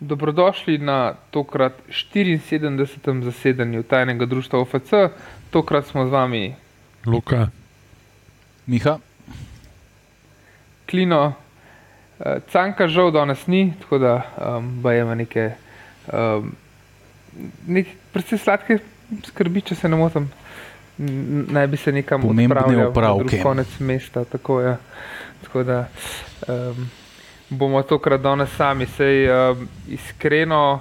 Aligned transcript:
Dobrodošli 0.00 0.78
na 0.78 1.14
tokrat 1.30 1.72
74. 1.88 3.22
zasedanju 3.22 3.82
tajnega 3.82 4.26
društva 4.26 4.60
OFC. 4.60 4.90
Tokrat 5.50 5.86
smo 5.86 6.06
z 6.06 6.10
vami 6.10 6.54
Luka, 7.06 7.48
Miha, 8.66 8.98
Klino, 10.90 11.32
eh, 12.20 12.40
Canka 12.52 12.88
žal 12.88 13.10
danes 13.10 13.46
ni, 13.46 13.72
tako 13.80 13.98
da 13.98 14.22
um, 14.36 14.82
bajemo 14.82 15.14
neke, 15.14 15.50
um, 16.12 16.52
nek, 17.66 17.86
predvsej 18.12 18.38
sladke 18.38 18.78
skrbi, 19.24 19.62
če 19.62 19.74
se 19.74 19.88
ne 19.88 19.96
motim. 19.96 20.28
Naj 20.98 21.66
bi 21.66 21.76
se 21.76 21.92
nekam 21.92 22.22
Pomembne 22.22 22.86
odpravljal 22.86 23.18
drug 23.18 23.42
konec 23.42 23.78
mesta. 23.80 24.24
Tako, 24.24 24.60
ja. 24.60 24.76
tako 25.42 25.62
da 25.62 25.88
um, 26.48 26.88
bomo 27.50 27.82
tokrat 27.82 28.20
danes 28.20 28.50
sami. 28.50 28.86
Sej, 28.86 29.26
um, 29.26 29.68
iskreno 29.88 30.80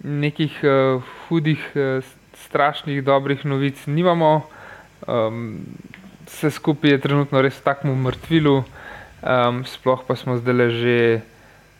nekih 0.00 0.60
uh, 0.62 1.02
hudih, 1.28 1.60
uh, 1.74 2.04
strašnih, 2.44 3.02
dobrih 3.02 3.44
novic 3.44 3.86
nimamo. 3.86 4.42
Um, 5.06 5.60
vse 6.26 6.50
skupaj 6.50 6.90
je 6.90 6.98
trenutno 6.98 7.42
res 7.42 7.54
v 7.54 7.62
takem 7.62 7.92
mrtvilu, 7.94 8.64
um, 9.20 9.64
sploh 9.64 10.00
pa 10.06 10.16
smo 10.16 10.36
zdaj 10.36 10.70
že, 10.70 10.98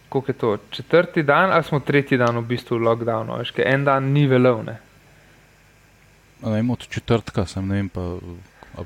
koliko 0.09 0.31
je 0.31 0.35
to, 0.35 0.51
četrti 0.71 1.23
dan 1.23 1.53
ali 1.53 1.65
smo 1.65 1.81
tretji 1.81 2.19
dan 2.19 2.37
v 2.39 2.45
bistvu 2.45 2.77
v 2.77 2.85
lockdownu, 2.85 3.39
veš, 3.39 3.51
ker 3.51 3.67
en 3.67 3.85
dan 3.85 4.13
ni 4.13 4.27
velevne. 4.27 4.77
ne 6.43 6.51
vem, 6.51 6.71
od 6.71 6.89
četrtka 6.89 7.47
sem, 7.47 7.69
ne 7.69 7.75
vem 7.75 7.89
pa. 7.89 8.21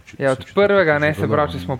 če- 0.07 0.17
Ja, 0.19 0.33
od 0.33 0.47
prvega, 0.55 0.99
ne 0.99 1.15
se 1.15 1.27
pravi, 1.27 1.53
če 1.53 1.59
smo 1.59 1.79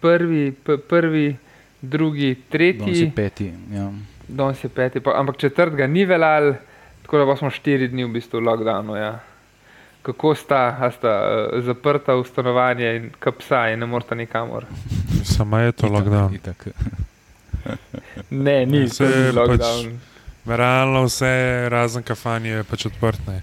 prvi, 0.00 0.52
prvi 0.88 1.36
drugi, 1.82 2.34
Danes 2.34 2.38
je 2.38 2.50
tretji, 2.50 3.10
peti. 3.12 3.52
Ja. 3.72 3.90
danes 4.28 4.64
je 4.64 4.70
peti, 4.70 5.00
pa, 5.00 5.14
ampak 5.14 5.36
četrtega 5.36 5.86
ni 5.86 6.04
veljal, 6.04 6.54
tako 7.02 7.18
da 7.18 7.26
pa 7.26 7.36
smo 7.36 7.50
štiri 7.50 7.88
dni 7.88 8.04
v 8.04 8.08
bistvu 8.10 8.38
v 8.38 8.44
lockdownu. 8.44 8.94
Ja. 8.94 9.20
Kako 10.02 10.34
sta, 10.34 10.76
a 10.78 10.90
sta 10.90 11.12
uh, 11.20 11.60
zaprta 11.60 12.14
v 12.14 12.24
stanovanje 12.24 12.96
in 12.96 13.10
kapsa 13.18 13.68
in 13.68 13.78
ne 13.78 13.86
morata 13.86 14.14
nikamor? 14.14 14.64
samo 15.26 15.58
je 15.58 15.72
to 15.72 15.86
Itak, 15.86 15.92
lockdown. 15.92 16.34
itak. 16.34 16.66
Ne, 18.30 18.66
ni, 18.66 18.88
Saj 18.88 19.06
to 19.06 19.12
ni 19.12 19.24
pač- 19.24 19.34
lockdown. 19.34 19.98
Realno 20.46 21.04
vse 21.04 21.32
razen 21.68 22.02
kafanje 22.02 22.50
je 22.50 22.64
pač 22.64 22.86
odprte. 22.86 23.42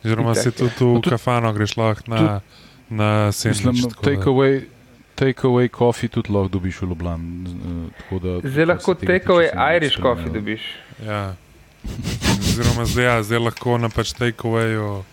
Oziroma 0.00 0.34
si 0.34 0.48
ja. 0.48 0.52
tudi 0.52 0.70
v 0.80 0.92
No, 0.92 1.00
kafano 1.02 1.52
greš 1.52 1.74
lahko 1.76 2.06
na, 2.06 2.40
na 2.88 3.32
sendvič. 3.32 3.82
tako 3.82 3.90
da- 3.90 4.04
take 4.04 4.24
away, 4.24 4.54
take 5.16 5.42
away 5.42 5.68
coffee 5.68 6.08
tudi 6.08 6.28
lahko 6.30 6.48
dobiš 6.50 6.82
v 6.82 6.86
Ljubljani. 6.86 7.26
eh, 7.46 7.90
tako 7.98 8.18
da- 8.18 8.40
Zdaj 8.44 8.64
lahko 8.66 8.94
takeaway 8.94 9.48
Irish 9.76 9.96
coffee 9.96 10.30
dobiš. 10.30 10.60
Ja. 11.00 11.34
Oziroma, 12.38 12.84
zdaj, 12.84 13.04
ja, 13.04 13.22
zdaj 13.22 13.38
lahko 13.38 13.78
na 13.78 13.88
pač 13.88 14.12
takeawayu, 14.12 15.04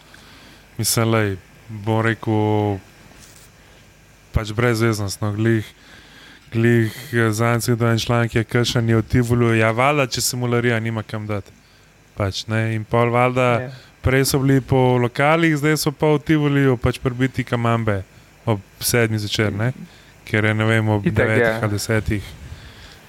mislim, 0.77 1.11
lej, 1.11 1.37
bom 1.69 2.01
rekel, 2.01 2.79
pač 4.31 4.51
brezveznost, 4.51 5.21
no, 5.21 5.33
glih. 5.33 5.65
Glih 6.51 6.93
za 7.31 7.47
en 7.53 7.97
članek 7.97 8.35
je 8.35 8.43
kršen 8.43 8.85
v 8.87 9.01
Tivolu, 9.03 9.55
ja, 9.55 9.71
valjda, 9.71 10.07
če 10.07 10.21
se 10.21 10.37
mularija 10.37 10.79
nima 10.79 11.03
kam 11.03 11.27
dati. 11.27 11.51
Pač, 12.15 12.45
ne, 12.47 12.75
in 12.75 12.83
pol 12.85 13.09
valjda, 13.09 13.61
Ja. 13.61 13.69
prej 14.01 14.25
so 14.25 14.39
bili 14.39 14.61
po 14.61 14.97
lokalih, 14.97 15.57
zdaj 15.57 15.77
so 15.77 15.91
pa 15.91 16.07
v 16.07 16.19
Tivolu 16.19 16.77
pač 16.77 16.99
prbiti 16.99 17.43
kamambe 17.43 18.03
ob 18.45 18.59
sedmi 18.79 19.17
zvečer, 19.17 19.53
ne? 19.53 19.73
ker 20.23 20.45
je 20.45 20.53
ne 20.53 20.65
vem, 20.65 20.89
ob 20.89 21.05
Itak, 21.05 21.15
devetih 21.17 21.43
ja. 21.45 21.59
ali 21.61 21.71
desetih 21.71 22.23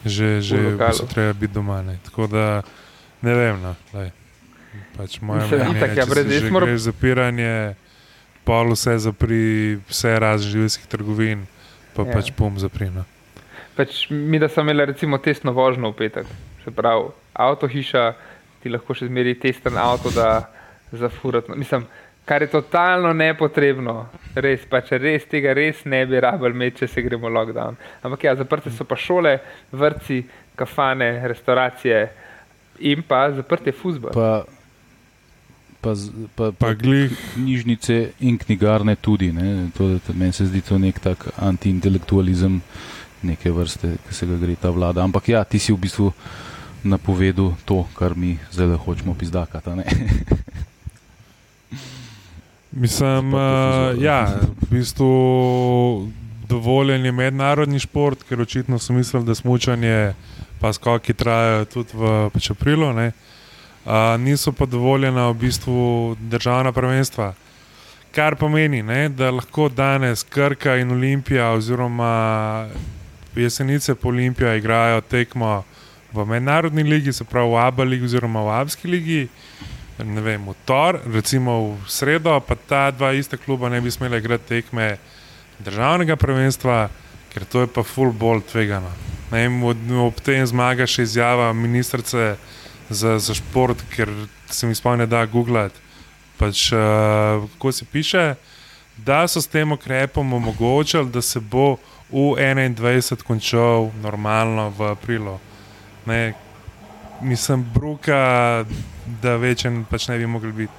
že, 0.04 0.40
že 0.40 0.76
bistvu 0.76 1.06
treba 1.06 1.32
biti 1.32 1.54
doma. 1.54 1.80
Ne? 1.80 1.96
Tako 2.04 2.26
da 2.26 2.62
ne 3.22 3.32
vem. 3.32 3.56
No, 3.56 3.72
lej. 3.94 4.10
pač 4.92 5.20
moje 5.20 5.40
Mislim, 5.42 5.60
mnenje 5.60 5.78
itak, 5.78 5.96
ja, 5.96 6.04
brez- 6.04 6.28
že 6.40 6.50
moram- 6.50 6.68
greš 6.68 6.80
zapiranje, 6.82 7.74
pol 8.44 8.72
vse 8.72 8.98
zapri, 9.00 9.44
vse 9.88 10.12
razen 10.18 10.50
živilskih 10.50 10.86
trgovin, 10.86 11.46
pa 11.94 12.02
Ja. 12.02 12.08
ja. 12.08 12.12
pač 12.12 12.30
pum 12.30 12.58
zapri. 12.58 12.90
No. 12.90 13.04
Pač 13.74 14.10
mi, 14.10 14.38
da 14.38 14.48
smo 14.48 14.62
imeli 14.62 14.84
recimo 14.86 15.18
testno 15.18 15.52
vožnjo 15.52 15.88
v 15.88 15.96
petek, 15.96 16.26
se 16.60 16.70
pravi, 16.70 17.08
avto 17.32 17.64
hiša, 17.64 18.12
ti 18.60 18.68
lahko 18.68 18.92
še 18.92 19.06
zmeri 19.06 19.34
testen 19.34 19.74
avto, 19.74 20.10
da 20.10 20.50
zafurati. 20.92 21.50
Mislim, 21.50 21.86
kar 22.24 22.42
je 22.42 22.48
totalno 22.48 23.12
nepotrebno, 23.12 24.06
res, 24.34 24.64
pač 24.70 24.94
res 25.00 25.26
tega 25.28 25.52
res 25.56 25.84
ne 25.84 26.04
bi 26.08 26.20
rabili 26.20 26.56
imeti, 26.56 26.82
če 26.82 26.88
se 26.88 27.04
gremo 27.04 27.28
lockdown. 27.28 27.76
Ampak 28.02 28.24
ja, 28.24 28.34
zaprte 28.38 28.72
so 28.72 28.86
pa 28.88 28.96
šole, 28.96 29.36
vrtci, 29.72 30.22
kafane, 30.56 31.10
restauracije 31.28 32.00
in 32.88 33.04
pa 33.06 33.26
zaprte 33.36 33.72
fuzbol. 33.76 34.14
Pa, 34.16 34.44
pa, 35.84 35.92
pa, 35.92 36.50
pa, 36.50 36.50
Pa 36.58 36.72
glih, 36.78 37.12
knjižnice 37.34 38.00
in 38.24 38.38
knjigarne 38.40 38.96
tudi. 38.96 39.30
Ne? 39.32 39.68
To, 39.76 39.92
to, 40.06 40.16
meni 40.16 40.32
se 40.32 40.48
zdi 40.48 40.64
to 40.64 40.80
nek 40.80 41.00
tak 41.04 41.28
antiintelektualizem 41.36 42.60
neke 43.24 43.52
vrste, 43.52 43.96
ki 44.08 44.16
se 44.16 44.28
ga 44.28 44.40
gre 44.40 44.56
ta 44.60 44.72
vlada. 44.72 45.04
Ampak 45.04 45.28
ja, 45.28 45.44
ti 45.44 45.60
si 45.60 45.72
v 45.72 45.80
bistvu 45.84 46.10
napovedal 46.84 47.54
to, 47.64 47.84
kar 47.96 48.16
mi 48.16 48.36
zdaj 48.52 48.76
hočemo 48.80 49.16
pizdakati. 49.16 49.76
Mislim, 52.76 53.34
uh, 53.34 53.40
ja, 54.02 54.34
v 54.62 54.70
bistvu 54.70 56.08
dovoljen 56.48 57.04
je 57.04 57.12
mednarodni 57.12 57.78
šport, 57.78 58.24
ker 58.28 58.40
očitno 58.40 58.78
so 58.78 58.92
mislili, 58.92 59.24
da 59.24 59.34
smučanje 59.34 60.14
pa 60.60 60.72
skoki 60.72 61.14
trajajo 61.14 61.64
tudi 61.64 61.94
v 61.94 62.30
pač 62.34 62.50
aprilu. 62.50 62.92
ne. 62.92 63.12
Uh, 63.84 64.18
niso 64.18 64.52
pa 64.52 64.66
dovoljena 64.66 65.28
v 65.28 65.34
bistvu 65.34 66.16
državna 66.20 66.72
prvenstva. 66.72 67.34
Kar 68.14 68.36
pomeni, 68.36 68.82
ne, 68.82 69.08
da 69.08 69.30
lahko 69.30 69.68
danes 69.68 70.24
Krka 70.24 70.76
in 70.76 70.90
Olimpija, 70.90 71.50
oziroma 71.52 72.66
jesenice 73.36 73.94
po 73.94 74.08
Olimpiji, 74.08 74.58
igrajo 74.58 75.00
tekmo 75.00 75.62
v 76.12 76.26
mednarodni 76.26 76.82
ligi, 76.82 77.12
se 77.12 77.24
pravi 77.24 77.50
v 77.50 77.56
Abu 77.58 77.84
Leiji 77.84 78.04
oziroma 78.04 78.42
v 78.42 78.50
Abski 78.60 78.88
ligi 78.88 79.28
ne 79.98 80.20
vem, 80.20 80.42
v 80.42 80.54
tor, 80.66 80.98
recimo 81.06 81.78
v 81.78 81.90
sredo, 81.90 82.34
pa 82.40 82.56
ta 82.58 82.90
dva 82.90 83.12
ista 83.14 83.36
kluba 83.36 83.68
ne 83.68 83.80
bi 83.80 83.90
smela 83.90 84.18
igrati 84.18 84.48
tekme 84.48 84.96
državnega 85.62 86.16
prvenstva, 86.16 86.88
ker 87.30 87.44
to 87.44 87.62
je 87.62 87.70
pa 87.70 87.82
full 87.86 88.10
ball 88.10 88.42
tvegano. 88.42 88.90
Ne 89.30 89.46
vem, 89.46 89.62
ob 90.02 90.18
tem 90.22 90.42
zmaga 90.46 90.86
še 90.86 91.06
izjava 91.06 91.52
ministrice 91.54 92.34
za, 92.90 93.18
za 93.18 93.34
šport, 93.34 93.78
ker 93.94 94.10
se 94.50 94.66
mi 94.66 94.74
spomni, 94.74 95.06
da 95.06 95.24
googlati. 95.26 95.78
Pač, 96.38 96.72
uh, 96.74 97.46
kako 97.54 97.72
se 97.72 97.86
piše, 97.86 98.34
da 98.98 99.28
so 99.30 99.40
s 99.42 99.46
tem 99.46 99.72
ukrepom 99.72 100.32
omogočili, 100.32 101.10
da 101.10 101.22
se 101.22 101.40
bo 101.40 101.76
U21 102.10 103.22
končal 103.22 103.90
normalno 104.02 104.68
v 104.74 104.90
aprilu. 104.90 105.38
Ne, 106.06 106.34
mislim, 107.22 107.64
bruka, 107.74 108.64
da 109.22 109.36
večen 109.36 109.84
pač 109.90 110.08
ne 110.08 110.18
bi 110.18 110.26
mogli 110.26 110.52
biti. 110.52 110.72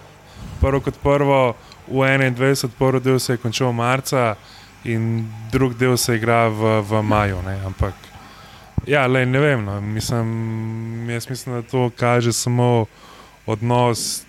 Prvo 0.62 0.80
kot 0.80 0.98
prvo, 1.04 1.56
v 1.88 2.02
21, 2.02 2.70
prvi 2.80 3.00
del 3.00 3.20
se 3.20 3.34
je 3.34 3.38
končal 3.38 3.72
marca 3.72 4.36
in 4.84 5.26
drugi 5.52 5.76
del 5.80 5.98
se 5.98 6.16
igra 6.16 6.48
v, 6.48 6.82
v 6.82 7.02
maju. 7.02 7.42
Ne? 7.46 7.60
Ampak, 7.66 7.94
ja, 8.88 9.08
le, 9.08 9.26
ne 9.26 9.40
vem. 9.40 9.66
No. 9.66 9.82
Mislim, 9.82 11.10
jaz 11.10 11.30
mislim, 11.30 11.56
da 11.56 11.62
to 11.62 11.90
kaže 11.98 12.34
samo 12.34 12.86
odnos, 13.46 14.24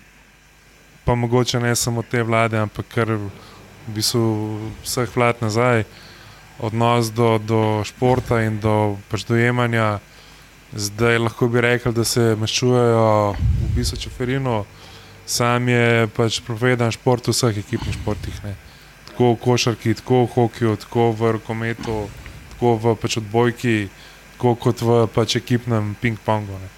pa 1.05 1.15
mogoče 1.15 1.59
ne 1.59 1.75
samo 1.75 2.03
te 2.03 2.23
vlade, 2.23 2.57
ampak 2.57 2.85
kar 2.93 3.11
v 3.11 3.29
bistvu 3.87 4.59
vseh 4.83 5.15
vlad 5.15 5.41
nazaj, 5.41 5.85
odnos 6.59 7.13
do, 7.13 7.37
do 7.37 7.83
športa 7.85 8.41
in 8.43 8.59
do 8.59 8.97
pač 9.09 9.23
dojemanja. 9.25 9.99
Zdaj 10.75 11.17
lahko 11.17 11.47
bi 11.47 11.61
rekel, 11.61 11.93
da 11.95 12.03
se 12.03 12.35
maščujejo 12.39 13.35
v 13.39 13.69
bistvu 13.75 13.97
čeferino, 13.97 14.65
sam 15.25 15.69
je 15.69 16.07
pač 16.15 16.41
prepovedan 16.43 16.91
šport 16.91 17.27
v 17.27 17.35
vseh 17.35 17.59
ekipnih 17.63 17.95
športih. 17.95 18.41
Ne. 18.43 18.55
Tako 19.07 19.33
v 19.33 19.39
košarki, 19.45 19.95
tako 20.01 20.25
v 20.25 20.31
hokeju, 20.33 20.75
tako 20.83 21.11
v 21.15 21.31
rokometu, 21.37 21.99
tako 22.55 22.75
v 22.83 22.95
pač 22.99 23.17
odbojki, 23.23 23.77
tako 24.35 24.55
kot 24.59 24.83
v 24.83 24.99
pač 25.15 25.37
ekipnem 25.39 25.95
ping-pongu. 26.01 26.59
ne. 26.59 26.69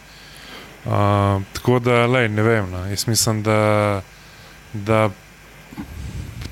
Uh, 0.85 1.41
tako 1.53 1.79
da, 1.83 2.05
lej, 2.07 2.29
ne 2.29 2.43
vem. 2.45 2.69
No. 2.71 2.85
Jaz 2.87 3.07
mislim, 3.07 3.43
da, 3.43 4.01
da 4.73 5.09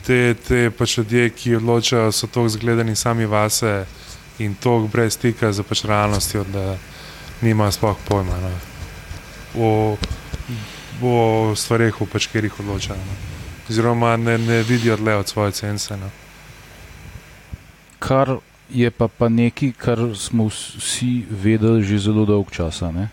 te, 0.04 0.34
te 0.34 0.70
pač 0.72 0.98
ljudje, 0.98 1.30
ki 1.30 1.56
odločajo, 1.62 2.12
so 2.12 2.28
tako 2.28 2.50
zgledani 2.50 2.96
sami 2.96 3.26
vase 3.26 3.86
in 4.40 4.56
tako 4.56 4.90
brez 4.92 5.14
stika 5.14 5.54
z 5.54 5.64
pač 5.64 5.86
realnostjo, 5.86 6.44
da 6.44 6.78
nima 7.42 7.72
sploh 7.72 7.98
pojma 8.08 8.38
no. 8.42 8.52
o, 9.56 9.98
o 11.02 11.16
stvarih, 11.56 12.02
v 12.02 12.08
pač, 12.12 12.28
kjer 12.32 12.48
jih 12.50 12.60
odločajo. 12.60 12.98
No. 12.98 13.18
Oziroma 13.70 14.16
ne, 14.18 14.38
ne 14.38 14.64
vidijo 14.64 14.98
dlje 14.98 15.16
od 15.16 15.28
svoje 15.28 15.52
cence. 15.52 15.98
No. 15.98 16.10
Kar 18.00 18.38
je 18.70 18.92
pa, 18.92 19.08
pa 19.08 19.30
nekaj, 19.30 19.72
kar 19.78 20.00
smo 20.16 20.48
vsi 20.50 21.26
vedeli 21.30 21.84
že 21.84 22.00
zelo 22.00 22.26
dolgo 22.26 22.50
časa. 22.50 22.92
Ne? 22.92 23.10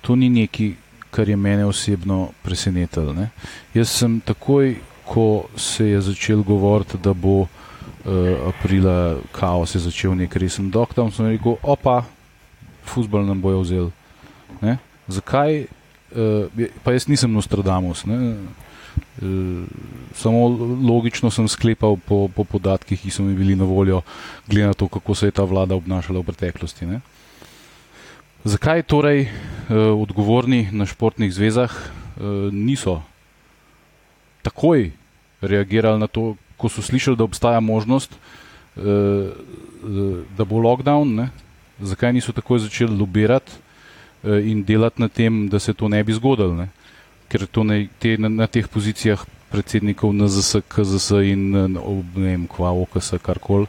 To 0.00 0.16
ni 0.16 0.28
nekaj, 0.30 0.74
kar 1.10 1.28
je 1.28 1.36
mene 1.36 1.66
osebno 1.66 2.30
presenetilo. 2.42 3.12
Ne. 3.12 3.30
Jaz 3.74 3.90
sem 3.90 4.20
takoj, 4.20 4.76
ko 5.06 5.46
se 5.56 5.86
je 5.86 6.00
začel 6.00 6.42
govoriti, 6.42 6.98
da 6.98 7.12
bo 7.14 7.46
uh, 7.46 7.48
aprila 8.48 9.16
kaos, 9.32 9.74
je 9.74 9.80
začel 9.80 10.14
nek 10.14 10.36
resen 10.36 10.70
doktor, 10.70 11.12
sem 11.14 11.30
rekel, 11.30 11.56
opa, 11.62 12.02
futbol 12.86 13.26
nam 13.26 13.40
bojo 13.42 13.60
vzeli. 13.60 13.90
Ne. 14.62 14.78
Zakaj? 15.08 15.66
Uh, 16.16 16.70
pa 16.84 16.94
jaz 16.94 17.08
nisem 17.10 17.32
Nostradamus. 17.32 18.06
Ne. 18.06 18.16
Uh, 19.20 19.66
samo 20.16 20.48
logično 20.86 21.30
sem 21.30 21.48
sklepal 21.48 21.98
po, 22.00 22.28
po 22.28 22.44
podatkih, 22.44 23.00
ki 23.00 23.10
so 23.12 23.26
mi 23.26 23.36
bili 23.36 23.56
na 23.56 23.64
voljo, 23.64 24.00
glede 24.48 24.72
na 24.72 24.74
to, 24.74 24.88
kako 24.88 25.14
se 25.14 25.28
je 25.28 25.36
ta 25.36 25.44
vlada 25.44 25.76
obnašala 25.76 26.22
v 26.22 26.32
preteklosti. 26.32 26.88
Ne. 26.88 27.02
Zakaj 28.46 28.86
torej 28.86 29.26
eh, 29.26 29.30
odgovorni 29.74 30.70
na 30.70 30.86
športnih 30.86 31.34
zvezah 31.34 31.66
eh, 31.74 32.22
niso 32.54 33.02
takoj 34.46 34.94
reagirali 35.42 35.98
na 35.98 36.06
to, 36.06 36.38
ko 36.54 36.70
so 36.70 36.78
slišali, 36.78 37.18
da 37.18 37.26
obstaja 37.26 37.58
možnost, 37.60 38.14
eh, 38.14 38.82
eh 38.86 39.34
da 40.38 40.46
bo 40.46 40.62
lockdown? 40.62 41.10
Ne? 41.18 41.26
Zakaj 41.80 42.12
niso 42.12 42.32
takoj 42.32 42.58
začeli 42.58 42.96
lobirati 42.96 43.52
eh, 44.24 44.50
in 44.50 44.64
delati 44.64 45.02
na 45.02 45.08
tem, 45.08 45.48
da 45.48 45.58
se 45.58 45.74
to 45.74 45.88
ne 45.88 46.04
bi 46.04 46.12
zgodilo? 46.12 46.54
Ne? 46.54 46.68
Ker 47.28 47.46
ne, 47.64 47.88
te, 47.98 48.16
na, 48.18 48.28
na 48.28 48.46
teh 48.46 48.68
pozicijah 48.68 49.24
predsednikov 49.50 50.14
NZS, 50.14 50.62
KZS 50.68 51.10
in 51.24 51.54
eh, 51.54 51.68
ne 51.68 52.26
vem, 52.26 52.46
kva, 52.46 52.72
OKS, 52.72 53.14
karkoli. 53.22 53.66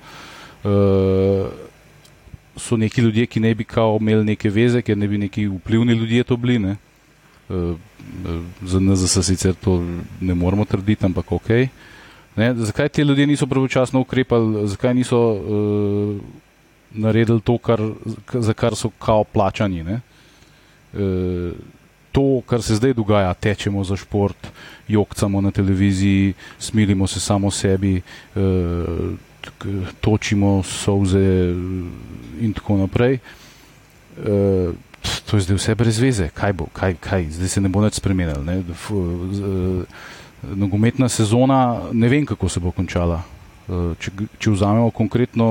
Eh, 0.63 1.45
so 2.57 2.77
neki 2.77 3.01
ljudje, 3.01 3.25
ki 3.25 3.39
ne 3.39 3.55
bi 3.55 3.63
kao 3.63 3.97
imeli 4.01 4.25
neke 4.25 4.49
veze, 4.49 4.81
ker 4.81 4.97
ne 4.97 5.07
bi 5.07 5.17
neki 5.17 5.47
vplivni 5.47 5.93
ljudje 5.93 6.23
to 6.23 6.37
bili. 6.37 6.59
Ne? 6.59 6.77
Eh, 7.49 7.75
za 8.61 8.79
za 8.95 9.23
sicer 9.23 9.53
to 9.53 9.83
ne 10.21 10.33
moramo 10.33 10.65
trditi, 10.65 11.05
ampak 11.05 11.31
ok. 11.31 11.49
Ne? 12.35 12.53
Zakaj 12.55 12.89
ti 12.89 13.01
ljudje 13.01 13.27
niso 13.27 13.47
pravočasno 13.47 13.99
ukrepali, 13.99 14.67
zakaj 14.67 14.93
niso 14.93 15.19
uh, 15.19 16.21
naredili 16.91 17.41
to, 17.41 17.57
kar, 17.57 17.81
za 18.33 18.53
kar 18.53 18.75
so 18.75 18.89
kao 18.99 19.23
plačani? 19.23 19.81
Uh, 19.83 19.99
to, 22.11 22.41
kar 22.45 22.61
se 22.61 22.75
zdaj 22.75 22.93
dogaja, 22.93 23.33
tečemo 23.33 23.83
za 23.83 23.95
šport, 23.95 24.47
jokcamo 24.87 25.41
na 25.41 25.51
televiziji, 25.51 26.33
smilimo 26.59 27.07
se 27.07 27.19
samo 27.19 27.51
sebi, 27.51 28.01
uh, 28.35 28.41
točimo 30.01 30.63
solze 30.63 31.53
in 32.39 32.53
tako 32.53 32.77
naprej. 32.77 33.19
Uh, 34.17 34.73
to 35.25 35.37
je 35.37 35.41
zdaj 35.41 35.57
vse 35.57 35.75
brez 35.75 35.99
veze, 35.99 36.29
kaj 36.33 36.53
bo, 36.53 36.65
kaj, 36.73 36.95
kaj? 36.99 37.29
zdaj 37.29 37.47
se 37.47 37.61
ne 37.61 37.69
bo 37.69 37.83
več 37.85 38.01
spremenilo. 38.01 38.41
Uh, 38.89 39.83
nogometna 40.55 41.09
sezona, 41.09 41.89
ne 41.91 42.09
vem, 42.09 42.25
kako 42.25 42.49
se 42.49 42.59
bo 42.59 42.71
končala. 42.71 43.21
Uh, 43.67 43.91
če, 43.99 44.13
če 44.39 44.53
vzamemo 44.53 44.93
konkretno 44.95 45.47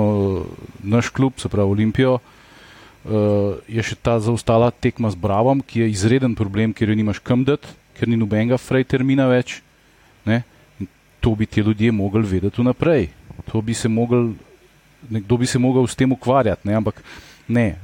naš 0.81 1.11
klub, 1.13 1.37
se 1.37 1.51
pravi 1.53 1.77
Olimpijo, 1.77 2.17
uh, 2.17 3.59
je 3.69 3.85
še 3.85 3.99
ta 4.01 4.17
zaostala 4.25 4.71
tekma 4.73 5.13
z 5.13 5.21
Bravom, 5.21 5.61
ki 5.61 5.85
je 5.85 5.93
izreden 5.93 6.35
problem, 6.39 6.73
ker 6.73 6.89
jo 6.89 6.97
nimaš 6.97 7.21
kam 7.21 7.45
dati, 7.45 7.69
ker 7.97 8.09
ni 8.09 8.17
nobenega 8.17 8.57
frej 8.61 8.89
termina 8.89 9.29
več. 9.29 9.61
Ne? 10.25 10.43
To 11.21 11.37
bi 11.37 11.45
ti 11.45 11.61
ljudje 11.61 11.93
mogli 11.93 12.25
vedeti 12.25 12.63
vnaprej 12.63 13.11
to 13.53 13.61
bi 13.61 13.75
se 13.75 13.89
mogel, 13.89 14.33
nekdo 15.11 15.37
bi 15.37 15.47
se 15.47 15.59
mogel 15.59 15.87
s 15.87 15.95
tem 15.95 16.12
ukvarjati, 16.12 16.69
ne? 16.69 16.75
ampak 16.75 17.03
ne, 17.49 17.79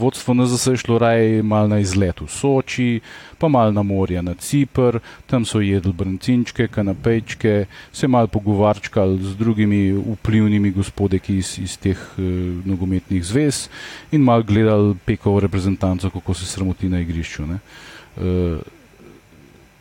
vodstvo 0.00 0.34
NZS 0.34 0.66
je 0.66 0.76
šlo 0.76 0.98
raje 0.98 1.42
mal 1.42 1.68
na 1.68 1.78
izlet 1.78 2.20
v 2.20 2.28
Soči, 2.28 3.00
pa 3.38 3.48
mal 3.48 3.72
na 3.72 3.82
morje 3.82 4.22
na 4.22 4.34
Cipr, 4.34 4.98
tam 5.26 5.44
so 5.44 5.60
jedli 5.60 5.92
brancinčke, 5.92 6.68
kanapejčke, 6.68 7.66
se 7.92 8.08
mal 8.08 8.28
pogovarčkali 8.28 9.22
z 9.22 9.36
drugimi 9.36 9.92
vplivnimi 9.92 10.70
gospodeki 10.70 11.36
iz, 11.36 11.58
iz 11.58 11.76
teh 11.76 11.98
uh, 12.16 12.24
nogometnih 12.64 13.24
zvez 13.24 13.68
in 14.12 14.24
mal 14.24 14.42
gledali 14.42 14.96
pekovo 15.04 15.40
reprezentanco, 15.40 16.10
kako 16.10 16.34
se 16.34 16.46
sramoti 16.46 16.88
na 16.88 17.00
igrišču. 17.00 17.44
Uh, 17.44 18.58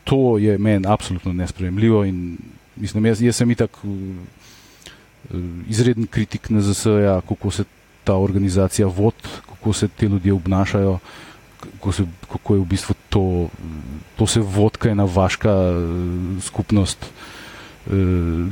to 0.04 0.38
je 0.38 0.57
meni 0.57 0.88
absolutno 0.88 1.33
nespremljivo 1.33 2.06
in 2.06 2.38
mislim, 2.75 3.06
jaz, 3.06 3.21
jaz 3.21 3.36
sem 3.36 3.51
itak. 3.51 3.71
Eh, 5.33 5.38
izreden 5.69 6.07
kritik 6.07 6.48
ZSE, 6.51 7.21
kako 7.27 7.51
se 7.51 7.63
ta 8.07 8.15
organizacija 8.15 8.88
vodi, 8.88 9.27
kako 9.50 9.74
se 9.74 9.88
ti 9.88 10.06
ljudje 10.06 10.33
obnašajo, 10.33 11.00
kako, 11.59 11.92
se, 11.92 12.06
kako 12.31 12.56
je 12.56 12.62
v 12.62 12.65
bistvu 12.65 12.95
to, 13.09 13.24
to 14.15 14.27
se 14.27 14.39
vodka 14.39 14.89
ena 14.89 15.04
vaška 15.04 15.51
eh, 15.51 16.42
skupnost, 16.42 17.06
eh, 17.06 17.92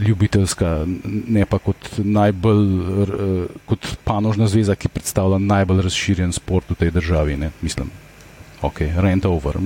ljubiteljska, 0.07 0.86
ne 1.28 1.46
pa 1.46 1.60
kot 1.60 1.90
najbolj, 1.98 2.68
kot 3.66 3.88
panožna 4.04 4.48
zveza, 4.48 4.75
ki 4.75 4.92
predstavlja 4.92 5.40
najbolj 5.40 5.81
razširjen 5.88 6.36
sport 6.36 6.75
v 6.75 6.80
tej 6.84 6.92
državi. 6.92 7.38
Ne? 7.38 7.52
Mislim, 7.62 7.92
ok, 8.62 8.81
rent 8.98 9.25
over. 9.25 9.56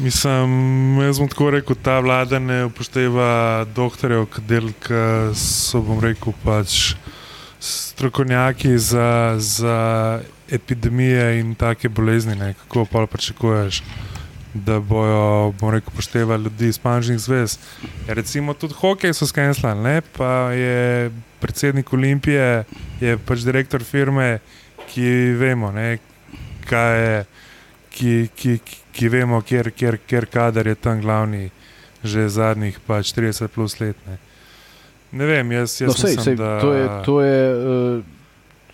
Mislim, 0.00 1.00
jaz 1.02 1.18
bom 1.18 1.28
tako 1.28 1.50
rekel, 1.50 1.76
ta 1.82 1.98
vlada 2.00 2.38
ne 2.38 2.62
upošteva 2.64 3.66
doktorjev, 3.74 4.30
ki 4.32 5.00
so, 5.36 5.82
bom 5.84 6.00
rekel, 6.00 6.32
pač 6.44 6.94
strokovnjaki 7.60 8.78
za, 8.78 9.34
za 9.38 10.20
epidemije 10.50 11.40
in 11.40 11.54
take 11.54 11.88
bolezni. 11.88 12.34
Ne. 12.34 12.54
Kako 12.54 12.84
pa 12.84 13.06
pričakuješ, 13.06 13.82
da 14.54 14.80
bojo, 14.80 15.54
rekel, 15.70 15.92
upoštevali 15.92 16.44
ljudi 16.44 16.68
iz 16.68 16.78
panžnih 16.78 17.18
zvez? 17.18 17.58
Ja, 18.08 18.14
recimo 18.14 18.54
tudi 18.54 18.74
hokej 18.74 19.14
so 19.14 19.26
skenslali, 19.26 20.00
pa 20.16 20.50
je 20.52 21.10
predsednik 21.40 21.92
Olimpije, 21.92 22.64
je 23.00 23.18
pač 23.18 23.46
direktor 23.46 23.84
firme, 23.84 24.38
ki 24.90 25.36
vemo, 25.38 25.70
ne, 25.72 25.98
kaj 26.66 26.98
je 27.04 27.24
ki, 27.90 28.28
ki, 28.34 28.58
ki 28.92 29.08
vemo, 29.08 29.40
kjer, 29.42 29.70
kjer, 29.74 29.98
kjer 30.06 30.26
kader 30.30 30.70
je 30.72 30.74
tam 30.74 31.00
glavni, 31.02 31.50
že 32.04 32.28
zadnjih 32.28 32.78
pač 32.86 33.12
30 33.16 33.48
plus 33.52 33.78
let. 33.80 33.98
Ne, 34.06 34.18
ne 35.12 35.26
vem, 35.26 35.52
jaz, 35.52 35.76
jaz 35.80 35.92
no, 35.92 35.96
sej, 35.98 36.16
mislim, 36.16 36.24
sej, 36.24 36.36
da 36.40 36.56
to 36.60 36.72
je. 36.74 36.88
To 37.04 37.20
je 37.20 37.42
uh... 37.54 38.16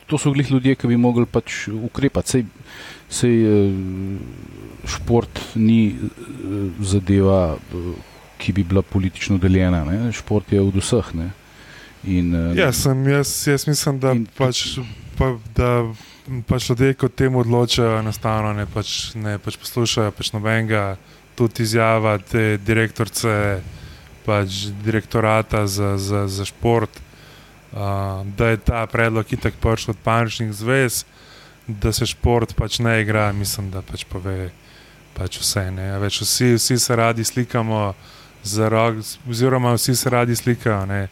To 0.06 0.18
so 0.22 0.30
glih 0.30 0.46
ljudje, 0.50 0.76
ki 0.78 0.86
bi 0.86 0.96
mogli 0.96 1.26
pač 1.26 1.64
ukrepati. 1.66 2.30
Sej, 2.30 2.44
sej 3.10 3.40
šport 4.86 5.40
ni 5.58 5.96
zadeva, 6.78 7.56
ki 8.38 8.54
bi 8.54 8.62
bila 8.62 8.84
politično 8.86 9.38
deljena. 9.42 9.82
Ne? 9.84 10.12
Šport 10.14 10.52
je 10.52 10.62
od 10.62 10.78
vseh. 10.78 11.10
In, 12.06 12.30
ja, 12.54 12.70
sem, 12.72 13.02
jaz, 13.10 13.32
jaz 13.50 13.66
mislim, 13.66 13.98
da, 13.98 14.12
in, 14.14 14.28
pač, 14.38 14.78
pa, 15.18 15.32
da 15.56 15.72
pač 16.46 16.70
ljudje, 16.70 16.94
ko 16.94 17.08
tem 17.08 17.34
odločajo, 17.36 17.98
enostavno 17.98 18.52
ne, 18.54 18.66
pač, 18.70 19.16
ne 19.18 19.40
pač 19.42 19.58
poslušajo 19.58 20.14
pač 20.14 20.30
nobenega, 20.34 20.84
tudi 21.34 21.66
izjava 21.66 22.16
te 22.22 22.56
direktorice, 22.62 23.32
pač 24.26 24.66
direktorata 24.84 25.66
za, 25.66 25.94
za, 25.98 26.26
za 26.28 26.44
šport, 26.44 26.90
uh, 27.72 27.78
da 28.36 28.50
je 28.52 28.62
ta 28.66 28.86
predlog 28.90 29.32
itak 29.32 29.54
pač 29.62 29.88
od 29.88 29.98
paničnih 30.04 30.52
zvez, 30.52 31.04
da 31.66 31.92
se 31.92 32.06
šport 32.06 32.54
pač 32.58 32.78
ne 32.78 33.00
igra, 33.02 33.30
mislim, 33.32 33.70
da 33.70 33.82
pač 33.82 34.04
pove 34.04 34.50
pač 35.16 35.40
vse. 35.40 35.64
Več, 36.02 36.20
vsi, 36.20 36.54
vsi 36.58 36.78
se 36.78 36.96
radi 36.96 37.24
slikamo, 37.24 37.94
rog, 38.68 39.00
oziroma 39.30 39.72
vsi 39.74 39.96
se 39.96 40.10
radi 40.10 40.36
slikajo 40.36 40.84
ne, 40.86 41.06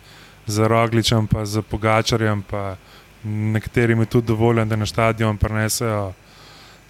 za 0.46 0.68
rogličem, 0.68 1.26
pa 1.26 1.46
za 1.48 1.62
pogačarjem. 1.62 2.42
Pa, 2.50 2.76
nekaterim 3.24 4.00
je 4.00 4.06
tudi 4.06 4.26
dovoljeno, 4.26 4.68
da 4.68 4.76
na 4.76 4.86
stadion 4.86 5.36
prenesejo 5.36 6.12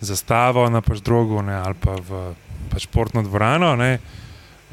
zastavo 0.01 0.71
na 0.71 0.81
pač 0.81 0.99
drogo 0.99 1.43
ne, 1.43 1.55
ali 1.55 1.75
pa 1.81 1.95
v 1.95 2.35
pač 2.71 2.89
športno 2.89 3.23
dvorano. 3.23 3.77
Ne. 3.77 3.99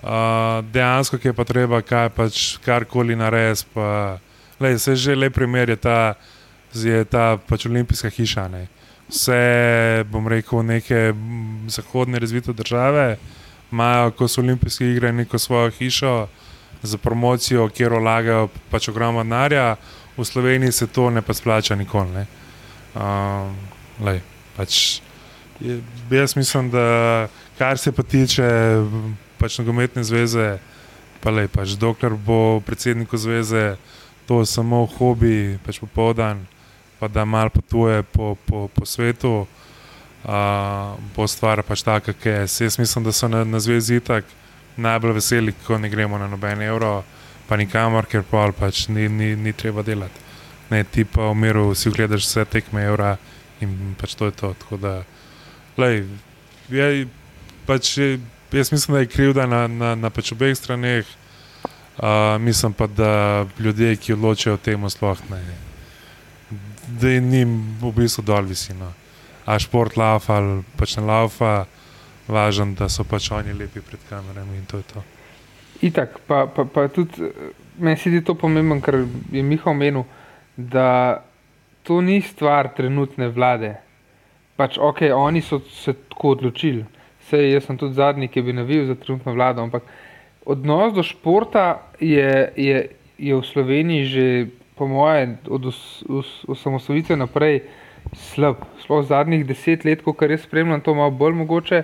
Uh, 0.01 0.65
dejansko 0.73 1.17
je 1.23 1.33
pa 1.33 1.43
treba 1.45 1.81
kaj 1.81 2.09
pač 2.09 2.57
karkoli 2.65 3.15
narediti. 3.15 3.69
Se 4.77 4.95
že 4.95 5.15
le 5.15 5.29
primer 5.29 5.69
je 5.69 5.75
ta, 5.75 6.13
je 6.73 7.05
ta 7.05 7.37
pač 7.37 7.65
olimpijska 7.65 8.09
hiša. 8.09 8.47
Ne. 8.47 8.67
Vse, 9.09 10.05
bom 10.09 10.27
rekel, 10.27 10.63
neke 10.63 11.13
zahodne 11.67 12.19
razvite 12.19 12.53
države 12.53 13.17
imajo, 13.71 14.11
ko 14.11 14.27
so 14.27 14.41
olimpijske 14.41 14.85
igre, 14.91 15.11
neko 15.11 15.39
svojo 15.39 15.71
hišo 15.71 16.27
za 16.81 16.97
promocijo, 16.97 17.69
kjer 17.69 17.93
vlagajo 17.93 18.49
pač 18.71 18.89
ogromno 18.89 19.23
denarja 19.23 19.77
v 20.17 20.25
Sloveniji 20.25 20.71
se 20.71 20.87
to 20.87 21.09
ne 21.09 21.21
pa 21.21 21.33
splača 21.33 21.75
nikoli. 21.75 22.25
Um, 22.95 23.55
lej, 24.03 24.21
pač, 24.57 25.01
jaz 26.11 26.35
mislim, 26.35 26.71
da 26.71 27.27
kar 27.57 27.77
se 27.77 27.91
pa 27.91 28.03
tiče 28.03 28.43
pač 29.41 29.57
nogometne 29.57 30.05
zveze, 30.05 30.59
pa 31.25 31.33
lej, 31.33 31.49
pač, 31.49 31.73
dokler 31.73 32.13
bo 32.13 32.61
predsedniku 32.61 33.17
zveze 33.17 33.75
to 34.29 34.45
samo 34.45 34.85
hobi, 34.85 35.57
pač 35.65 35.81
popoldan, 35.81 36.45
pa 37.01 37.09
da 37.09 37.25
mal 37.25 37.49
potuje 37.49 38.05
po, 38.13 38.37
po, 38.45 38.69
po 38.69 38.85
svetu. 38.85 39.49
uh, 40.23 40.97
bo 41.15 41.27
stvar 41.27 41.63
pač 41.65 41.83
taka, 41.83 42.13
ki 42.13 42.29
je. 42.29 42.41
Jaz 42.65 42.77
mislim, 42.79 43.03
da 43.03 43.11
so 43.11 43.27
na, 43.27 43.43
na 43.43 43.59
zvezi 43.59 43.99
tak 43.99 44.25
najbolj 44.77 45.17
veseli, 45.17 45.53
ko 45.65 45.77
ne 45.77 45.89
gremo 45.89 46.17
na 46.17 46.27
noben 46.27 46.61
evro, 46.61 47.03
pa 47.47 47.57
nikamor, 47.57 48.05
ker 48.05 48.23
pol 48.23 48.53
pač 48.53 48.87
ni, 48.87 49.09
ni, 49.09 49.35
ni 49.35 49.53
treba 49.53 49.83
delati. 49.83 50.29
Ne, 50.71 50.83
ti 50.83 51.03
pa 51.03 51.31
v 51.31 51.35
miru 51.35 51.73
si 51.75 51.89
ogledaš 51.89 52.23
vse 52.23 52.45
tekme 52.47 52.85
evra 52.87 53.17
in 53.59 53.95
pač 53.99 54.15
to 54.15 54.29
je 54.29 54.35
to. 54.37 54.53
Tako 54.63 54.77
da, 54.79 54.93
lej, 55.77 56.05
je, 56.71 57.07
pač, 57.67 57.97
je, 57.97 58.19
jaz 58.57 58.71
mislim, 58.71 58.95
da 58.95 58.99
je 58.99 59.07
krivda 59.07 59.45
na, 59.45 59.67
na, 59.67 59.95
na 59.95 60.09
pač 60.09 60.31
obeh 60.31 60.55
straneh. 60.57 61.05
Uh, 62.01 62.41
mislim 62.41 62.73
pa, 62.73 62.87
da 62.87 63.45
ljudje, 63.59 63.95
ki 63.95 64.13
odločajo 64.13 64.55
o 64.55 64.57
tem, 64.57 64.89
sploh 64.89 65.19
ne. 65.29 65.41
Da 66.99 67.09
jim 67.09 67.29
ni 67.29 67.43
v 67.81 67.91
bistvu 67.95 68.23
dol 68.25 68.47
visino. 68.49 68.93
A 69.45 69.59
šport 69.59 69.97
laufa 69.97 70.39
ali 70.39 70.61
pač 70.77 70.95
ne 70.97 71.03
laufa, 71.05 71.65
važno, 72.27 72.73
da 72.79 72.89
so 72.89 73.03
pač 73.03 73.31
oni 73.31 73.53
lepi 73.53 73.81
pred 73.81 73.99
kamerami 74.09 74.57
in 74.57 74.65
to 74.65 74.77
je 74.77 74.87
to. 74.93 75.03
Itak, 75.81 76.19
pa, 76.27 76.45
pa, 76.47 76.65
pa 76.65 76.87
tudi 76.87 77.31
meni 77.77 77.97
se 77.97 78.09
zdi 78.09 78.23
to 78.23 78.35
pomembno, 78.35 78.79
ker 78.81 79.03
je 79.31 79.43
Miha 79.43 79.71
omenil, 79.71 80.03
da 80.55 81.23
to 81.83 82.01
ni 82.01 82.21
stvar 82.21 82.69
trenutne 82.77 83.29
vlade. 83.33 83.75
Pač 84.55 84.77
ok, 84.77 85.01
oni 85.15 85.41
so 85.41 85.61
se 85.69 85.93
tako 85.93 86.35
odločili. 86.37 86.85
Sej 87.31 87.53
jaz 87.53 87.63
sem 87.63 87.77
tudi 87.79 87.95
zadnji, 87.95 88.27
ki 88.27 88.43
bi 88.43 88.53
navil 88.53 88.85
za 88.89 88.95
trenutno 88.99 89.31
vlado, 89.31 89.63
ampak 89.63 89.87
odnos 90.45 90.91
do 90.93 91.03
športa 91.03 91.79
je, 91.99 92.51
je, 92.59 92.89
je 93.15 93.35
v 93.37 93.45
Sloveniji 93.47 94.09
že, 94.11 94.25
po 94.75 94.87
moje, 94.87 95.37
od 95.47 95.69
osamosvojitve 96.51 97.15
naprej 97.15 97.61
slab. 98.13 98.65
Sploh 98.83 99.05
zadnjih 99.07 99.45
deset 99.47 99.85
let, 99.85 100.03
kar 100.03 100.31
jaz 100.31 100.43
spremljam, 100.43 100.81
to 100.81 100.95
malo 100.97 101.11
bolj 101.11 101.37
mogoče, 101.45 101.83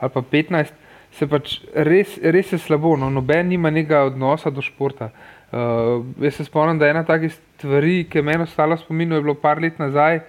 ali 0.00 0.10
pa 0.14 0.22
petnajst, 0.22 0.74
se 1.14 1.28
pač 1.28 1.58
res, 1.74 2.18
res 2.22 2.52
je 2.52 2.58
slabo. 2.58 2.96
No, 2.96 3.10
noben 3.10 3.48
nima 3.52 3.70
nekega 3.70 4.06
odnosa 4.10 4.50
do 4.50 4.64
športa. 4.64 5.12
Uh, 5.48 6.04
jaz 6.20 6.36
se 6.36 6.44
spomnim, 6.44 6.78
da 6.80 6.88
je 6.88 6.96
ena 6.96 7.04
takih 7.08 7.32
stvari, 7.32 8.02
ki 8.10 8.18
je 8.18 8.24
meni 8.24 8.44
ostala 8.44 8.76
spomin, 8.76 9.12
je 9.12 9.22
bilo 9.22 9.36
par 9.38 9.62
let 9.62 9.78
nazaj, 9.80 10.20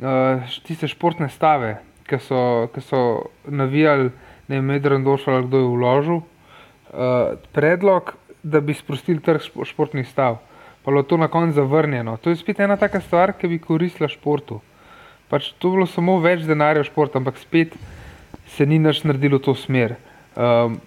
uh, 0.00 0.54
tiste 0.64 0.88
športne 0.88 1.28
stave, 1.28 1.76
ki 2.08 2.18
so, 2.24 2.40
ki 2.74 2.82
so 2.82 3.02
navijali, 3.44 4.10
ne 4.48 4.58
vem, 4.58 4.72
Medran 4.72 5.04
došel 5.04 5.36
ali 5.36 5.46
kdo 5.46 5.62
je 5.62 5.70
vložil. 5.76 6.20
Uh, 6.88 7.36
predlog, 7.52 8.14
da 8.42 8.60
bi 8.64 8.74
sprostili 8.74 9.20
trg 9.20 9.44
športnih 9.68 10.08
stav 10.08 10.38
pa 10.88 10.94
je 10.94 11.02
to 11.02 11.16
na 11.16 11.28
koncu 11.28 11.54
zavrnjeno. 11.54 12.16
To 12.16 12.30
je 12.30 12.36
spet 12.36 12.60
ena 12.60 12.76
taka 12.76 13.00
stvar, 13.00 13.32
ki 13.32 13.48
bi 13.48 13.58
koristila 13.58 14.08
športu. 14.08 14.60
Pač 15.28 15.52
to 15.58 15.68
je 15.68 15.72
bilo 15.76 15.86
samo 15.86 16.14
več 16.24 16.46
denarja 16.48 16.80
v 16.80 16.88
športu, 16.88 17.18
ampak 17.20 17.36
spet 17.36 17.74
se 18.48 18.66
ni 18.66 18.78
nič 18.78 19.02
naredilo 19.04 19.36
v 19.36 19.44
to 19.44 19.54
smer. 19.54 19.98
Um, 20.32 20.80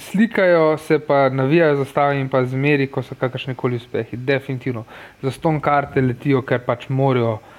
slikajo 0.00 0.78
se, 0.80 0.96
pa 0.98 1.28
navijajo 1.28 1.76
za 1.82 1.84
stave 1.84 2.20
in 2.20 2.32
pa 2.32 2.40
zmeri, 2.44 2.86
ko 2.88 3.04
so 3.04 3.18
kakršne 3.20 3.52
koli 3.54 3.76
uspehi. 3.76 4.16
Definitivno. 4.16 4.86
Za 5.20 5.30
ston 5.30 5.60
karte 5.60 6.00
letijo, 6.00 6.40
ker 6.40 6.64
pač 6.64 6.88
morajo 6.88 7.36
uh, 7.36 7.57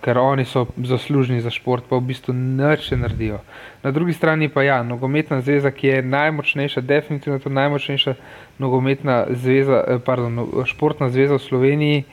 ker 0.00 0.18
oni 0.18 0.44
so 0.44 0.66
zaslužni 0.78 1.40
za 1.40 1.50
šport, 1.50 1.84
pa 1.90 1.98
v 1.98 2.12
bistvu 2.12 2.30
nič 2.34 2.90
ne 2.90 2.96
naredijo. 3.02 3.40
Na 3.82 3.90
drugi 3.90 4.12
strani 4.12 4.48
pa 4.48 4.62
ja, 4.62 4.82
nogometna 4.82 5.40
zveza, 5.40 5.70
ki 5.70 5.86
je 5.86 6.02
najmočnejša, 6.02 6.80
definitivno 6.80 7.38
to 7.38 7.50
najmočnejša 7.50 8.14
nogometna 8.58 9.26
zveza, 9.30 9.82
eh, 9.88 9.98
pardon, 9.98 10.34
no, 10.34 10.64
športna 10.64 11.10
zveza 11.10 11.34
v 11.34 11.42
Sloveniji, 11.42 12.04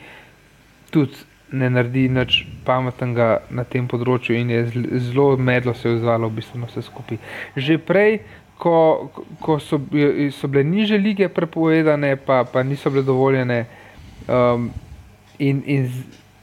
tudi 0.89 1.13
ne 1.53 1.69
naredi 1.69 2.09
nič 2.09 2.47
pametnega 2.65 3.45
na 3.53 3.63
tem 3.63 3.85
področju 3.85 4.33
in 4.33 4.49
je 4.49 4.61
zelo 5.11 5.37
medlo 5.37 5.73
se 5.77 5.93
vzvalo 5.93 6.29
v 6.29 6.41
bistvu 6.41 6.57
na 6.57 6.65
vse 6.65 6.81
skupaj. 6.81 7.21
Že 7.53 7.77
prej, 7.77 8.17
ko, 8.57 9.11
ko 9.37 9.59
so, 9.61 9.77
so 10.33 10.49
bile 10.49 10.65
niže 10.65 10.97
lige 10.97 11.29
prepovedane, 11.29 12.15
pa, 12.17 12.41
pa 12.49 12.65
niso 12.65 12.89
bile 12.89 13.05
dovoljene 13.05 13.59
um, 14.25 14.71
in, 15.37 15.61
in 15.69 15.85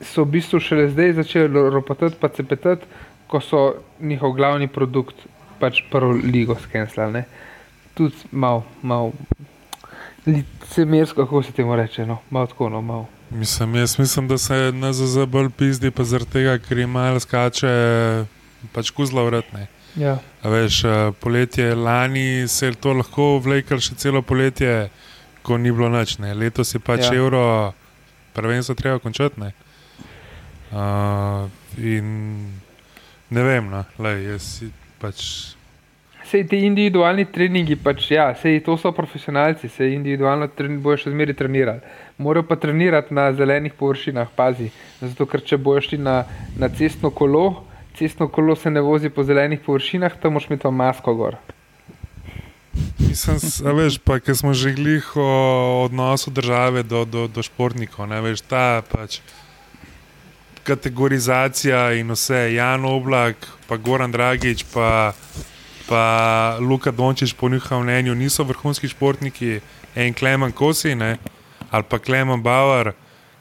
so 0.01 0.25
v 0.25 0.37
bistvu 0.37 0.61
šele 0.61 0.89
zdaj 0.91 1.13
začeli 1.21 1.71
ropotati, 1.71 2.17
pa 2.21 2.29
cepetati, 2.29 2.87
ko 3.27 3.41
so 3.41 3.75
njihov 4.01 4.33
glavni 4.33 4.69
produkt, 4.69 5.17
pač 5.61 5.83
prvo 5.91 6.13
ligo 6.13 6.57
skenslali. 6.59 7.23
Tudi 7.95 8.17
malo, 8.33 8.65
malo, 8.83 9.13
licemersko, 10.27 11.25
kako 11.25 11.43
se 11.43 11.53
temu 11.53 11.77
reče, 11.77 12.07
no, 12.07 12.19
malo 12.31 12.47
tako, 12.47 12.69
no, 12.69 12.83
malo. 12.83 13.07
Mislim, 13.31 13.75
jaz 13.75 13.99
mislim, 13.99 14.29
da 14.29 14.39
se 14.39 14.73
NZZ 14.73 15.27
bolj 15.27 15.51
pizdi, 15.51 15.91
pa 15.91 16.05
zaradi 16.05 16.31
tega, 16.31 16.59
ker 16.59 16.79
ima 16.79 17.21
skače 17.21 17.69
pač 18.73 18.91
kuzla 18.91 19.23
vratne. 19.23 19.69
Ja. 19.97 20.19
Veš, 20.43 20.85
eh, 20.85 21.13
poletje 21.21 21.75
lani 21.75 22.49
se 22.49 22.67
je 22.67 22.75
to 22.75 22.93
lahko 22.93 23.39
vleklo 23.39 23.79
še 23.81 23.95
celo 23.95 24.23
poletje, 24.23 24.89
ko 25.43 25.59
ni 25.59 25.73
bilo 25.73 25.89
noč. 25.89 26.19
Letos 26.19 26.75
je 26.75 26.81
pač 26.81 27.07
ja. 27.07 27.15
evro, 27.15 27.73
prvenstvo 28.35 28.75
treba 28.75 28.99
končati. 28.99 29.53
Uh, 30.71 31.51
in 31.83 32.61
ne 33.29 33.43
vem, 33.43 33.71
no, 33.71 33.83
lej, 33.99 34.23
jaz 34.31 34.51
pač. 35.03 35.25
Sej 36.31 36.45
ti 36.47 36.61
individualni 36.63 37.25
treningi, 37.27 37.75
pač, 37.75 38.05
ja, 38.15 38.29
sej 38.39 38.61
to 38.63 38.77
so 38.79 38.93
profesionalci, 38.95 39.67
se 39.67 39.89
individualno 39.91 40.47
bojo 40.79 41.01
še 41.03 41.11
zmeraj 41.11 41.35
trenirati. 41.41 41.97
Morajo 42.23 42.47
pa 42.47 42.55
trenirati 42.61 43.15
na 43.17 43.33
zelenih 43.35 43.75
površinah, 43.75 44.31
pazi. 44.37 44.69
Zato, 45.01 45.27
ker 45.27 45.43
če 45.43 45.59
bojo 45.59 45.83
šli 45.83 45.99
na, 45.99 46.21
na 46.55 46.71
cestno 46.71 47.11
kolo, 47.11 47.65
cestno 47.99 48.31
kolo 48.31 48.55
se 48.55 48.71
ne 48.71 48.85
vozi 48.85 49.11
po 49.11 49.27
zelenih 49.27 49.59
površinah, 49.67 50.21
tam 50.23 50.39
moš 50.39 50.47
imeti 50.47 50.71
masko 50.71 51.17
gor. 51.19 51.41
Mislim, 53.01 53.43
veš, 53.75 53.99
pa, 53.99 54.21
ker 54.23 54.39
smo 54.39 54.55
že 54.55 54.71
glih 54.77 55.11
o 55.19 55.31
odnosu 55.89 56.31
države 56.31 56.87
do, 56.87 57.03
do, 57.05 57.27
do 57.27 57.43
športnikov, 57.43 58.07
ne 58.07 58.21
veš, 58.23 58.47
ta 58.47 58.85
pač 58.87 59.19
kategorizacija 60.65 61.93
in 61.93 62.11
vse, 62.11 62.55
Jan 62.55 62.85
Oblak, 62.85 63.47
pa 63.69 63.77
Goran 63.77 64.13
Dragič, 64.13 64.65
pa, 64.73 65.13
pa 65.89 66.57
Luka 66.61 66.91
Dončić, 66.91 67.35
po 67.35 67.49
njihovem 67.49 67.85
mnenju, 67.85 68.15
niso 68.15 68.45
vrhunski 68.45 68.89
športniki, 68.89 69.61
en 69.95 70.15
Klemen 70.15 70.53
Kosi 70.53 70.95
ne? 70.95 71.17
ali 71.71 71.85
pa 71.89 71.99
Klemen 71.99 72.43
Bauer, 72.43 72.93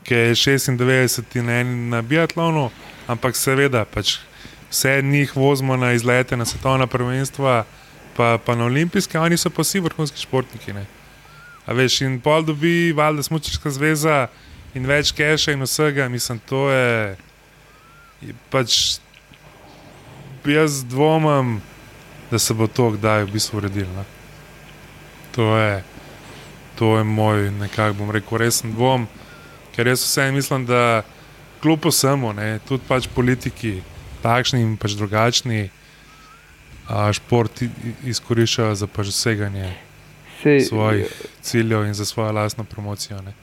ki 0.03 0.13
je 0.13 0.35
96 0.35 1.37
in 1.39 1.49
en 1.49 1.89
na 1.89 2.01
biatlonu, 2.01 2.69
ampak 3.07 3.35
seveda, 3.35 3.85
pač 3.85 4.17
vse 4.69 5.01
njih 5.01 5.35
vozimo 5.35 5.77
na 5.77 5.93
izlete, 5.93 6.37
na 6.37 6.45
svetovna 6.45 6.87
prvenstva, 6.87 7.65
pa, 8.17 8.37
pa 8.45 8.55
na 8.55 8.65
olimpijske, 8.65 9.19
oni 9.19 9.37
so 9.37 9.49
pa 9.49 9.61
vsi 9.61 9.79
vrhunski 9.79 10.21
športniki. 10.21 10.73
Ne? 10.73 10.85
A 11.65 11.73
veš, 11.73 12.01
in 12.05 12.19
pol 12.21 12.45
dobi, 12.45 12.91
valjda, 12.95 13.23
smočarska 13.23 13.69
zveza 13.69 14.27
in 14.73 14.85
več 14.85 15.11
keša 15.15 15.55
in 15.55 15.63
vsega, 15.65 16.09
mislim, 16.09 16.39
to 16.49 16.69
je. 16.71 17.17
je 18.21 18.33
pač 18.49 18.99
jaz 20.49 20.83
dvomim, 20.83 21.61
da 22.31 22.39
se 22.39 22.53
bo 22.53 22.67
to 22.67 22.91
kdaj 22.91 23.23
v 23.23 23.31
bistvu 23.31 23.57
uredilo. 23.57 24.05
To 25.35 25.57
je, 25.57 25.83
to 26.75 26.97
je 26.97 27.03
moj, 27.03 27.51
nekako 27.51 27.93
bom 27.93 28.11
rekel, 28.11 28.37
resen 28.37 28.73
dvom, 28.73 29.07
ker 29.75 29.87
jaz 29.87 30.03
vseeno 30.03 30.35
mislim, 30.35 30.65
da 30.65 31.03
kljub 31.61 31.85
vsemu, 31.85 32.33
tudi 32.67 32.83
pač 32.87 33.07
politiki, 33.15 33.81
takšni 34.23 34.61
in 34.61 34.77
pač 34.77 34.95
drugačni, 34.97 35.69
a, 36.87 37.11
šport 37.13 37.61
izkoriščajo 38.03 38.75
za 38.75 38.87
pač 38.87 39.13
doseganje 39.13 39.75
svojih 40.41 41.11
ciljev 41.41 41.85
in 41.85 41.93
za 41.93 42.05
svojo 42.05 42.31
lastno 42.31 42.63
promocijo. 42.63 43.21
Ne. 43.21 43.33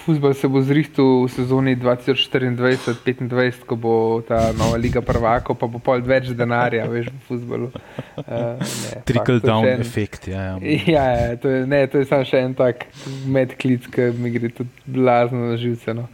Futbol 0.00 0.32
se 0.34 0.48
bo 0.48 0.62
zrihtel 0.64 1.26
v 1.26 1.28
sezoni 1.28 1.76
2024-2025, 1.76 3.66
ko 3.68 3.76
bo 3.76 3.94
ta 4.24 4.48
nova 4.56 4.78
liga 4.80 5.02
prvaka, 5.04 5.52
pa 5.52 5.68
bo 5.68 5.76
pol 5.76 6.00
več 6.00 6.30
denarja, 6.32 6.86
veš, 6.88 7.10
v 7.12 7.20
futbolu. 7.28 7.68
Uh, 8.16 8.56
Trickle 9.08 9.42
down 9.44 9.68
en, 9.68 9.84
efekt. 9.84 10.30
Ja, 10.32 10.54
ja. 10.54 10.54
ja, 10.96 11.04
ja 11.04 11.36
to, 11.36 11.52
je, 11.52 11.66
ne, 11.68 11.82
to 11.92 12.00
je 12.00 12.08
samo 12.08 12.24
še 12.24 12.40
en 12.46 12.56
tak 12.56 12.86
medklic, 13.28 13.90
ki 13.92 14.08
mi 14.16 14.32
gre 14.32 14.48
tudi 14.56 14.72
blazno 14.88 15.52
na 15.52 15.60
živce. 15.60 15.92
No. 15.98 16.08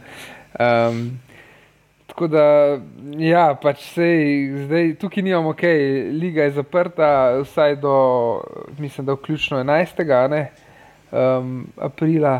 Um, 0.59 1.15
tako 2.11 2.27
da, 2.33 2.43
ja, 3.23 3.45
pač 3.55 3.87
sej, 3.93 4.51
zdaj 4.65 4.93
tukaj 4.99 5.23
nimamo 5.23 5.55
ok, 5.55 5.63
liga 6.11 6.43
je 6.49 6.57
zaprta, 6.59 7.39
vsaj 7.45 7.79
do, 7.79 7.95
mislim, 8.83 9.07
da 9.07 9.15
vključno 9.15 9.63
11. 9.63 10.05
Ne, 10.35 10.43
um, 11.15 11.71
aprila. 11.79 12.35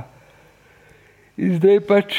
In 1.38 1.54
zdaj 1.60 1.80
pač, 1.86 2.18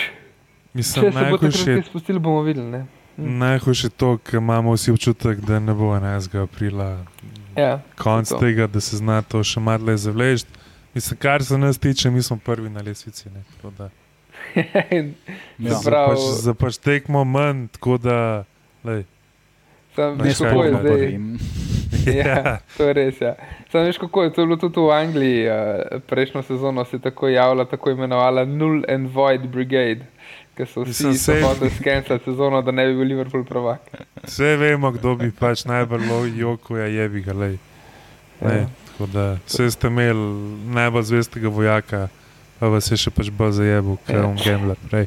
Mislim, 0.78 1.08
če 1.08 1.12
se 1.12 1.24
bomo 1.32 1.50
še 1.50 1.76
spustili, 1.88 2.22
bomo 2.22 2.42
videli. 2.46 2.84
Hm. 3.18 3.38
Najhujše 3.40 3.88
je 3.90 3.94
to, 3.98 4.12
ker 4.22 4.38
imamo 4.38 4.76
vsi 4.76 4.94
občutek, 4.94 5.40
da 5.42 5.58
ne 5.58 5.74
bo 5.74 5.90
11. 5.96 6.36
aprila. 6.42 7.04
Ja, 7.58 7.80
Konc 7.98 8.30
to. 8.30 8.38
tega, 8.38 8.68
da 8.70 8.80
se 8.80 9.00
zna 9.00 9.22
to 9.26 9.42
še 9.42 9.60
malo 9.60 9.96
zavleči. 9.98 10.46
Mislim, 10.94 11.18
kar 11.18 11.42
se 11.44 11.58
nas 11.58 11.78
tiče, 11.78 12.10
mi 12.10 12.22
smo 12.22 12.38
prvi 12.38 12.70
na 12.70 12.80
lesvici. 12.80 13.26
ja. 15.58 15.74
Za 15.82 15.90
pač, 15.90 16.58
pač 16.58 16.78
tekmo 16.78 17.24
manj, 17.26 17.66
tako 17.74 17.98
da. 17.98 18.44
Lej. 18.86 19.02
Sam, 19.98 20.14
Ne 20.14 20.24
veš, 20.24 20.38
kako 20.38 20.62
je 20.62 20.70
zdaj. 20.72 20.82
prvim. 20.84 21.24
Ja, 22.08 22.58
to 22.72 22.84
je 22.84 22.92
res. 22.94 23.18
Ja. 23.18 23.34
Sam 23.68 23.82
veš, 23.82 23.98
kako 23.98 24.22
je 24.22 24.32
to 24.32 24.44
bilo 24.44 24.56
tudi 24.56 24.78
v 24.78 24.92
Angliji. 24.92 25.40
Uh, 25.42 25.54
prejšnjo 26.02 26.42
sezono 26.42 26.84
se 26.84 26.96
je 26.96 27.00
tako 27.02 27.28
javila, 27.28 27.64
tako 27.66 27.90
imenovala 27.90 28.44
Null 28.46 28.84
and 28.88 29.10
Void 29.10 29.46
Brigade, 29.46 30.06
ker 30.54 30.66
so 30.66 30.84
vsi 30.84 31.10
hoteli 31.42 31.70
skenirati 31.70 32.24
sezono, 32.24 32.62
da 32.62 32.70
ne 32.70 32.86
bi 32.86 32.94
bil 32.94 33.08
Liverpool 33.08 33.44
prvak. 33.44 33.80
Vse 34.22 34.54
vemo, 34.56 34.90
kdo 34.90 35.16
bi 35.16 35.30
pač 35.32 35.64
najbolj 35.64 36.06
jokuje, 36.34 36.94
je 36.94 37.08
bi 37.08 37.20
ga 37.20 37.32
le. 37.34 37.50
Ja. 38.40 38.64
Vse 39.44 39.70
ste 39.70 39.86
imeli 39.88 40.24
najbolj 40.70 41.02
zvestega 41.04 41.48
vojaka, 41.50 42.08
pa 42.58 42.68
vas 42.68 42.88
je 42.88 42.96
še 42.98 43.10
pač 43.10 43.28
bolj 43.30 43.52
zajebil, 43.54 43.96
ker 44.02 44.16
je 44.16 44.22
Ja. 44.22 44.28
on 44.28 44.36
gambler. 44.38 44.76
Prej. 44.88 45.06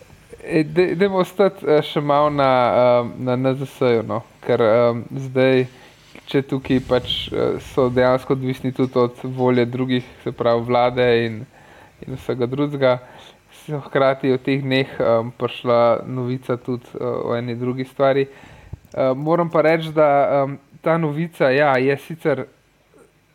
Dajmo 0.95 1.21
ostati 1.23 1.65
eh, 1.67 1.81
še 1.85 2.01
malo 2.03 2.29
na, 2.29 2.49
um, 3.01 3.11
na 3.23 3.37
NZS-ju, 3.39 4.03
no? 4.07 4.21
ker 4.43 4.63
um, 4.65 5.03
zdaj, 5.29 5.65
če 6.27 6.41
tukaj 6.49 6.81
pač 6.87 7.13
eh, 7.31 7.57
so 7.71 7.87
dejansko 7.93 8.35
odvisni 8.35 8.73
tudi 8.75 8.99
od 8.99 9.21
volje 9.37 9.65
drugih, 9.65 10.07
se 10.23 10.33
pravi 10.35 10.65
vlade 10.67 11.07
in, 11.25 11.41
in 12.03 12.19
vsega 12.19 12.49
drugega, 12.51 12.97
hkrati 13.71 14.33
v 14.33 14.39
teh 14.43 14.63
dneh 14.63 14.95
um, 14.99 15.29
prišla 15.37 16.03
novica 16.09 16.57
tudi 16.59 16.89
uh, 16.97 17.31
o 17.31 17.35
eni 17.37 17.55
drugi 17.55 17.85
stvari. 17.87 18.27
Uh, 18.91 19.13
moram 19.15 19.51
pa 19.53 19.63
reči, 19.63 19.93
da 19.95 20.09
um, 20.43 20.57
ta 20.83 20.97
novica 20.97 21.51
ja, 21.53 21.77
je 21.79 21.95
sicer 22.01 22.45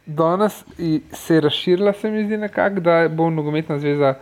danes 0.07 0.65
se 1.13 1.35
je 1.35 1.41
razširila, 1.41 1.93
se 1.93 2.11
mi 2.11 2.25
zdi 2.25 2.37
nekako, 2.37 2.81
da 2.81 3.09
bo 3.09 3.31
nogometna 3.31 3.79
zveza 3.79 4.15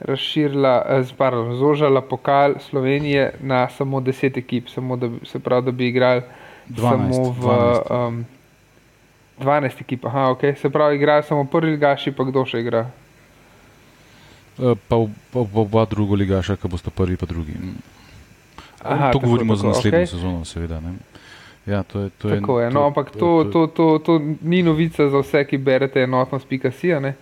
razširila, 0.00 0.84
eh, 0.88 1.04
pardon, 1.16 1.54
zožala 1.56 2.00
pokal 2.00 2.54
Slovenije 2.58 3.34
na 3.40 3.68
samo 3.68 4.00
10 4.00 4.38
ekip, 4.38 4.68
samo 4.68 4.96
da, 4.96 5.10
se 5.24 5.38
pravi, 5.38 5.64
da 5.64 5.70
bi 5.70 5.88
igrali 5.88 6.22
12, 6.68 7.12
samo 7.12 7.30
v 7.30 7.42
12. 7.42 8.08
Um, 8.08 8.26
12 9.40 9.80
ekip, 9.80 10.04
aha, 10.06 10.30
ok, 10.30 10.40
se 10.60 10.70
pravi, 10.70 10.96
igrajo 10.96 11.22
samo 11.22 11.44
prvi 11.44 11.70
ligaši, 11.70 12.12
pa 12.12 12.24
kdo 12.24 12.44
še 12.46 12.60
igra. 12.60 12.90
Eh, 14.58 14.74
Pa 14.88 14.96
oba 15.34 15.84
druga 15.84 16.16
ligaša, 16.16 16.56
ki 16.56 16.68
boste 16.68 16.90
prvi, 16.90 17.16
pa 17.16 17.26
drugi. 17.26 17.52
Mm. 17.52 17.76
Aha, 18.82 19.12
to 19.12 19.18
govorimo 19.18 19.54
tako, 19.54 19.62
za 19.62 19.68
naslednjo 19.68 19.98
okej. 19.98 20.06
sezono, 20.06 20.44
seveda. 20.44 20.80
Ne? 20.80 20.94
Ja, 21.66 21.82
to 21.82 22.00
je, 22.00 22.10
to 22.10 22.28
je, 22.28 22.40
Tako 22.40 22.60
je, 22.60 22.70
no, 22.70 22.86
ampak 22.86 23.10
to, 23.10 23.44
to, 23.52 23.66
to, 23.66 23.98
to 23.98 24.20
ni 24.42 24.62
novica 24.62 25.08
za 25.08 25.20
vse, 25.20 25.44
ki 25.44 25.58
berete 25.58 26.02
enotnost.si, 26.02 26.94
uh, 26.94 27.12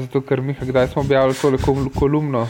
zato 0.00 0.20
ker 0.20 0.40
mi, 0.40 0.54
kdaj 0.54 0.88
smo 0.88 1.02
objavili 1.02 1.34
tole 1.34 1.58
kol- 1.58 1.90
kolumno. 1.90 2.48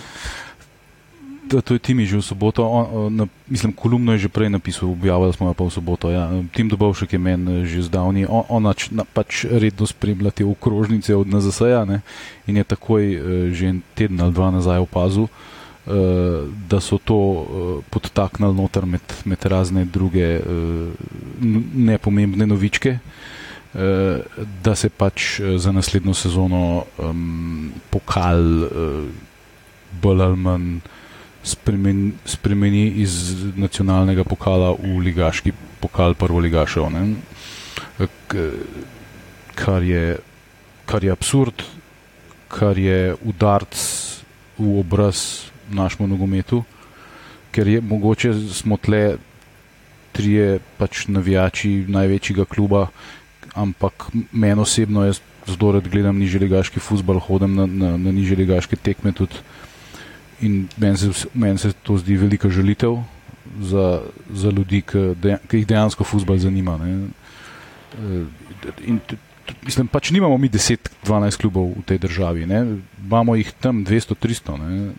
To, 1.45 1.61
to 1.61 1.77
je 1.77 1.79
Timi 1.79 2.09
že 2.09 2.17
v 2.17 2.25
soboto, 2.25 2.65
on, 2.65 3.13
na, 3.13 3.25
mislim, 3.45 3.69
kolumno 3.73 4.17
je 4.17 4.25
že 4.25 4.29
prej 4.33 4.49
napisal, 4.49 4.89
objavili 4.89 5.29
smo 5.29 5.47
jo 5.47 5.55
pa 5.55 5.65
v 5.65 5.71
soboto. 5.71 6.09
Ja. 6.09 6.33
Tim 6.49 6.73
Dobovšek 6.73 7.13
je 7.13 7.21
meni 7.21 7.69
že 7.69 7.85
zdavni, 7.85 8.25
on, 8.25 8.49
on 8.49 8.63
nač, 8.65 8.89
na, 8.89 9.05
pač 9.05 9.45
redno 9.45 9.85
spremlja 9.85 10.33
te 10.33 10.41
okrožnice 10.41 11.13
od 11.13 11.29
NZS-ja 11.29 11.85
in 12.49 12.57
je 12.57 12.65
takoj 12.65 13.03
eh, 13.05 13.19
že 13.53 13.69
en 13.69 13.85
teden 13.93 14.17
ali 14.25 14.33
dva 14.33 14.49
nazaj 14.51 14.81
opazil, 14.81 15.29
eh, 15.29 15.93
da 16.65 16.81
so 16.81 16.97
to 16.97 17.19
eh, 17.21 17.45
podtaknili 17.93 18.57
noter 18.57 18.89
med, 18.89 19.05
med 19.29 19.45
razne 19.45 19.85
druge 19.85 20.41
eh, 20.41 20.43
n- 21.45 21.69
nepomembne 21.77 22.49
novičke. 22.49 22.97
eh, 22.97 23.24
Da 24.63 24.75
se 24.75 24.89
pač 24.89 25.41
eh, 25.41 25.59
za 25.59 25.73
naslednjo 25.73 26.15
sezono 26.15 26.85
um, 26.99 27.73
pokal 27.91 28.39
uh, 28.63 28.71
bolj 30.03 30.23
ali 30.23 30.37
manj 30.37 30.69
spremen, 31.43 32.13
spremeni 32.25 32.87
iz 33.03 33.35
nacionalnega 33.57 34.25
pokala 34.25 34.71
v 34.79 34.99
ligaški 35.09 35.53
pokal 35.81 36.15
prvoligašev. 36.15 36.91
ne. 36.91 37.17
K- 38.29 38.53
Kar 39.55 39.83
je, 39.83 40.19
kar 40.87 41.05
je 41.05 41.11
absurd, 41.13 41.63
kar 42.49 42.79
je 42.79 43.15
udarc 43.23 43.75
v 44.59 44.79
obraz 44.81 45.47
našemu 45.71 46.09
nogometu, 46.09 46.65
ker 47.55 47.69
je 47.69 47.81
mogoče 47.81 48.33
smo 48.51 48.77
tle 48.77 49.17
trije 50.13 50.59
pač 50.79 51.07
navijači 51.07 51.85
največjega 51.89 52.45
kluba, 52.45 52.89
ampak 53.55 54.09
meni 54.33 54.61
osebno 54.61 55.05
jaz 55.07 55.21
zelo 55.47 55.73
rad 55.73 55.89
gledam 55.89 56.19
nižjeligaški 56.19 56.81
futbol, 56.81 57.21
hodim 57.21 57.55
na, 57.55 57.67
na, 57.67 57.97
na 57.97 58.13
nižjeligaške 58.13 58.77
tekme 58.77 59.13
tudi 59.13 59.43
in 60.41 60.69
meni 60.77 60.97
se, 60.97 61.29
meni 61.35 61.59
se 61.59 61.73
to 61.73 61.97
zdi 61.99 62.17
velika 62.17 62.49
želitev 62.49 62.97
za, 63.61 64.01
za 64.31 64.51
ljudi, 64.51 64.83
ki, 64.83 64.99
deja, 65.23 65.39
ki 65.49 65.63
jih 65.63 65.67
dejansko 65.67 66.05
futbol 66.05 66.39
zanima. 66.39 66.79
Ne. 66.81 67.09
Eh, 67.99 68.25
In, 68.89 69.01
mislim, 69.63 69.89
pač 69.93 70.09
nimamo 70.11 70.39
mi 70.41 70.49
10-12 70.49 71.37
klubov 71.37 71.75
v 71.77 71.83
tej 71.85 71.99
državi, 72.01 72.47
ne. 72.49 72.81
imamo 73.05 73.37
jih 73.37 73.53
tam 73.61 73.85
200-300. 73.85 74.57
ne. 74.59 74.95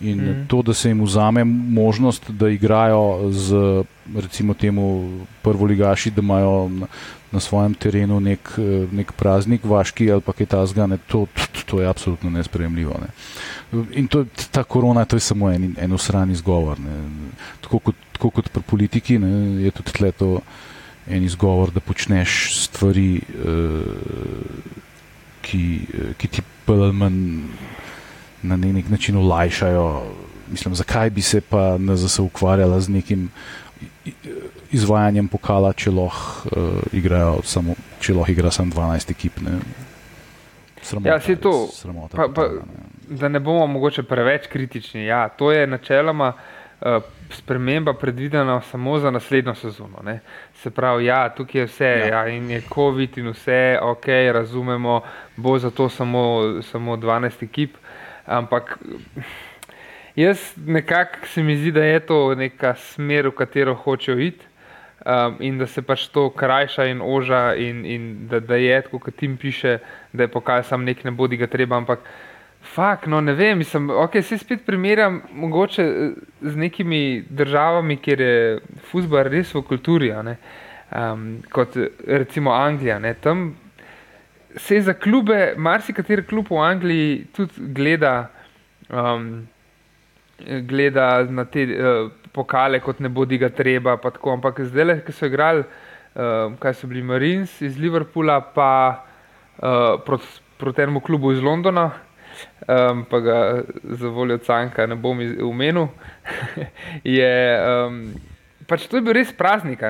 In 0.00 0.20
mm. 0.20 0.46
to, 0.48 0.62
da 0.62 0.74
se 0.74 0.88
jim 0.88 1.02
vzame 1.04 1.44
možnost, 1.44 2.30
da 2.30 2.48
igrajo 2.48 3.32
z 3.32 3.84
recimo 4.16 4.54
temu 4.54 5.10
prvoligaši, 5.42 6.10
da 6.10 6.22
imajo 6.22 6.70
na, 7.32 7.40
svojem 7.40 7.74
terenu 7.74 8.20
nek, 8.20 8.52
eh, 8.58 8.86
nek 8.92 9.12
praznik, 9.12 9.64
vaški 9.64 10.10
ali 10.12 10.20
pa 10.20 10.32
kaj 10.32 10.46
tasga, 10.46 10.86
ne, 10.86 10.98
to, 11.06 11.26
to, 11.34 11.64
to 11.66 11.80
je 11.80 11.88
absolutno 11.88 12.30
nespremljivo. 12.30 12.96
Ne. 13.00 13.10
In 13.98 14.08
to, 14.08 14.24
ta 14.50 14.64
korona 14.64 15.04
to 15.04 15.16
je 15.16 15.20
samo 15.20 15.50
en, 15.50 15.74
en 15.78 15.92
usran 15.92 16.30
izgovor. 16.30 16.80
Ne. 16.80 16.96
Tako 17.60 17.78
kot, 17.78 17.94
tako 18.12 18.30
kot 18.30 18.50
pri 18.50 18.62
politiki 18.62 19.18
ne, 19.18 19.62
je 19.64 19.70
tudi 19.70 19.92
tle 19.92 20.12
to 20.12 20.40
en 21.10 21.24
izgovor, 21.24 21.70
da 21.70 21.80
počneš 21.80 22.54
stvari, 22.66 23.20
eh, 23.20 24.80
ki, 25.42 25.64
eh, 25.94 26.12
ki 26.18 26.28
ti 26.28 26.42
manj 26.92 27.46
na 28.42 28.56
ne- 28.56 28.72
nek 28.72 28.88
način 28.88 29.16
olajšajo. 29.16 30.02
Mislim, 30.50 30.74
zakaj 30.74 31.10
bi 31.10 31.22
se 31.22 31.40
pa 31.40 31.78
NZS 31.78 32.18
ukvarjala 32.18 32.80
z 32.80 32.88
nekim 32.88 33.30
izvajanjem 34.72 35.28
pokala, 35.28 35.72
če 35.72 35.90
lahko 35.90 36.48
uh, 36.50 36.68
igrajo 36.92 37.40
samo, 37.44 37.74
če 38.00 38.14
lahko 38.14 38.32
igra 38.32 38.50
samo 38.50 38.72
12 38.72 39.10
ekip. 39.10 39.40
Ne? 39.40 39.58
Sramota, 40.82 41.08
Ja, 41.08 41.20
saj 41.20 41.36
to, 41.36 41.52
Sramota, 41.68 42.16
pa- 42.16 42.28
pa- 42.28 42.48
ne. 42.48 42.86
Da 43.10 43.28
ne 43.28 43.40
bomo 43.40 43.66
mogoče 43.66 44.02
preveč 44.02 44.46
kritični. 44.46 45.04
Ja, 45.04 45.28
to 45.28 45.52
je 45.52 45.66
načeloma 45.66 46.32
uh, 46.32 47.02
sprememba 47.30 47.92
predvidena 47.92 48.60
samo 48.62 48.98
za 48.98 49.10
naslednjo 49.10 49.54
sezono. 49.54 49.98
Ne. 50.04 50.20
Se 50.54 50.70
pravi, 50.70 51.04
ja, 51.04 51.28
tukaj 51.28 51.60
je 51.60 51.66
vse, 51.66 51.84
Ja. 51.86 52.06
ja. 52.08 52.28
In 52.28 52.50
je 52.50 52.62
COVID 52.68 53.18
in 53.18 53.28
vse, 53.28 53.58
ok, 53.82 54.06
razumemo, 54.32 55.00
bo 55.36 55.58
zato 55.58 55.88
samo, 55.88 56.24
samo 56.62 56.96
12 56.96 57.42
ekip, 57.42 57.74
ampak 58.26 58.78
jaz 60.16 60.38
nekako 60.58 61.26
se 61.26 61.42
mi 61.42 61.56
zdi, 61.56 61.72
da 61.72 61.84
je 61.84 62.00
to 62.00 62.34
neka 62.34 62.74
smer, 62.76 63.26
v 63.26 63.32
katero 63.32 63.74
hočejo 63.74 64.18
iti. 64.20 64.46
Um, 65.00 65.36
in 65.40 65.56
da 65.58 65.64
se 65.66 65.80
pač 65.80 66.10
to 66.12 66.26
krajša 66.30 66.84
in 66.90 66.98
oža, 67.00 67.54
in, 67.56 67.84
in 67.88 68.02
da, 68.28 68.40
da 68.40 68.58
je 68.60 68.82
kot 68.92 69.14
tim 69.16 69.36
piše, 69.40 69.78
da 70.12 70.26
je 70.26 70.28
pokal 70.28 70.62
sam 70.62 70.84
nek 70.84 71.04
ne 71.04 71.10
bodi 71.10 71.38
ga 71.40 71.46
treba, 71.46 71.76
ampak 71.76 72.04
fakt, 72.60 73.06
no 73.06 73.20
ne 73.20 73.32
vem, 73.32 73.58
mislim, 73.58 73.88
ok, 73.90 74.20
se 74.22 74.38
spet 74.38 74.66
primerjam 74.66 75.22
mogoče 75.32 75.82
eh, 75.82 76.10
z 76.42 76.56
nekimi 76.56 77.24
državami, 77.30 77.96
kjer 77.96 78.20
je 78.20 78.60
futbol 78.90 79.24
res 79.24 79.54
v 79.54 79.62
kulturi, 79.64 80.12
ne, 80.24 80.36
um, 80.92 81.26
kot 81.48 81.76
eh, 81.80 81.88
recimo 82.06 82.52
Anglija, 82.52 82.98
ne, 82.98 83.14
tam 83.14 83.54
se 84.56 84.82
za 84.84 84.92
klube, 84.92 85.54
marsikateri 85.56 86.26
klub 86.26 86.50
v 86.50 86.60
Angliji 86.60 87.24
tudi 87.32 87.72
gleda, 87.72 88.14
um, 88.90 89.46
gleda 90.68 91.22
na 91.24 91.44
te 91.44 91.64
uh, 91.64 92.10
pokale, 92.32 92.80
kot 92.80 93.00
ne 93.00 93.08
bodi 93.08 93.38
ga 93.38 93.48
treba. 93.48 93.96
Tako, 94.00 94.34
ampak 94.38 94.62
zdaj, 94.68 95.00
ki 95.06 95.14
so 95.14 95.28
igrali, 95.30 95.64
uh, 95.64 96.52
kaj 96.60 96.76
so 96.78 96.90
bili 96.90 97.02
Marines 97.02 97.60
iz 97.62 97.78
Liverpoola, 97.78 98.40
pa 98.54 98.70
uh, 99.58 99.98
proti, 100.06 100.30
proti 100.58 100.86
enemu 100.86 101.00
klubu 101.00 101.32
iz 101.32 101.42
Londona. 101.42 101.90
Um, 102.68 103.04
pa 103.10 103.18
ga 103.20 103.36
za 103.82 104.08
voljo 104.08 104.38
Canka 104.38 104.86
ne 104.86 104.96
bom 104.96 105.18
omenil. 105.42 105.88
je, 107.18 107.34
um, 107.60 108.14
pač 108.66 108.86
to 108.88 108.96
je 108.96 109.04
bil 109.04 109.16
res 109.18 109.32
praznik. 109.36 109.82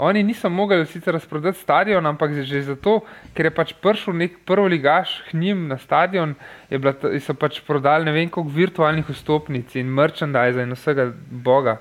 Oni 0.00 0.22
niso 0.24 0.48
mogli 0.48 0.86
sicer 0.86 1.12
razprodati 1.12 1.58
stadion, 1.58 2.06
ampak 2.06 2.32
že 2.40 2.62
zato, 2.64 3.02
ker 3.36 3.50
je 3.50 3.52
pač 3.52 3.74
prišel 3.84 4.16
nek 4.16 4.38
prvi 4.48 4.72
ligaš 4.72 5.18
k 5.28 5.36
njim 5.36 5.66
na 5.68 5.76
stadion, 5.78 6.32
bila, 6.70 6.94
so 7.20 7.34
pač 7.36 7.60
prodali 7.66 8.08
ne 8.08 8.14
vem 8.16 8.30
koliko 8.32 8.54
virtualnih 8.54 9.10
vstopnic 9.12 9.76
in 9.76 9.92
merchandise 9.92 10.62
in 10.62 10.72
vsega 10.72 11.10
boga. 11.30 11.76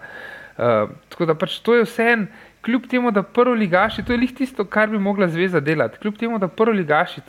Uh, 0.59 0.91
tako 1.07 1.29
da 1.29 1.37
pač 1.39 1.61
to 1.63 1.77
je 1.77 1.85
vse 1.87 2.09
en, 2.11 2.25
kljub 2.67 2.89
temu, 2.91 3.13
da 3.15 3.23
prvi 3.23 3.55
ligaši, 3.63 4.03
to 4.03 4.11
je 4.11 4.19
lih 4.19 4.33
tisto, 4.35 4.65
kar 4.67 4.91
bi 4.91 4.99
mogla 4.99 5.29
zveza 5.31 5.63
delati. 5.63 6.01
Kljub 6.03 6.19
temu, 6.19 6.41
da 6.43 6.51
prvi 6.51 6.81
ligaši 6.81 7.23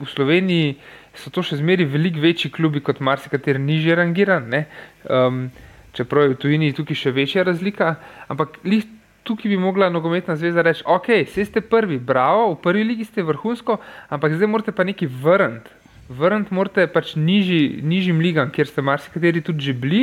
v 0.00 0.08
Sloveniji 0.08 0.78
so 1.12 1.28
to 1.28 1.44
še 1.44 1.60
zmeri 1.60 1.84
veliko 1.84 2.24
večji 2.24 2.50
klubi 2.50 2.80
kot 2.80 3.04
marsikateri 3.04 3.60
nižje 3.60 4.00
rangiran. 4.00 4.48
ne. 4.48 4.64
Um, 5.04 5.50
čeprav 5.92 6.24
je 6.24 6.34
v 6.34 6.40
tujini 6.40 6.72
tukaj 6.72 6.96
še 6.96 7.12
večja 7.12 7.44
razlika, 7.44 7.96
ampak 8.32 8.56
lih 8.64 8.88
tukaj 9.22 9.48
bi 9.48 9.56
mogla 9.56 9.90
nogometna 9.90 10.36
zveza 10.36 10.62
reči, 10.62 10.82
ok, 10.86 11.08
vse 11.26 11.44
ste 11.44 11.60
prvi, 11.60 11.98
bravo, 11.98 12.52
v 12.54 12.60
prvi 12.62 12.84
ligi 12.84 13.04
ste 13.04 13.22
vrhunsko, 13.22 13.78
ampak 14.08 14.34
zdaj 14.36 14.50
morate 14.50 14.74
pa 14.74 14.84
nekaj 14.84 15.08
vrniti. 15.22 15.70
Vrniti 16.12 16.54
morate 16.54 16.86
pač 16.90 17.14
nižji, 17.16 17.80
nižjim 17.82 18.20
ligam, 18.20 18.50
kjer 18.50 18.68
ste 18.68 18.82
marsikateri 18.82 19.40
tudi 19.40 19.70
že 19.70 19.72
bili. 19.72 20.02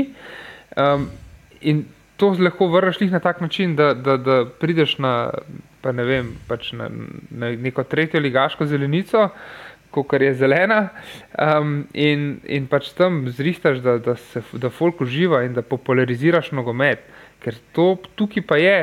Um, 0.78 1.10
in 1.62 1.86
to 2.20 2.36
lahko 2.40 2.68
vrneš 2.68 3.00
na 3.00 3.20
tak 3.20 3.42
način, 3.42 3.76
da, 3.76 3.94
da, 3.94 4.18
da 4.18 4.46
prideš 4.60 4.98
na, 4.98 5.32
ne 5.84 6.04
vem, 6.04 6.36
pač 6.48 6.72
na, 6.74 6.90
na 7.30 7.52
neko 7.56 7.84
tretjo 7.84 8.20
ligaško 8.20 8.66
zelenico, 8.66 9.30
kot 9.92 10.14
je 10.22 10.34
zelena, 10.34 10.90
um, 11.34 11.88
in, 11.94 12.40
in 12.46 12.68
pač 12.68 12.92
tam 12.94 13.24
zrištaš, 13.30 13.80
da, 13.82 13.98
da, 13.98 14.16
se, 14.16 14.44
da 14.54 14.70
folk 14.70 15.02
uživa 15.02 15.44
in 15.48 15.56
da 15.56 15.64
populariziraš 15.66 16.52
nogomet. 16.52 17.08
Ker 17.40 17.56
to 17.74 17.96
tukaj 18.20 18.44
pa 18.46 18.60
je, 18.60 18.76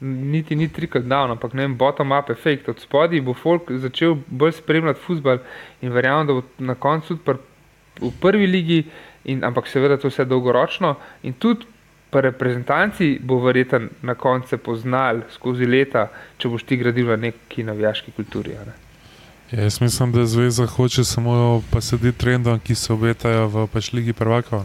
niti 0.00 0.56
ni 0.56 0.68
trikrat 0.68 1.04
dal, 1.04 1.30
ampak 1.30 1.52
ne 1.54 1.66
vem, 1.66 1.76
bottom-up 1.76 2.30
efekt. 2.30 2.68
Od 2.68 2.80
spodaj 2.80 3.20
bo 3.20 3.34
folk 3.34 3.70
začel 3.70 4.16
bolj 4.26 4.56
spremljati 4.58 5.00
futbol 5.04 5.42
in 5.82 5.92
verjamem, 5.92 6.26
da 6.26 6.38
bo 6.38 6.42
na 6.58 6.74
koncu 6.74 7.18
pr, 7.24 7.38
v 8.00 8.12
prvi 8.20 8.46
ligi, 8.46 8.80
in, 9.24 9.44
ampak 9.44 9.68
seveda 9.68 9.98
to 10.00 10.08
vse 10.08 10.24
dolgoročno. 10.24 10.94
In 11.22 11.36
tudi 11.38 11.68
pa 12.10 12.20
reprezentanci 12.20 13.18
bo 13.22 13.38
verjetno 13.44 13.88
na 14.02 14.14
koncu 14.14 14.58
poznali 14.58 15.22
skozi 15.30 15.66
leta, 15.66 16.08
če 16.38 16.48
boš 16.48 16.64
ti 16.66 16.76
gradil 16.80 17.12
na 17.12 17.16
neki 17.16 17.64
navijaški 17.64 18.16
kulturi. 18.16 18.56
Ne? 18.66 18.74
Ja, 19.50 19.62
jaz 19.62 19.80
mislim, 19.80 20.12
da 20.12 20.26
zveza 20.26 20.66
hoče 20.66 21.04
samo 21.04 21.62
pa 21.70 21.80
slediti 21.80 22.18
trendom, 22.18 22.58
ki 22.58 22.74
se 22.74 22.92
obetajo 22.92 23.48
v 23.48 23.66
pač 23.72 23.92
Ligi 23.92 24.12
prvakov. 24.12 24.64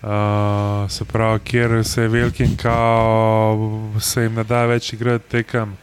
Uh, 0.00 0.90
se 0.90 1.04
pravi, 1.04 1.40
kjer 1.44 1.84
se 1.84 2.02
je 2.02 2.08
velikim, 2.08 2.56
kao 2.56 3.90
se 4.00 4.22
jim 4.22 4.34
ne 4.34 4.44
da 4.44 4.62
več 4.64 4.92
igrati 4.92 5.28
tekem 5.28 5.76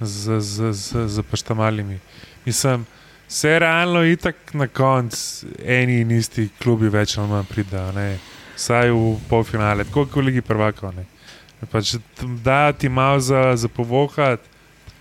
z, 0.00 0.40
z, 0.40 0.72
z, 0.72 1.06
z 1.08 1.24
pač 1.30 1.42
tam 1.42 1.62
malimi. 1.62 1.96
Mislim, 2.44 2.84
se 3.28 3.58
realno 3.58 4.04
itak 4.04 4.36
na 4.52 4.68
koncu 4.68 5.48
eni 5.64 6.00
in 6.00 6.10
isti 6.10 6.50
klubi 6.60 6.92
več 6.92 7.16
ali 7.18 7.28
manj 7.28 7.48
pridajo 7.48 8.18
vsaj 8.54 8.90
v 8.90 9.16
polfinale, 9.28 9.84
tako 9.84 10.06
kot 10.06 10.20
v 10.20 10.26
Ligi 10.28 10.42
prvakov. 10.44 10.94
Pač, 11.72 11.96
da 12.44 12.72
ti 12.72 12.88
malo 12.88 13.20
za, 13.20 13.56
za 13.56 13.68
povohat, 13.68 14.44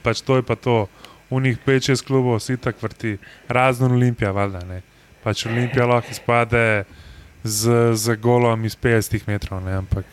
pač 0.04 0.22
to 0.24 0.40
je 0.40 0.44
pa 0.44 0.56
to. 0.56 0.88
V 1.34 1.42
njih 1.42 1.58
peč 1.66 1.90
šest 1.90 2.06
klubov, 2.06 2.38
vsi 2.38 2.60
tako 2.62 2.86
vrti, 2.86 3.18
razen 3.50 3.92
Olimpija, 3.92 4.32
valjda 4.32 4.60
ne. 4.70 4.84
Pač 5.24 5.48
Olimpija 5.50 5.88
lahko 5.90 6.14
izpade 6.14 6.86
z, 7.44 7.96
z 7.96 8.16
golom 8.22 8.66
iz 8.66 8.76
50 8.76 9.28
metrov, 9.28 9.64
ne, 9.64 9.78
ampak 9.84 10.06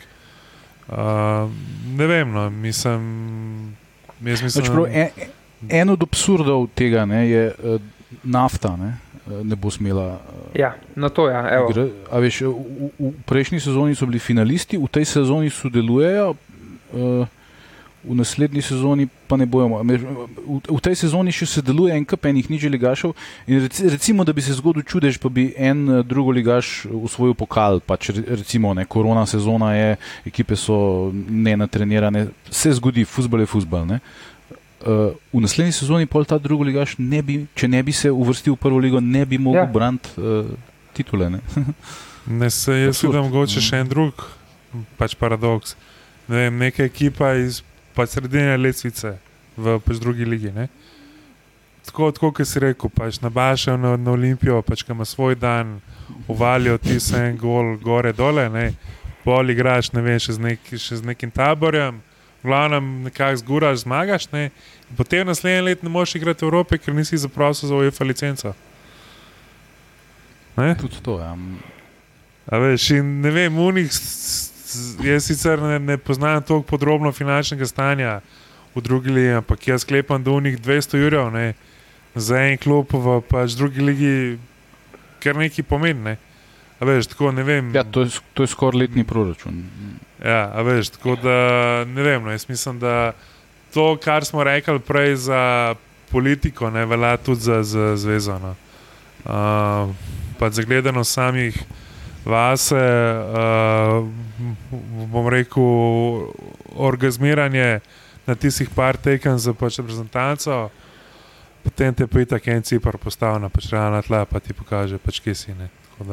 uh, 0.87 1.47
ne 1.97 2.07
vem, 2.07 2.31
no, 2.31 2.49
mislim. 2.49 3.75
mislim 4.19 4.51
pač 4.51 4.69
prav, 4.69 4.87
en, 4.91 5.29
en 5.69 5.95
od 5.95 6.03
absurdov 6.03 6.67
tega 6.75 7.05
ne, 7.05 7.23
je 7.29 7.47
uh, 7.55 7.79
nafta. 8.23 8.75
Ne. 8.77 8.97
Eh, 9.31 9.43
ne 9.43 9.55
bo 9.55 9.71
smela. 9.71 10.19
Ja, 10.53 10.73
na 10.95 11.09
to 11.09 11.29
je. 11.29 11.35
Ja, 11.35 12.19
veš, 12.19 12.41
v, 12.41 12.89
v 12.99 13.11
prejšnji 13.29 13.61
sezoni 13.61 13.95
so 13.95 14.09
bili 14.09 14.19
finalisti, 14.19 14.81
v 14.81 14.89
tej 14.89 15.05
sezoni 15.05 15.53
sodelujejo, 15.53 16.33
uh, 16.33 17.29
v 18.03 18.15
naslednji 18.17 18.61
sezoni 18.65 19.07
pa 19.27 19.37
ne 19.37 19.45
bojo. 19.45 19.81
V, 19.83 20.59
v 20.65 20.81
tej 20.81 20.95
sezoni 21.03 21.33
še 21.35 21.45
sodeluje 21.49 21.95
en 21.95 22.05
kup 22.05 22.25
enih 22.25 22.49
nižjih 22.49 22.71
ligašov. 22.73 23.13
Recimo, 23.47 24.25
da 24.25 24.33
bi 24.33 24.41
se 24.41 24.57
zgodil 24.57 24.85
čudež, 24.87 25.19
pa 25.21 25.29
bi 25.29 25.51
en 25.57 26.01
drugi 26.07 26.41
ligaš 26.41 26.85
usvojil 26.89 27.37
pokal. 27.37 27.79
Pač 27.85 28.09
recimo, 28.15 28.73
ne, 28.73 28.87
korona 28.89 29.25
sezona 29.29 29.73
je, 29.77 29.95
ekipe 30.33 30.57
so 30.57 31.11
ne 31.13 31.55
natrenirane, 31.57 32.27
se 32.49 32.73
zgodi, 32.77 33.05
futbol 33.05 33.45
je 33.45 33.51
futbol. 33.53 33.85
Uh, 33.85 34.01
uh, 34.85 35.13
v 35.33 35.41
naslednji 35.41 35.71
sezoni 35.71 36.05
pol 36.05 36.25
ta 36.25 36.37
drugi 36.37 36.71
ligaš, 36.71 36.97
ne 36.97 37.21
bi, 37.21 37.41
če 37.55 37.69
ne 37.69 37.81
bi 37.83 37.93
se 37.95 38.11
uvrstil 38.11 38.55
v 38.55 38.61
prvo 38.61 38.81
ligo, 38.81 39.01
ne 39.01 39.25
bi 39.25 39.37
mogel 39.37 39.63
ja. 39.63 39.69
braniti 39.69 40.13
uh, 40.17 40.51
titule. 40.97 41.29
Ne, 41.29 41.41
ne 42.41 42.49
se 42.49 42.77
jaz 42.87 43.01
vidim, 43.03 43.21
mogoče 43.29 43.61
še 43.61 43.81
en 43.83 43.91
drug 43.91 44.25
pač 44.99 45.15
paradoks. 45.19 45.75
Ne 46.29 46.45
vem, 46.45 46.61
neka 46.65 46.85
ekipa 46.87 47.33
iz 47.39 47.61
pač 47.95 48.15
sredine 48.15 48.57
lesvice 48.57 49.15
v 49.57 49.77
pač 49.85 49.99
drugi 50.01 50.25
ligi. 50.25 50.51
Ne? 50.55 50.67
Tako, 51.85 52.11
tako 52.11 52.31
kot 52.37 52.47
si 52.47 52.61
rekel, 52.61 52.91
pač 52.93 53.19
nabašajo 53.23 53.77
na, 53.77 53.95
na 53.97 54.13
Olimpijo, 54.13 54.61
pač 54.61 54.85
ima 54.89 55.05
svoj 55.05 55.35
dan, 55.35 55.79
uvalijo 56.27 56.77
ti 56.77 56.99
se 56.99 57.17
en 57.29 57.37
gol, 57.37 57.75
gore, 57.81 58.13
dole, 58.13 58.49
ne? 58.49 58.71
pol 59.23 59.53
igraš, 59.53 59.91
ne 59.93 60.01
vem, 60.01 60.17
še 60.17 60.37
z, 60.37 60.41
nek, 60.41 60.71
še 60.81 60.97
z 60.97 61.05
nekim 61.05 61.29
taborjem 61.29 62.01
glavnem 62.43 63.03
nekako 63.03 63.37
zguraš, 63.37 63.77
zmagaš. 63.77 64.31
Ne? 64.31 64.49
Potem 64.97 65.27
naslednji 65.27 65.61
let 65.61 65.83
ne 65.83 65.89
moreš 65.89 66.15
igrati 66.15 66.45
v 66.45 66.47
Evropi, 66.47 66.77
ker 66.77 66.95
nisi 66.95 67.17
zaprosil 67.17 67.69
za 67.69 67.75
UEFA 67.75 68.05
licenco. 68.05 68.53
Tudi 70.55 71.01
to. 71.01 71.19
Ja. 71.19 71.35
A 72.51 72.57
veš, 72.57 72.89
in 72.97 73.21
ne 73.21 73.31
vem, 73.31 73.57
unih, 73.57 73.89
jaz 75.03 75.25
sicer 75.25 75.61
ne, 75.61 75.79
ne 75.79 75.97
poznam 75.97 76.41
tako 76.41 76.61
podrobno 76.61 77.11
finančnega 77.11 77.65
stanja 77.65 78.19
v 78.75 78.81
drugi 78.81 79.11
ligi, 79.11 79.35
ampak 79.39 79.67
jaz 79.67 79.81
sklepam, 79.81 80.23
da 80.23 80.31
unih 80.31 80.59
200 80.61 80.97
jurjev 80.97 81.53
za 82.15 82.41
en 82.43 82.57
klub 82.57 82.91
v 82.93 83.21
pač 83.29 83.55
drugi 83.55 83.81
ligi, 83.81 84.13
ker 85.19 85.35
nekaj 85.35 85.63
pomeni. 85.63 86.01
Ne? 86.01 86.17
Veš, 86.81 87.11
tako, 87.13 87.29
ja, 87.73 87.83
to 87.83 88.01
je, 88.01 88.09
je 88.39 88.47
skoraj 88.47 88.79
letni 88.79 89.03
proračun. 89.03 89.61
Ja, 90.23 90.49
veš, 90.65 90.89
tako 90.97 91.15
da 91.15 91.35
ne 91.85 92.03
vem. 92.03 92.23
No, 92.23 92.31
jaz 92.31 92.47
mislim, 92.49 92.79
da 92.79 93.13
to, 93.73 93.97
kar 94.01 94.25
smo 94.25 94.43
rekli 94.43 94.79
prej 94.79 95.15
za 95.15 95.75
politiko, 96.11 96.69
ne 96.69 96.85
velja 96.85 97.17
tudi 97.17 97.41
za, 97.41 97.63
za 97.63 97.95
zvezo. 97.95 98.39
No. 98.39 98.55
Uh, 99.25 99.95
pa 100.39 100.49
za 100.49 100.63
gledano 100.63 101.03
samih 101.03 101.63
vase, 102.25 102.75
uh, 102.75 104.07
bom 105.11 105.27
rekel, 105.27 105.63
orgazmiranje 106.75 107.79
na 108.27 108.35
tistih 108.35 108.69
par 108.75 108.97
tekem 108.97 109.37
za 109.37 109.53
pač 109.53 109.79
reprezentanco. 109.81 110.69
Potem 111.61 111.93
te 111.93 112.07
pa 112.07 112.21
itak 112.21 112.47
en 112.47 112.63
cipar 112.65 112.97
postavlja 112.97 113.43
na 113.43 113.49
pač 113.49 113.69
realna 113.73 114.01
tla, 114.01 114.25
pa 114.25 114.39
ti 114.39 114.53
pokaže, 114.53 114.97
pač, 114.97 115.21
kje 115.21 115.35
si. 115.35 115.55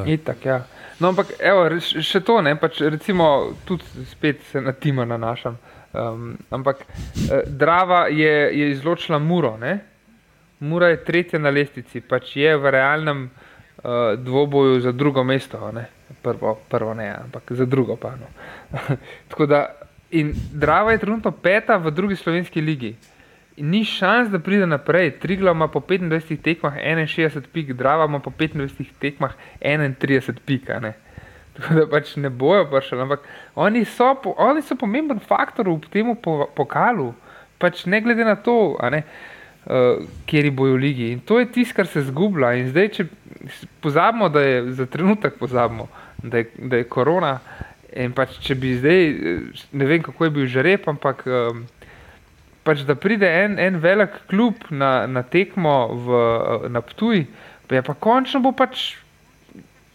Itak, 0.04 0.44
ja. 0.44 0.58
No, 1.00 1.12
ampak 1.12 1.32
evo, 1.40 1.64
še 1.80 2.20
to, 2.20 2.40
ne, 2.44 2.52
pač 2.60 2.82
recimo, 2.84 3.54
tudi 3.64 4.04
spet 4.10 4.42
se 4.50 4.60
na 4.60 4.74
tima 4.76 5.06
nanašam. 5.08 5.56
Um, 5.88 6.34
ampak 6.52 6.82
eh, 6.84 7.46
Drava 7.48 8.08
je, 8.12 8.32
je 8.52 8.66
izločila 8.74 9.16
Muro. 9.18 9.54
Ne? 9.56 9.78
Mura 10.60 10.90
je 10.92 10.98
tretja 11.06 11.40
na 11.40 11.48
lestvici, 11.48 12.02
pač 12.04 12.34
je 12.36 12.52
v 12.60 12.72
realnem 12.74 13.24
uh, 13.24 13.47
dvoboju 14.16 14.80
za 14.80 14.92
drugo 14.92 15.24
mesto. 15.24 15.72
Ne? 15.72 15.86
Prvo, 16.22 16.58
prvo 16.68 16.94
ne, 16.94 17.14
ampak 17.24 17.52
za 17.52 17.64
drugo 17.64 17.96
pa. 17.96 18.14
No. 18.16 18.26
da, 19.46 19.66
in 20.10 20.34
Drava 20.52 20.92
je 20.92 20.98
trenutno 20.98 21.30
peta 21.30 21.76
v 21.76 21.90
drugi 21.90 22.16
slovenski 22.16 22.60
ligi 22.60 22.96
ni 23.60 23.84
šans, 23.84 24.30
da 24.30 24.38
pride 24.38 24.66
naprej. 24.66 25.10
Trigla 25.10 25.52
ima 25.52 25.68
po 25.68 25.80
25 25.80 26.42
tekmah 26.42 26.74
61 26.76 27.40
pik, 27.52 27.72
Drava 27.72 28.04
ima 28.04 28.18
po 28.18 28.30
25 28.30 28.84
tekmah 29.00 29.32
31 29.60 30.32
pik. 30.46 30.66
Tako 31.58 31.74
da 31.74 31.86
pač 31.90 32.16
ne 32.16 32.30
bojo 32.30 32.66
prišli. 32.70 33.00
Ampak 33.00 33.20
oni 33.54 33.84
so, 33.84 34.14
oni 34.36 34.62
so 34.62 34.76
pomemben 34.76 35.18
faktor 35.18 35.68
v 35.68 35.80
tem 35.90 36.14
pokalu, 36.54 37.12
pač 37.58 37.86
ne 37.86 38.00
glede 38.00 38.24
na 38.24 38.36
to, 38.36 38.78
uh, 38.78 39.02
kjer 40.26 40.50
bojo 40.50 40.76
v 40.78 40.82
ligi. 40.82 41.12
In 41.12 41.20
to 41.20 41.38
je 41.38 41.50
tisto, 41.50 41.74
kar 41.74 41.86
se 41.86 42.02
zgublja. 42.06 42.54
In 42.54 42.70
zdaj, 42.70 42.88
če 42.88 43.08
pozabimo, 43.80 44.28
da 44.28 44.40
je 44.40 44.72
za 44.72 44.86
trenutek 44.86 45.38
pozabimo, 45.38 45.88
da 46.22 46.38
je, 46.38 46.50
da 46.58 46.76
je 46.76 46.88
korona. 46.88 47.38
In 47.96 48.12
pač, 48.12 48.36
če 48.44 48.54
bi 48.54 48.74
zdaj, 48.76 49.04
ne 49.72 49.86
vem, 49.88 50.02
kako 50.04 50.24
je 50.24 50.30
bil 50.30 50.46
že 50.46 50.62
rep, 50.62 50.88
ampak. 50.88 51.24
Um, 51.26 51.66
pač, 52.68 52.84
da 52.84 52.94
pride 52.98 53.28
en, 53.44 53.56
en 53.58 53.78
velik 53.80 54.18
klub 54.28 54.66
na, 54.70 55.06
na 55.08 55.22
tekmo 55.24 55.76
v, 56.04 56.22
na 56.68 56.82
Ptuj, 56.84 57.24
pa, 57.68 57.80
pa 57.86 57.94
končno 57.96 58.42
bo 58.44 58.52
pač 58.52 58.98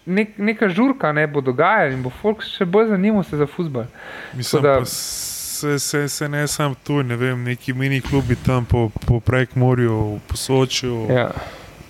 nek, 0.06 0.38
neka 0.38 0.70
žurka, 0.74 1.14
ne 1.14 1.28
bo 1.28 1.42
dogajala 1.42 1.94
in 1.94 2.02
bo 2.04 2.12
folk 2.22 2.44
še 2.46 2.66
bolj 2.66 2.90
zanimal 2.96 3.26
se 3.28 3.38
za 3.38 3.48
futbol. 3.50 3.86
Mislim, 4.34 4.64
da 4.66 4.80
se, 4.86 5.78
se, 5.80 6.08
se 6.10 6.30
ne 6.30 6.48
sam 6.48 6.76
tu, 6.84 7.04
ne 7.04 7.18
vem, 7.20 7.44
neki 7.46 7.74
mini 7.78 8.02
klubi 8.02 8.36
tam 8.36 8.66
po, 8.66 8.90
po 9.08 9.20
Prekmorju, 9.20 10.00
po 10.28 10.40
Sočju. 10.40 11.06
Ja. 11.14 11.30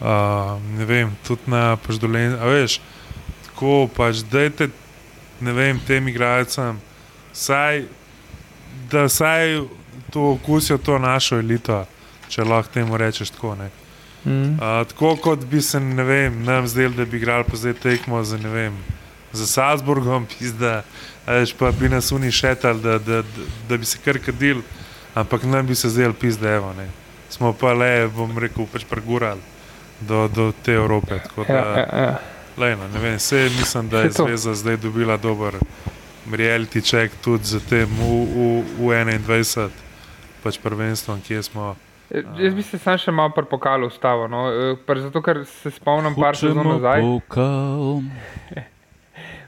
Uh, 0.04 0.60
ne 0.78 0.86
vem, 0.86 1.12
tudi 1.28 1.42
na 1.48 1.78
Paždolenju. 1.80 2.36
A 2.36 2.48
veš, 2.52 2.82
tako 3.46 3.88
pač, 3.88 4.20
dajte, 4.28 4.68
ne 5.40 5.54
vem, 5.56 5.80
tem 5.80 6.10
igralcem, 6.12 6.76
saj, 7.32 7.86
da 8.92 9.08
saj 9.08 9.62
to 10.12 10.34
okusijo 10.34 10.78
to 10.78 10.98
našo 11.00 11.40
elito, 11.40 11.86
če 12.28 12.44
lahko 12.44 12.74
temu 12.74 13.00
rečeš 13.00 13.32
tako. 13.32 13.56
Mm. 13.56 14.60
Uh, 14.60 14.84
tako 14.92 15.14
kot 15.24 15.48
bi 15.48 15.62
se 15.64 15.80
ne 15.80 16.04
vem, 16.04 16.44
nam 16.44 16.68
zdel, 16.68 16.92
da 16.92 17.08
bi 17.08 17.18
igrali 17.18 17.48
pa 17.48 17.56
zdaj 17.56 17.80
tekmo 17.80 18.20
za 18.28 18.38
ne 18.38 18.52
vem, 18.52 18.76
za 19.32 19.48
Salzburgom, 19.48 20.28
pizda, 20.28 20.82
veš, 21.24 21.56
pa 21.56 21.72
bi 21.72 21.88
nas 21.88 22.12
oni 22.12 22.32
šetali, 22.32 22.84
da, 22.84 23.00
da, 23.00 23.22
da, 23.24 23.48
da 23.72 23.80
bi 23.80 23.88
se 23.88 24.04
kar 24.04 24.20
kadil, 24.20 24.60
ampak 25.16 25.48
nam 25.48 25.64
bi 25.68 25.80
se 25.80 25.96
zdel 25.96 26.12
pizda, 26.12 26.60
evo, 26.60 26.76
ne. 26.76 26.90
Smo 27.32 27.56
pa 27.56 27.72
le, 27.72 28.10
bom 28.12 28.36
rekel, 28.38 28.68
pač 28.68 28.84
pregurali 28.84 29.53
do, 30.04 30.28
do 30.28 30.52
te 30.56 30.74
Evrope. 30.74 31.20
tako 31.20 31.44
Da, 31.44 31.54
Ja, 31.54 31.64
ja, 31.78 31.88
ja. 32.00 32.20
lej, 32.58 32.76
no, 32.76 32.88
ne 32.88 33.00
vem, 33.00 33.16
vse 33.16 33.44
mislim, 33.52 33.90
da 33.90 34.02
je 34.02 34.12
zveza 34.12 34.54
zdaj 34.54 34.78
dobila 34.78 35.18
dober 35.18 35.58
reality 36.28 36.82
check 36.82 37.16
tudi 37.18 37.44
za 37.46 37.60
tem 37.62 37.90
v, 37.90 38.04
v, 38.28 38.44
v 38.80 38.92
21, 39.20 39.70
pač 40.40 40.60
prvenstvom, 40.60 41.22
kje 41.22 41.44
smo. 41.44 41.76
E, 42.10 42.22
Jaz 42.38 42.54
bi 42.54 42.64
se 42.64 42.78
sam 42.78 42.98
še 42.98 43.12
malo 43.12 43.32
pri 43.32 43.46
pokalu 43.46 43.88
ustavil. 43.88 44.28
No? 44.28 44.46
e, 44.48 44.76
Pač 44.78 44.98
zato, 45.00 45.22
ker 45.22 45.42
se 45.46 45.72
spomnim 45.72 46.16
par 46.16 46.36
sezon 46.36 46.58
Hočemo 46.58 46.74
nazaj. 46.74 47.02
pokal. 47.02 48.04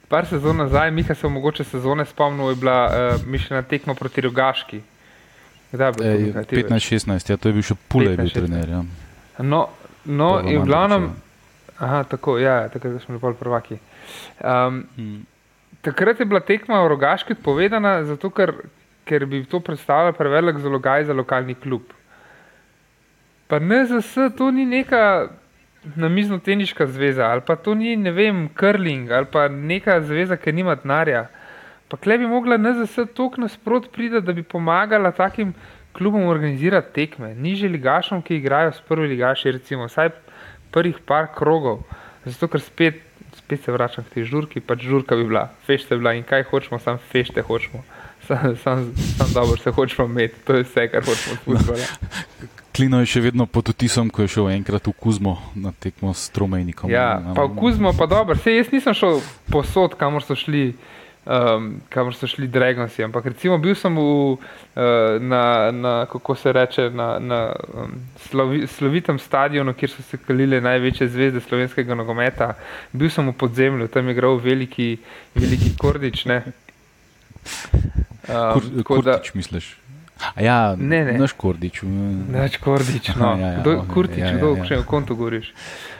Par 0.08 0.26
sezon 0.26 0.58
nazaj, 0.58 0.92
Miha 0.92 1.16
se 1.16 1.28
mogoče 1.28 1.64
sezone 1.64 2.06
spomnil, 2.06 2.50
je 2.50 2.56
bila 2.56 2.76
uh, 2.86 2.94
mišljena 3.26 3.64
tekma 3.64 3.96
proti 3.96 4.22
Rogaški. 4.22 4.78
Kdaj 5.72 5.88
je 5.88 5.94
bilo 5.94 6.04
to, 6.04 6.12
Ej, 6.12 6.24
Miha, 6.24 6.44
ti 6.44 6.56
veš? 6.56 6.66
15-16, 6.66 7.32
ja, 7.32 7.38
to 7.38 7.50
je 7.50 7.54
bil 7.54 7.64
še 7.64 7.76
Pule, 7.90 8.12
je 8.12 8.18
bil 8.18 8.26
15-16. 8.26 8.34
trener. 8.36 8.70
Ja. 8.70 8.82
No, 9.42 9.64
no 10.06 10.40
in 10.40 10.62
v 10.62 10.66
glavnem, 10.66 11.10
aha, 11.78 12.04
tako, 12.04 12.38
ja, 12.40 12.68
takrat 12.70 13.02
smo 13.02 13.16
bili 13.16 13.22
pol 13.22 13.34
prvaki. 13.34 13.80
Um, 14.40 14.84
Hmm. 14.96 15.26
takrat 15.82 16.20
je 16.20 16.26
bila 16.26 16.40
tekma 16.40 16.82
v 16.84 16.88
Rogaški 16.88 17.34
odpovedana, 17.34 18.04
zato 18.04 18.30
ker, 18.30 18.54
ker 19.06 19.26
bi 19.26 19.44
to 19.46 19.60
predstavljalo 19.60 20.14
prevelik 20.14 20.58
zalogaj 20.58 21.06
za 21.06 21.14
lokalni 21.14 21.56
klub. 21.56 21.82
Pa 23.48 23.60
NZS 23.60 24.34
to 24.38 24.52
ni 24.52 24.66
neka 24.66 25.30
namizno-teniška 25.96 26.88
zveza, 26.88 27.30
ali 27.30 27.42
pa 27.46 27.56
to 27.56 27.76
ni, 27.76 27.96
ne 27.96 28.12
vem, 28.12 28.50
curling, 28.50 29.12
ali 29.12 29.26
pa 29.26 29.48
neka 29.48 30.02
zveza, 30.02 30.38
ki 30.38 30.52
nima 30.52 30.76
denarja. 30.76 31.28
Pa 31.88 31.98
kle 31.98 32.18
bi 32.18 32.28
mogla 32.28 32.58
NZS 32.58 33.14
tok 33.14 33.38
nasprot 33.38 33.92
priti, 33.94 34.22
da 34.22 34.34
bi 34.34 34.44
pomagala 34.44 35.12
takim 35.12 35.54
klubom 35.96 36.28
organizirati 36.28 36.94
tekme, 36.94 37.34
nižje 37.36 37.70
ligašom, 37.72 38.22
ki 38.22 38.38
igrajo 38.38 38.74
s 38.76 38.84
prvi 38.88 39.08
ligaši, 39.16 39.56
recimo 39.56 39.88
vsaj 39.88 40.12
prvih 40.76 41.00
par 41.08 41.30
krogov. 41.36 41.86
Zato, 42.26 42.50
ker 42.52 42.62
spet, 42.62 43.00
spet 43.38 43.64
se 43.64 43.72
vračam 43.72 44.04
k 44.04 44.18
tej 44.18 44.28
žurki, 44.32 44.60
pač 44.60 44.84
žurka 44.84 45.16
bi 45.16 45.28
bila, 45.30 45.48
fešte 45.68 45.96
bi 45.96 46.04
bila 46.04 46.16
in 46.18 46.26
kaj 46.28 46.50
hočemo, 46.52 46.80
sam 46.84 47.00
fešte 47.12 47.46
hočemo. 47.46 47.84
Sam, 48.26 48.56
sam, 48.58 48.92
sam 49.18 49.34
dobro 49.34 49.58
se 49.62 49.72
hočemo 49.72 50.08
imeti, 50.10 50.42
to 50.46 50.58
je 50.58 50.66
vse, 50.66 50.88
kar 50.92 51.06
hočemo 51.06 51.38
od 51.38 51.44
futbola. 51.46 51.88
Klino 52.76 53.00
je 53.00 53.08
še 53.08 53.22
vedno 53.24 53.46
pod 53.48 53.70
vtisom, 53.72 54.10
ko 54.12 54.26
je 54.26 54.34
šel 54.34 54.50
enkrat 54.52 54.90
v 54.90 54.92
Kuzmo 55.00 55.38
na 55.56 55.72
tekmo 55.72 56.12
s 56.12 56.28
Tromejnikom. 56.36 56.92
Ja, 56.92 57.22
pa 57.32 57.46
v 57.48 57.56
Kuzmo 57.56 57.94
pa 57.96 58.04
dobro, 58.04 58.36
se 58.36 58.52
jaz 58.52 58.74
nisem 58.74 58.98
šel 58.98 59.22
posod, 59.48 59.96
kamor 59.96 60.26
so 60.26 60.36
šli. 60.36 60.74
Um, 61.28 61.82
kamor 61.90 62.14
so 62.14 62.28
šli 62.28 62.46
Dragonsi, 62.48 63.02
ampak 63.02 63.26
recimo 63.26 63.58
bil 63.58 63.74
sem 63.74 63.90
v, 63.92 64.02
uh, 64.32 64.38
na, 65.20 65.40
na, 65.74 66.06
kako 66.06 66.36
se 66.36 66.52
reče, 66.52 66.90
na, 66.92 67.20
na 67.20 67.40
um, 67.74 67.96
slovi, 68.20 68.68
slovitem 68.68 69.18
stadionu, 69.18 69.74
kjer 69.74 69.90
so 69.90 70.04
se 70.04 70.20
kalile 70.20 70.62
največje 70.62 71.08
zvezde 71.08 71.42
slovenskega 71.42 71.96
nogometa. 71.96 72.52
Bil 72.92 73.10
sem 73.10 73.26
v 73.26 73.34
podzemlju, 73.34 73.88
tam 73.88 74.06
je 74.06 74.14
igral 74.14 74.38
veliki, 74.38 74.92
veliki 75.36 75.74
Kordič. 75.78 76.26
Ne? 76.26 76.44
Kur, 77.44 78.62
Um, 78.62 78.78
tako 78.78 79.02
da- 79.02 79.12
Kurtič, 79.14 79.34
misliš? 79.34 79.78
A 80.36 80.42
ja, 80.42 80.76
Ne, 80.78 81.06
ne. 81.06 81.14
naš 81.16 81.34
Kordič. 81.34 81.82
mm. 81.84 82.32
Neč 82.32 82.58
Kordič, 82.58 83.10
no. 83.16 83.26
Aha, 83.28 83.40
ja, 83.40 83.48
ja, 83.48 83.60
Kdo- 83.60 83.80
ok, 83.80 83.88
Kurtič, 83.88 84.18
ja, 84.20 84.26
ja, 84.28 84.38
kdo, 84.38 84.56
ja. 84.56 84.66
še 84.66 84.78
v 84.78 84.86
kontu 84.86 85.16
govoriš. 85.16 85.54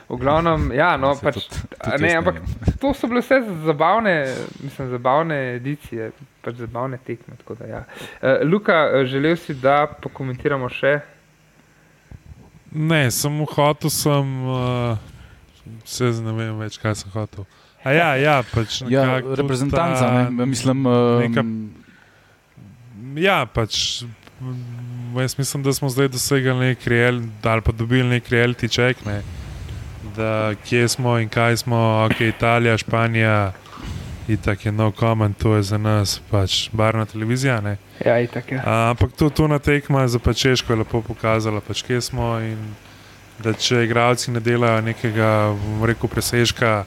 V 0.08 0.18
glavnem, 0.18 0.72
ja, 0.72 0.98
no, 0.98 1.16
pač, 1.16 1.40
tudi- 1.42 1.62
tudi 1.76 1.98
ne, 1.98 2.08
ne 2.08 2.16
ampak 2.16 2.36
vem. 2.36 2.76
to 2.78 2.94
so 2.94 3.08
bile 3.08 3.22
vse 3.22 3.38
zabavne, 3.64 4.14
mislim, 4.60 4.90
zabavne 4.90 5.56
edicije, 5.56 6.12
pač 6.42 6.56
zabavne 6.56 6.98
tekme. 7.00 7.34
tako 7.36 7.56
Da, 7.56 7.66
ja. 7.68 7.80
uh, 7.82 8.44
Luka, 8.44 8.76
želel 9.06 9.36
si, 9.36 9.56
da 9.56 9.88
pokomentiramo 9.98 10.70
še. 10.70 11.00
Ne, 12.72 13.12
samo 13.12 13.46
hotel 13.48 13.90
sem, 13.90 14.46
uh, 14.46 14.98
vse 15.84 16.12
ne 16.22 16.34
vem 16.34 16.58
več, 16.58 16.78
kaj 16.78 16.96
sem 16.96 17.12
hotel. 17.12 17.46
A 17.82 17.92
ja, 17.92 18.10
ja, 18.16 18.44
pač 18.46 18.82
Ja, 18.88 19.20
reprezentanca, 19.22 20.00
ta- 20.02 20.30
ne, 20.30 20.46
mislim. 20.46 20.86
Um, 20.86 21.22
neka- 21.24 21.50
Ja, 23.18 23.46
pač. 23.48 24.04
Jaz 25.16 25.38
mislim, 25.38 25.64
da 25.64 25.72
smo 25.72 25.90
zdaj 25.90 26.10
dosegli 26.10 26.54
nek 26.56 26.84
real, 26.86 27.22
ali 27.44 27.62
pa 27.62 27.72
dobili 27.72 28.04
nek 28.06 28.28
reality 28.28 28.68
check, 28.68 29.06
ne? 29.06 29.22
Da 30.16 30.56
kje 30.66 30.88
smo 30.88 31.20
in 31.20 31.30
kaj 31.30 31.58
smo, 31.58 32.08
ok, 32.08 32.22
Italija, 32.22 32.78
Španija, 32.78 33.54
in 34.28 34.38
tako 34.38 34.62
je 34.68 34.72
no 34.72 34.92
comment, 34.92 35.38
to 35.38 35.56
je 35.56 35.64
za 35.64 35.78
nas 35.78 36.22
pač 36.32 36.70
barna 36.72 37.06
televizija. 37.06 37.62
Ne? 37.62 37.78
Ja, 38.06 38.20
itak, 38.20 38.52
ja. 38.52 38.62
A, 38.66 38.90
ampak 38.90 39.12
to, 39.12 39.30
to 39.30 39.48
na 39.48 39.60
tekma 39.60 40.08
za 40.08 40.20
Češko 40.20 40.74
je 40.74 40.80
lepo 40.80 41.02
pokazala, 41.02 41.62
pač 41.62 41.84
kje 41.84 42.02
smo. 42.02 42.40
In 42.40 42.58
da 43.44 43.54
če 43.54 43.84
igralci 43.84 44.32
ne 44.32 44.40
delajo 44.40 44.82
nekega, 44.82 45.56
bom 45.60 45.84
rekel, 45.86 46.10
presežka 46.10 46.86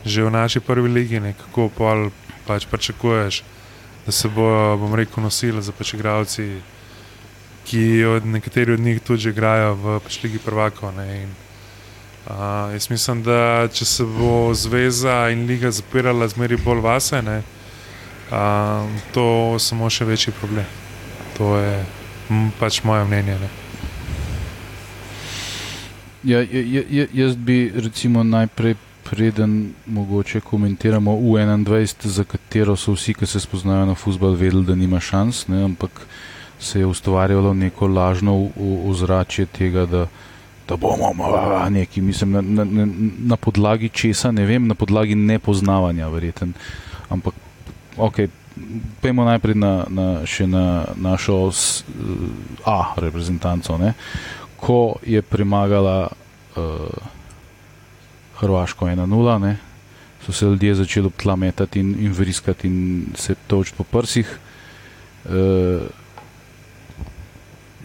že 0.00 0.24
v 0.24 0.30
naši 0.32 0.60
prvi 0.64 0.88
ligi, 0.88 1.20
ne, 1.20 1.34
kako 1.36 1.68
pol 1.76 2.06
pač 2.46 2.64
pričakuješ, 2.64 3.42
da 4.06 4.12
se 4.12 4.28
bojo, 4.32 4.78
bom 4.80 4.94
rekel, 4.96 5.20
nosili 5.22 5.60
za 5.62 5.74
pač 5.76 5.92
igralci, 5.92 6.46
ki 7.68 8.04
od 8.04 8.26
nekateri 8.26 8.72
od 8.72 8.80
njih 8.80 9.02
tudi 9.04 9.28
igrajo 9.28 9.74
v 9.74 9.98
pač 10.00 10.22
ligi 10.22 10.40
prvakov. 10.40 10.94
ne, 10.96 11.22
in, 11.22 11.34
a, 12.38 12.70
Jaz 12.72 12.90
mislim, 12.90 13.22
da 13.22 13.68
če 13.72 13.84
se 13.84 14.04
bo 14.04 14.54
zveza 14.54 15.30
in 15.30 15.46
liga 15.46 15.70
zapirala 15.70 16.28
zmeri 16.28 16.56
bolj 16.64 16.80
vase, 16.80 17.22
ne, 17.22 17.42
a, 18.30 18.86
to 19.14 19.58
samo 19.58 19.90
še 19.90 20.04
večji 20.04 20.32
problem. 20.40 20.66
To 21.38 21.56
je 21.58 21.74
m, 22.30 22.50
pač 22.60 22.82
moje 22.84 23.04
mnenje. 23.04 23.38
Ne. 23.40 23.50
Ja, 26.22 26.40
ja, 26.40 26.62
ja, 26.62 26.82
ja, 26.90 27.06
jaz 27.12 27.36
bi 27.36 27.72
recimo 27.74 28.22
najprej, 28.22 28.76
preden 29.10 29.72
mogoče 29.86 30.40
komentiramo 30.40 31.12
U21, 31.12 32.06
za 32.06 32.24
katero 32.24 32.76
so 32.76 32.92
vsi, 32.92 33.14
ki 33.14 33.26
se 33.26 33.40
spoznajo 33.40 33.86
na 33.86 33.94
futbol, 33.94 34.36
vedeli, 34.38 34.62
da 34.64 34.74
nima 34.74 35.00
šans, 35.00 35.48
ne, 35.48 35.64
ampak 35.64 36.06
se 36.60 36.78
je 36.78 36.86
ustvarjalo 36.86 37.54
neko 37.54 37.86
lažno 37.86 38.50
ozračje 38.86 39.46
tega, 39.46 39.86
da, 39.86 40.06
da 40.70 40.78
bomo 40.78 41.10
neki, 41.70 42.00
mislim, 42.00 42.32
na, 42.38 42.64
na, 42.64 42.86
na, 43.34 43.36
podlagi 43.36 43.88
česa, 43.88 44.30
ne 44.30 44.46
vem, 44.46 44.68
na 44.70 44.74
podlagi 44.74 45.14
nepoznavanja, 45.14 46.08
verjeten. 46.08 46.54
Ampak, 47.10 47.34
ok. 47.98 48.30
Pejmo 49.00 49.24
najprej 49.24 49.56
na, 49.56 49.72
na, 49.88 50.06
še 50.28 50.44
na 50.46 50.84
našo 50.98 51.48
s, 51.50 51.82
A 52.66 52.92
reprezentanco. 53.00 53.78
Ne? 53.80 53.94
ko 54.60 55.00
je 55.06 55.22
premagala 55.22 56.08
uh, 56.56 56.62
Hrvaško 58.36 58.86
1-0, 58.86 59.38
ne, 59.40 59.56
so 60.24 60.32
se 60.32 60.44
ljudje 60.44 60.74
začeli 60.74 61.06
ob 61.06 61.16
tla 61.16 61.36
metati 61.36 61.80
in, 61.80 61.94
in 62.04 62.12
vriskati 62.12 62.68
in 62.68 63.06
se 63.16 63.34
točiti 63.46 63.76
po 63.78 63.84
prsih. 63.84 64.38
Uh, 65.24 65.88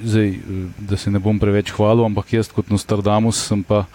zdaj, 0.03 0.29
eh, 0.29 0.39
da 0.79 0.97
se 0.97 1.11
ne 1.11 1.19
bom 1.19 1.39
preveč 1.39 1.71
hvalil, 1.71 2.05
ampak 2.05 2.33
jaz 2.33 2.51
kot 2.51 2.69
Nostradamus 2.69 3.39
sem 3.47 3.63
pa 3.63 3.85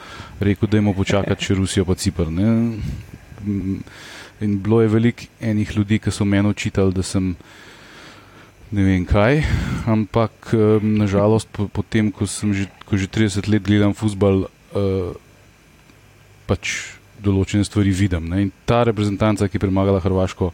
rekel, 0.41 0.69
da 0.69 0.79
imamo 0.79 0.97
počakati 0.97 1.45
še 1.45 1.59
Rusijo 1.59 1.85
pa 1.85 1.95
Cipr. 1.95 2.31
Ne. 2.31 2.79
In 4.41 4.61
bilo 4.61 4.81
je 4.81 4.89
veliko 4.89 5.29
enih 5.41 5.77
ljudi, 5.77 5.99
ki 5.99 6.11
so 6.11 6.25
meni 6.25 6.49
očitali, 6.49 6.95
da 6.97 7.03
sem 7.03 7.35
ne 8.71 8.85
vem 8.87 9.05
kaj, 9.05 9.43
ampak 9.91 10.53
um, 10.55 10.95
nažalost, 11.01 11.49
po, 11.53 11.67
potem, 11.67 12.13
ko 12.15 12.27
sem 12.31 12.55
že, 12.55 12.69
ko 12.87 12.97
že 12.97 13.11
30 13.11 13.51
let 13.51 13.67
gledam 13.67 13.97
futbol, 13.99 14.47
uh, 14.47 15.11
pač 16.47 16.95
določene 17.21 17.67
stvari 17.67 17.93
vidim. 17.93 18.31
Ne? 18.31 18.47
In 18.47 18.53
ta 18.65 18.85
reprezentanca, 18.87 19.49
ki 19.49 19.59
je 19.59 19.65
premagala 19.67 20.01
Hrvaško, 20.01 20.53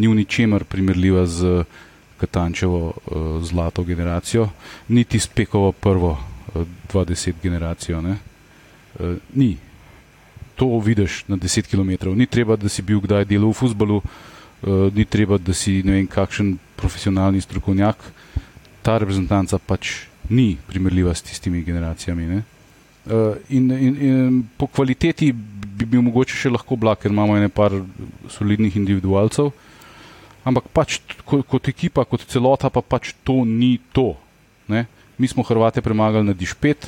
ni 0.00 0.08
v 0.08 0.16
ničemer 0.18 0.64
primerljiva 0.64 1.26
z 1.28 1.62
Katančevo 2.20 2.80
uh, 2.86 3.44
zlato 3.44 3.84
generacijo, 3.84 4.48
niti 4.88 5.18
s 5.18 5.26
Pekovo 5.26 5.72
prvo 5.72 6.18
uh, 6.54 6.66
20 6.92 7.32
generacijo. 7.42 8.00
Ne? 8.00 8.16
Uh, 8.98 9.16
ni. 9.34 9.56
To 10.56 10.78
vidiš 10.78 11.24
na 11.28 11.36
10 11.36 11.70
km. 11.70 12.10
Ni 12.18 12.26
treba, 12.26 12.56
da 12.56 12.68
si 12.68 12.82
bil 12.82 13.00
kdaj 13.00 13.24
delal 13.24 13.50
v 13.50 13.54
futbolu, 13.54 14.02
uh, 14.02 14.94
ni 14.94 15.04
treba, 15.04 15.38
da 15.38 15.54
si 15.54 15.82
ne 15.86 15.92
vem 15.92 16.06
kakšen 16.06 16.56
profesionalni 16.76 17.40
strokovnjak. 17.40 17.96
Ta 18.82 18.98
reprezentanca 18.98 19.58
pač 19.58 20.08
ni 20.30 20.56
primerljiva 20.66 21.14
s 21.14 21.22
tistimi 21.22 21.62
generacijami. 21.64 22.26
Ne? 22.26 22.42
Uh, 23.06 23.36
in, 23.48 23.70
in, 23.70 23.94
in 24.02 24.42
po 24.56 24.66
kvaliteti 24.66 25.32
bi 25.32 25.86
bil 25.86 26.02
mogoče 26.02 26.36
še 26.36 26.50
lahko 26.52 26.76
blag, 26.76 26.98
ker 27.00 27.14
imamo 27.14 27.38
ene 27.38 27.48
par 27.48 27.72
solidnih 28.28 28.76
individualcev, 28.76 29.52
ampak 30.44 30.68
pač 30.72 30.98
t- 30.98 31.22
ko- 31.24 31.42
kot 31.42 31.68
ekipa, 31.68 32.04
kot 32.04 32.26
celota, 32.28 32.70
pa 32.70 32.82
pač 32.82 33.14
to 33.24 33.44
ni 33.44 33.78
to. 33.92 34.14
Ne? 34.68 34.86
Mi 35.18 35.26
smo 35.28 35.42
Hrvate 35.42 35.82
premagali 35.82 36.26
na 36.26 36.36
Dišpet, 36.36 36.86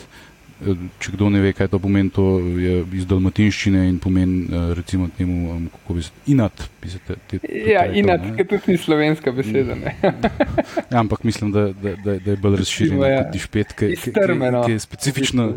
če 1.00 1.14
kdo 1.14 1.30
ne 1.32 1.40
ve, 1.40 1.52
kaj 1.56 1.70
to 1.72 1.80
pomeni, 1.80 2.12
to 2.12 2.36
je 2.60 2.82
iz 2.98 3.06
dalmatinščine 3.08 3.86
in 3.88 3.96
pomeni, 4.02 4.44
recimo, 4.76 5.08
temu, 5.16 5.56
kako 5.72 5.96
bi 5.96 6.04
se 6.04 6.12
inat. 6.34 6.64
Bi 6.82 6.92
se 6.92 7.00
te, 7.06 7.16
te, 7.30 7.40
ja, 7.48 7.86
inat, 7.96 8.26
ki 8.36 8.44
tudi 8.44 8.74
ni 8.74 8.80
slovenska 8.80 9.32
beseda. 9.32 9.78
ja, 10.92 11.00
ampak 11.00 11.24
mislim, 11.24 11.52
da, 11.56 11.70
da, 11.72 11.96
da, 12.04 12.18
da 12.18 12.34
je 12.34 12.38
bolj 12.44 12.60
razširjen 12.60 13.00
ja. 13.00 13.22
kot 13.22 13.32
dišpet, 13.34 13.72
ki, 13.72 13.92
ki, 13.96 14.12
ki, 14.12 14.40
ki 14.68 14.76
je 14.76 14.84
specifično 14.84 15.50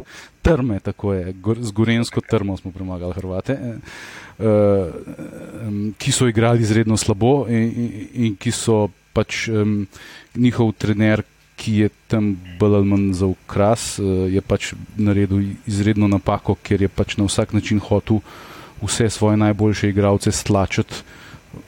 trme, 0.44 0.80
tako 0.84 1.14
je. 1.18 1.36
Z 1.60 1.76
gorensko 1.76 2.24
trmo 2.24 2.56
smo 2.60 2.72
premagali 2.72 3.20
Hrvate. 3.20 3.60
Uh, 3.60 4.23
ki 5.98 6.12
so 6.12 6.28
igrali 6.28 6.62
izredno 6.62 6.98
slabo, 6.98 7.46
in, 7.50 7.70
in, 7.70 8.08
in 8.14 8.36
ki 8.36 8.52
so 8.52 8.88
pač 9.14 9.48
um, 9.48 9.84
njihov 10.36 10.74
trener, 10.78 11.24
ki 11.56 11.76
je 11.84 11.90
tam 12.10 12.34
bolj 12.60 12.80
ali 12.80 12.90
manj 12.90 13.12
za 13.20 13.30
ukras, 13.30 14.00
uh, 14.02 14.26
je 14.32 14.42
pač 14.42 14.74
naredil 14.98 15.54
izredno 15.70 16.10
napako, 16.10 16.58
ker 16.64 16.82
je 16.82 16.90
pač 16.90 17.18
na 17.18 17.28
vsak 17.30 17.54
način 17.54 17.80
hotel 17.80 18.24
vse 18.84 19.10
svoje 19.10 19.38
najboljše 19.38 19.90
igralce 19.90 20.32
stlačiti 20.32 21.04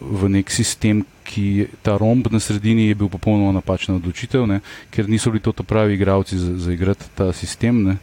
v 0.02 0.30
nek 0.30 0.50
sistem, 0.52 1.06
ki 1.26 1.68
ta 1.86 1.98
romb 1.98 2.28
na 2.34 2.40
sredini 2.42 2.90
je 2.90 2.98
bil 2.98 3.10
popolnoma 3.10 3.54
napačna 3.56 3.96
odločitev, 3.98 4.46
ne, 4.50 4.60
ker 4.94 5.10
niso 5.10 5.32
bili 5.34 5.42
to 5.42 5.54
pravi 5.54 5.94
igralci 5.94 6.38
za, 6.38 6.58
za 6.58 6.74
igrati 6.74 7.06
ta 7.16 7.32
sistem 7.34 7.84
ne, 7.84 7.98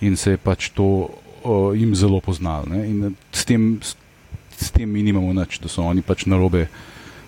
in 0.00 0.16
se 0.16 0.34
je 0.34 0.40
pač 0.40 0.70
to 0.76 0.84
uh, 0.84 1.76
jim 1.76 1.94
zelo 1.96 2.20
poznalo. 2.20 2.72
In 2.84 3.14
s 3.32 3.44
tem, 3.44 3.78
s, 3.80 3.96
s 4.60 4.70
tem 4.70 4.90
mi 4.90 5.02
nimamo 5.02 5.32
nič, 5.32 5.60
da 5.60 5.68
so 5.68 5.84
oni 5.84 6.02
pač 6.02 6.26
narobe, 6.26 6.66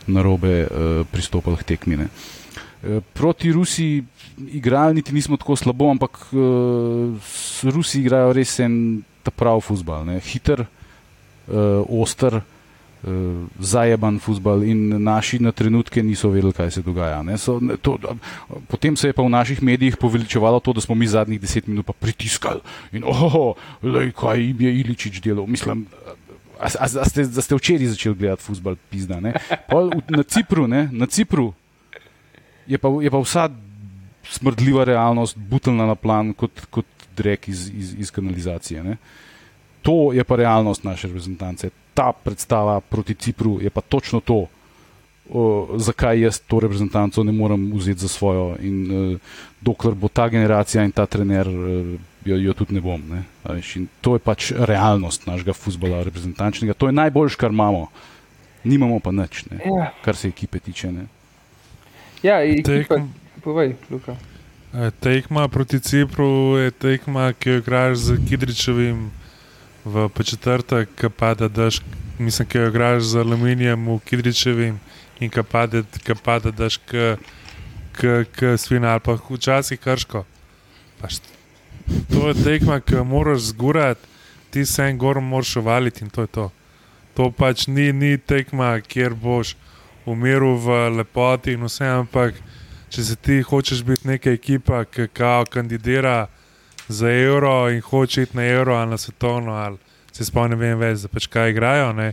narobe 0.06 0.64
uh, 0.64 1.06
pristopili 1.12 1.56
k 1.60 1.74
tekmine. 1.74 2.08
Uh, 2.08 2.38
Eh, 2.84 3.00
proti 3.12 3.52
Rusiji 3.52 4.04
igrali 4.52 4.94
niti 4.94 5.12
nismo 5.12 5.36
tako 5.36 5.56
slabo, 5.56 5.90
ampak 5.90 6.18
uh, 6.32 7.14
Rusi 7.62 8.00
igrajo 8.00 8.32
res 8.32 8.52
en 8.62 9.02
ta 9.22 9.32
pravi 9.34 9.64
futbal, 9.66 10.06
hiter, 10.22 10.62
uh, 10.62 11.82
oster, 12.02 12.38
uh, 12.38 13.10
zajeban 13.58 14.20
futbal 14.22 14.62
in 14.62 15.02
naši 15.02 15.40
na 15.42 15.50
trenutke 15.50 16.02
niso 16.02 16.30
vedeli, 16.30 16.54
kaj 16.54 16.70
se 16.70 16.82
dogaja. 16.86 17.18
So, 17.36 17.58
to, 17.82 17.98
potem 18.70 18.96
se 18.96 19.10
je 19.10 19.12
pa 19.12 19.26
v 19.26 19.34
naših 19.34 19.62
medijih 19.62 19.96
poveličevalo 19.96 20.60
to, 20.60 20.72
da 20.72 20.80
smo 20.80 20.94
mi 20.94 21.10
zadnjih 21.10 21.40
deset 21.40 21.66
minut 21.66 21.86
pa 21.86 21.92
pritiskali 21.92 22.62
in 22.92 23.02
oh, 23.02 23.56
lej, 23.82 24.12
kaj 24.14 24.38
jim 24.38 24.60
je 24.60 24.74
Iličič 24.80 25.18
delal. 25.20 25.50
Mislim, 25.50 25.88
A, 26.58 26.66
a, 26.66 27.04
ste, 27.06 27.24
ste 27.24 27.54
včeraj 27.54 27.94
začeli 27.94 28.14
gledati 28.18 28.42
futbol, 28.42 28.76
pizda. 28.90 29.20
Pol, 29.70 29.90
na 30.10 30.22
Cipru, 30.22 30.66
ne, 30.66 30.88
na 30.92 31.06
Cipru 31.06 31.52
je 32.66 32.78
pa, 32.78 32.88
je 33.02 33.10
pa 33.10 33.18
vsa 33.18 33.48
smrdljiva 34.28 34.84
realnost 34.84 35.36
butelna 35.38 35.86
na 35.86 35.94
plan 35.94 36.34
kot, 36.34 36.66
kot 36.70 36.86
drek 37.16 37.48
iz, 37.48 37.70
iz, 37.74 37.94
iz 37.98 38.10
kanalizacije. 38.10 38.84
Ne? 38.84 38.96
To 39.82 40.12
je 40.12 40.24
pa 40.24 40.36
realnost 40.36 40.84
naše 40.84 41.08
reprezentance. 41.08 41.70
Ta 41.94 42.12
predstava 42.12 42.80
proti 42.80 43.14
Cipru 43.14 43.58
je 43.62 43.70
pa 43.70 43.80
točno 43.80 44.20
to, 44.20 44.46
o, 45.30 45.68
zakaj 45.76 46.20
jaz 46.20 46.40
to 46.40 46.60
reprezentanco 46.60 47.24
ne 47.24 47.32
morem 47.32 47.70
vzeti 47.74 48.00
za 48.00 48.08
svojo. 48.08 48.56
In 48.60 48.76
uh, 48.90 49.18
dokler 49.60 49.94
bo 49.94 50.08
ta 50.08 50.28
generacija 50.28 50.84
in 50.84 50.92
ta 50.92 51.06
trener, 51.06 51.48
uh, 51.48 51.96
jo, 52.28 52.36
jo 52.36 52.54
tudi 52.54 52.76
ne 52.76 52.80
bom. 52.84 53.02
Ne? 53.08 53.22
To 54.00 54.14
je 54.16 54.22
pač 54.22 54.52
realnost 54.52 55.26
našega 55.26 55.54
futbola 55.56 56.02
reprezentančnega. 56.06 56.76
To 56.78 56.90
je 56.90 56.96
najboljš, 56.96 57.36
kar 57.40 57.54
imamo. 57.54 57.88
Nimamo 58.64 58.98
pa 59.00 59.12
nič, 59.14 59.44
ja. 59.64 59.92
kar 60.04 60.16
se 60.16 60.28
ekipe 60.28 60.58
tiče. 60.58 60.92
Ne? 60.92 61.06
Ja, 62.22 62.42
ekipa, 62.42 62.98
povej, 63.44 63.76
e, 64.74 64.90
tekma 65.00 65.48
proti 65.48 65.80
Cipru 65.80 66.58
je 66.58 66.70
tekma, 66.70 67.32
ki 67.32 67.50
jo 67.50 67.62
igraš 67.62 67.98
z 67.98 68.18
Kidričevim 68.28 69.10
v 69.84 70.08
četrtek, 70.24 70.90
ki 70.98 71.08
pada 71.08 71.48
daš, 71.48 71.80
mislim, 72.18 72.48
ki 72.48 72.58
jo 72.58 72.68
igraš 72.68 73.02
z 73.14 73.22
aluminijem 73.22 73.86
v 73.86 73.98
Kidričevim 74.04 74.80
in 75.20 75.30
ki 75.30 75.42
pada, 75.42 75.82
pada 76.24 76.50
daš 76.50 76.76
k, 76.76 77.16
k, 77.94 78.24
k 78.26 78.58
svina 78.58 78.98
ali 78.98 79.00
pa 79.00 79.14
včasih 79.14 79.78
krško. 79.78 80.24
Paš, 81.00 81.22
to 82.12 82.28
je 82.28 82.34
tekma, 82.44 82.80
ki 82.80 82.94
jo 82.94 83.04
moraš 83.04 83.50
zgurati, 83.52 84.06
ti 84.50 84.66
se 84.66 84.82
en 84.82 84.98
gor 84.98 85.20
moraš 85.20 85.56
uvaliti 85.56 86.04
in 86.04 86.10
to 86.10 86.20
je 86.20 86.26
to. 86.26 86.50
To 87.14 87.30
pač 87.30 87.66
ni, 87.66 87.92
ni 87.92 88.18
tekma, 88.18 88.80
kjer 88.80 89.14
boš 89.14 89.56
v 90.06 90.14
miru, 90.14 90.56
v 90.56 90.88
lepoti 90.96 91.52
in 91.52 91.64
vse, 91.66 91.84
ampak 91.84 92.38
če 92.88 93.04
se 93.04 93.16
ti 93.16 93.40
hočeš 93.42 93.82
biti 93.84 94.08
neka 94.08 94.30
ekipa, 94.30 94.84
ki 94.84 95.08
kao 95.12 95.44
kandidira 95.44 96.28
za 96.88 97.10
evro 97.10 97.68
in 97.70 97.80
hoče 97.80 98.22
iti 98.22 98.36
na 98.36 98.46
evro 98.46 98.74
ali 98.74 98.90
na 98.90 98.96
svetovno, 98.96 99.52
ali 99.52 99.76
se 100.12 100.24
spomnim, 100.24 100.58
ne 100.58 100.66
vem 100.66 100.78
več, 100.78 101.04
da 101.04 101.08
pač 101.08 101.26
kaj 101.26 101.50
igrajo. 101.50 101.92
Ne? 101.92 102.12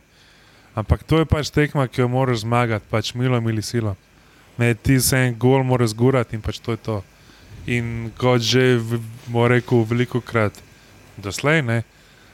Ampak 0.75 1.03
to 1.07 1.21
je 1.21 1.25
pač 1.25 1.49
tekma, 1.49 1.87
ki 1.87 2.01
jo 2.01 2.09
moraš 2.11 2.43
zmagati, 2.43 2.85
pač 2.91 3.13
milo, 3.15 3.39
mili 3.41 3.63
silo. 3.63 3.95
Ne, 4.57 4.73
ti 4.75 4.99
se 4.99 5.17
en 5.17 5.35
gol 5.39 5.63
moraš 5.63 5.93
zgurati 5.95 6.35
in 6.35 6.43
pač 6.43 6.59
to 6.59 6.75
je 6.75 6.81
to. 6.83 6.97
In 7.65 8.11
kot 8.17 8.41
že 8.45 8.77
bomo 9.25 9.47
rekel 9.49 9.85
veliko 9.89 10.21
krat 10.21 10.53
doslej, 11.17 11.61
ne, 11.65 11.81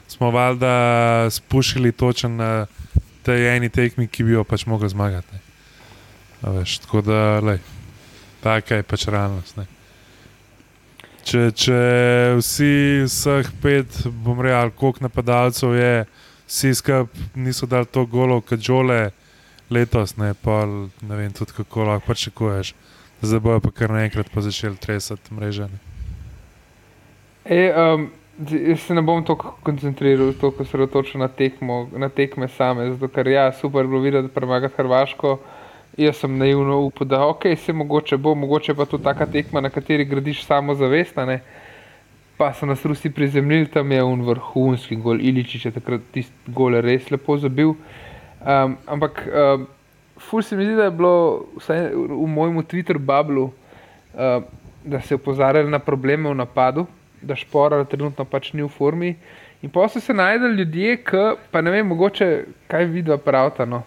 smo 0.07 0.31
valjda 0.31 1.29
spušili 1.31 1.91
točen 1.91 2.35
na 2.35 2.65
tej 3.23 3.55
eni 3.55 3.69
tekmi, 3.69 4.07
ki 4.07 4.23
bi 4.23 4.35
jo 4.35 4.43
pač 4.43 4.65
mogli 4.65 4.89
zmagati. 4.89 5.27
Ne. 5.31 5.41
Veš, 6.41 6.79
tako 6.83 7.01
da, 7.05 7.39
lej, 7.39 7.61
taka 8.41 8.81
je 8.81 8.83
pač 8.83 9.05
realnost. 9.07 9.61
Če, 11.21 11.51
če 11.53 11.81
vsi, 12.39 12.73
vseh 13.05 13.51
pet, 13.61 13.99
bom 14.25 14.41
rekel, 14.41 14.73
koliko 14.75 15.05
napadalcev 15.05 15.75
je, 15.77 16.05
vsi 16.49 16.73
skupaj 16.75 17.29
niso 17.37 17.69
dali 17.69 17.85
to 17.85 18.07
golo, 18.09 18.41
kot 18.41 18.59
žole 18.59 19.11
letos, 19.69 20.17
ne, 20.17 20.33
pa 20.33 20.65
ne 20.65 21.19
vem 21.19 21.31
tudi 21.31 21.53
kako 21.61 21.85
lahko 21.91 22.09
pričakuješ. 22.09 22.73
Zdaj 23.21 23.39
bojo 23.39 23.59
pa 23.59 23.71
kar 23.71 23.91
naenkrat 23.93 24.29
začeli 24.35 24.75
tresati 24.75 25.33
mreže. 25.33 25.67
E, 27.45 27.73
um, 27.73 28.09
jaz 28.49 28.79
se 28.79 28.93
ne 28.93 29.01
bom 29.01 29.23
tako 29.25 29.55
koncentriral, 29.63 30.33
tako 30.33 30.51
se 30.57 30.61
osredotočil 30.63 31.21
na, 31.21 31.29
na 31.97 32.09
tekme 32.09 32.47
same, 32.47 32.91
zato 32.91 33.07
ker 33.07 33.27
ja, 33.27 33.51
super 33.51 33.87
bilo 33.87 34.01
videti, 34.01 34.27
da 34.27 34.33
premaga 34.33 34.69
Hrvaško. 34.77 35.39
Jaz 35.97 36.21
sem 36.23 36.37
naivno 36.37 36.79
upal, 36.79 37.07
da 37.07 37.19
okay, 37.19 37.55
se 37.55 37.73
mogoče 37.73 38.17
bo, 38.17 38.35
mogoče 38.35 38.73
pa 38.73 38.85
to 38.85 38.97
taka 38.97 39.25
tekma, 39.25 39.61
na 39.61 39.69
kateri 39.69 40.05
gradiš 40.05 40.45
samo 40.45 40.75
zavest. 40.75 41.15
Pa 42.37 42.53
so 42.53 42.65
nas 42.65 42.85
Rusi 42.85 43.09
prizemljili, 43.09 43.67
tam 43.67 43.91
je 43.91 44.03
un 44.03 44.21
vrhunski 44.21 44.95
gol, 44.95 45.19
Iličič 45.21 45.65
je 45.65 45.71
takrat 45.71 46.01
tisti 46.11 46.53
gol 46.55 46.79
res 46.81 47.11
lepo 47.11 47.37
zabil. 47.37 47.75
Um, 48.41 48.77
ampak, 48.87 49.27
um, 49.27 49.67
ful 50.31 50.41
se 50.41 50.55
mi 50.55 50.65
zdi, 50.65 50.75
da 50.79 50.87
je 50.87 50.95
bilo 50.95 51.45
vsaj 51.59 51.89
v 51.93 52.27
mojem 52.31 52.63
Twitter 52.63 52.97
bablu, 52.97 53.51
um, 53.51 54.49
da 54.83 55.01
se 55.01 55.13
je 55.13 55.19
opozarjali 55.19 55.69
na 55.69 55.79
probleme 55.79 56.29
v 56.29 56.35
napadu, 56.39 56.87
da 57.21 57.35
špora 57.35 57.83
trenutno 57.85 58.25
pač 58.25 58.53
ni 58.53 58.63
v 58.63 58.71
formi. 58.71 59.15
In 59.61 59.69
pa 59.69 59.85
so 59.91 59.99
se 59.99 60.13
najdeli 60.13 60.63
ljudje, 60.63 60.97
ki 61.05 61.25
pa 61.51 61.61
ne 61.61 61.71
vem, 61.71 61.87
mogoče 61.87 62.29
kaj 62.71 62.87
vidva 62.95 63.17
pravta. 63.21 63.65
No 63.65 63.83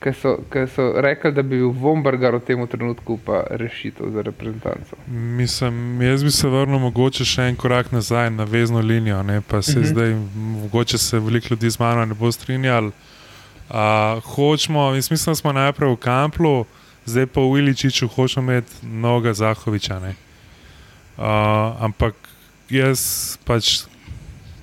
ki 0.00 0.12
so, 0.12 0.36
so 0.74 0.92
rekli, 1.02 1.32
da 1.32 1.42
bi 1.42 1.56
bil 1.56 1.70
Vombergar 1.74 2.34
v 2.34 2.40
tem 2.46 2.66
trenutku 2.66 3.18
pa 3.24 3.42
rešitev 3.50 4.10
za 4.14 4.22
reprezentanco. 4.22 4.96
Mislim, 5.06 6.02
jaz 6.02 6.24
bi 6.24 6.30
se 6.30 6.48
vrnil 6.48 6.78
mogoče 6.78 7.24
še 7.24 7.48
en 7.50 7.56
korak 7.56 7.92
nazaj 7.92 8.30
na 8.30 8.44
vezno 8.44 8.80
linijo, 8.80 9.22
ne? 9.22 9.40
pa 9.40 9.62
se 9.62 9.72
uh 9.72 9.76
mhm. 9.76 9.84
-huh. 9.84 9.92
zdaj, 9.92 10.14
mogoče 10.62 10.98
se 10.98 11.18
veliko 11.18 11.46
ljudi 11.50 11.70
z 11.70 11.78
mano 11.78 12.04
ne 12.04 12.14
bo 12.14 12.32
strinjali. 12.32 12.90
Uh, 13.68 14.22
hočemo, 14.24 14.90
mislim, 14.90 15.18
da 15.26 15.34
smo 15.34 15.52
najprej 15.52 15.92
v 15.92 15.96
Kamplu, 16.00 16.64
zdaj 17.04 17.26
pa 17.26 17.40
v 17.40 17.58
Iličiču 17.60 18.08
hočemo 18.08 18.52
imeti 18.52 18.72
mnoga 18.82 19.34
Zahoviča. 19.34 20.00
Uh, 20.00 20.14
ampak 21.84 22.14
jaz 22.70 23.36
pač 23.44 23.84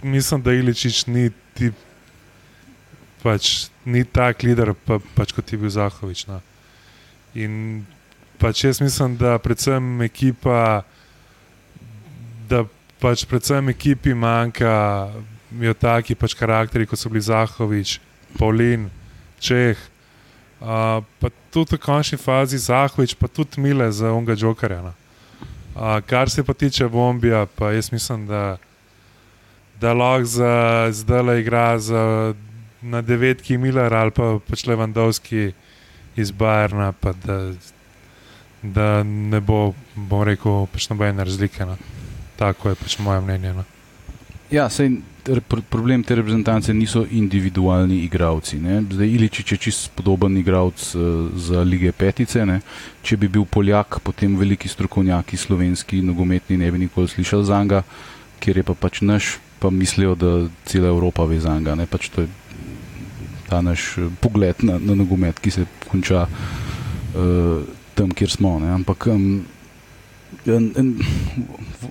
mislim, 0.02 0.42
da 0.42 0.54
Iličič 0.54 1.06
ni 1.06 1.30
tip 1.54 1.74
pač 3.26 3.74
ni 3.86 4.06
tak 4.06 4.46
lider, 4.46 4.74
pa, 4.86 5.02
pač 5.18 5.34
kot 5.34 5.50
je 5.50 5.58
bil 5.58 5.70
Zahovič. 5.74 6.30
No. 6.30 6.42
In 7.34 7.82
pač 8.38 8.62
jaz 8.68 8.82
mislim, 8.82 9.18
da 9.18 9.40
predvsem 9.42 9.82
ekipa, 10.06 10.86
da 12.46 12.66
pač 13.02 13.26
predvsem 13.26 13.74
ekipi 13.74 14.14
manjka, 14.14 15.10
imajo 15.50 15.74
taki 15.82 16.14
pač 16.14 16.38
karakteri, 16.38 16.86
kot 16.86 17.02
so 17.02 17.10
bili 17.10 17.26
Zahovič, 17.26 17.98
Paulin, 18.40 18.90
Čeh. 19.40 19.78
Uh, 20.60 21.04
pa 21.20 21.30
tudi 21.52 21.76
v 21.76 21.84
končni 21.84 22.18
fazi 22.18 22.58
Zahovič, 22.58 23.16
pa 23.20 23.28
tudi 23.28 23.62
Mile 23.62 23.92
za 23.92 24.12
onga 24.12 24.34
Jokerja. 24.34 24.82
No. 24.82 24.94
Uh, 25.76 26.00
kar 26.08 26.30
se 26.30 26.44
pa 26.44 26.54
tiče 26.54 26.88
Bombija, 26.88 27.46
pa 27.46 27.72
jaz 27.72 27.92
mislim, 27.92 28.28
da, 28.28 28.58
da 29.80 29.94
lahko 29.94 30.26
zdaj 30.92 31.22
le 31.22 31.40
igra 31.42 31.80
za 31.80 32.34
na 32.82 33.02
devetki 33.02 33.58
Miller 33.58 33.94
ali 33.94 34.12
pa 34.12 34.40
pač 34.48 34.66
Levandovski 34.66 35.52
iz 36.16 36.32
Bajerna, 36.32 36.92
pa 36.92 37.14
da, 37.14 37.54
da 38.62 39.04
ne 39.04 39.40
bo, 39.42 39.74
bom 39.96 40.24
rekel, 40.24 40.66
pač 40.72 40.90
nobene 40.90 41.24
razlike. 41.24 41.66
No. 41.66 41.78
Tako 42.40 42.72
je 42.72 42.76
pač 42.76 43.00
moje 43.00 43.22
mnenje. 43.22 43.54
No. 43.54 43.75
Ja, 44.52 44.70
sej, 44.70 44.92
problem 45.70 46.04
te 46.04 46.16
reprezentance 46.16 46.74
niso 46.74 47.06
individualni 47.10 48.04
igravci. 48.06 48.60
Ne? 48.62 48.84
Zdaj, 48.92 49.10
Iličič 49.10 49.52
je 49.52 49.58
čist 49.58 49.90
podoben 49.98 50.38
igralec 50.38 50.96
uh, 50.96 51.30
za 51.34 51.64
lige 51.66 51.92
petice. 51.92 52.46
Ne? 52.46 52.60
Če 53.02 53.18
bi 53.18 53.28
bil 53.28 53.46
Poljak, 53.50 54.00
potem 54.06 54.38
veliki 54.38 54.70
strokovnjaki 54.70 55.38
slovenski 55.38 56.02
nogometni 56.06 56.58
ne 56.58 56.72
bi 56.72 56.86
nikoli 56.86 57.08
slišali 57.08 57.46
za 57.46 57.64
njega, 57.64 57.82
ker 58.40 58.58
je 58.58 58.64
pa 58.64 58.78
pač 58.78 59.02
naš, 59.02 59.38
pa 59.60 59.70
mislijo, 59.70 60.16
da 60.16 60.48
cela 60.66 60.94
Evropa 60.94 61.26
ve 61.26 61.40
za 61.40 61.58
njega. 61.58 61.76
Pač 61.90 62.10
to 62.14 62.22
je 62.22 62.30
ta 63.50 63.62
naš 63.62 63.98
eh, 63.98 64.10
pogled 64.22 64.62
na, 64.62 64.78
na 64.78 64.96
nogomet, 64.96 65.40
ki 65.40 65.52
se 65.52 65.66
konča 65.90 66.28
uh, 66.28 67.66
tam, 67.98 68.14
kjer 68.14 68.30
smo. 68.30 68.60
Ne? 68.62 68.70
Ampak 68.78 69.10
um, 69.10 69.46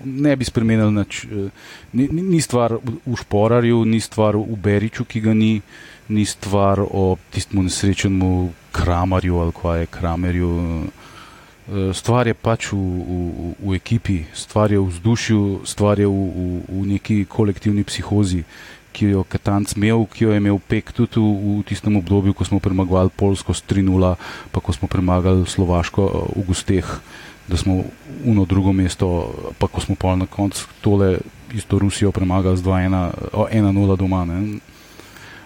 ne 0.04 0.36
bi 0.36 0.44
spremenil 0.44 0.90
nič. 0.94 1.24
Eh, 1.24 1.50
ni, 1.92 2.08
ni 2.08 2.40
stvar 2.40 2.78
v 2.82 3.14
Šporarju, 3.16 3.84
ni 3.84 4.00
stvar 4.00 4.38
v 4.38 4.56
Beriču, 4.56 5.04
ki 5.04 5.20
ga 5.20 5.34
ni, 5.34 5.62
ni 6.08 6.24
stvar 6.24 6.80
o 6.80 7.16
tistem 7.30 7.64
nesrečnemu 7.66 8.52
Kramarju 8.72 9.38
ali 9.38 9.52
kaj 9.52 9.80
je 9.80 9.86
Kramerju. 9.86 10.50
Eh, 11.64 11.92
stvar 11.96 12.28
je 12.28 12.34
pač 12.34 12.70
v, 12.72 12.78
v, 12.78 13.16
v 13.58 13.74
ekipi, 13.74 14.28
stvar 14.36 14.70
je 14.70 14.78
v 14.78 14.86
vzdušju, 14.86 15.64
stvar 15.64 15.98
je 15.98 16.06
v, 16.06 16.12
v, 16.12 16.40
v 16.68 16.80
neki 16.94 17.24
kolektivni 17.24 17.84
psihozi, 17.84 18.44
ki 18.94 19.10
jo 19.10 19.24
je 19.24 19.30
Katanc 19.32 19.74
imel, 19.74 20.06
ki 20.06 20.28
jo 20.28 20.30
je 20.30 20.38
imel 20.38 20.60
Pek 20.60 20.92
tudi 20.92 21.18
v, 21.18 21.58
v 21.58 21.66
tistem 21.66 21.96
obdobju, 21.98 22.36
ko 22.36 22.44
smo 22.44 22.60
premagovali 22.60 23.10
Polsko 23.16 23.56
s 23.56 23.64
3-0, 23.66 24.14
pa 24.52 24.58
ko 24.60 24.70
smo 24.70 24.86
premagali 24.86 25.48
Slovaško 25.48 26.02
eh, 26.04 26.12
v 26.36 26.40
gusteh 26.46 26.86
da 27.48 27.56
smo 27.56 27.84
uno 28.24 28.44
drugo 28.44 28.72
mesto, 28.72 29.34
pa 29.58 29.66
ko 29.66 29.80
smo 29.80 29.94
pa 29.94 30.16
na 30.16 30.26
koncu 30.26 30.66
tole 30.80 31.18
isto 31.54 31.78
Rusijo 31.78 32.12
premagali 32.12 32.56
z 32.56 32.62
2-1 32.62 33.96
doma. 33.96 34.26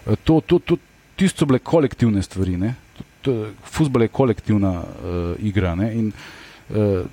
E, 0.06 0.16
to, 0.24 0.40
to, 0.40 0.58
to, 0.58 0.76
tisto 1.16 1.38
so 1.38 1.46
bile 1.46 1.58
kolektivne 1.58 2.22
stvari. 2.22 2.58
Fusbol 3.64 4.02
je 4.02 4.08
kolektivna 4.08 4.70
uh, 4.80 5.34
igra 5.38 5.74
ne? 5.74 5.88
in 5.94 6.12
uh, 6.70 7.04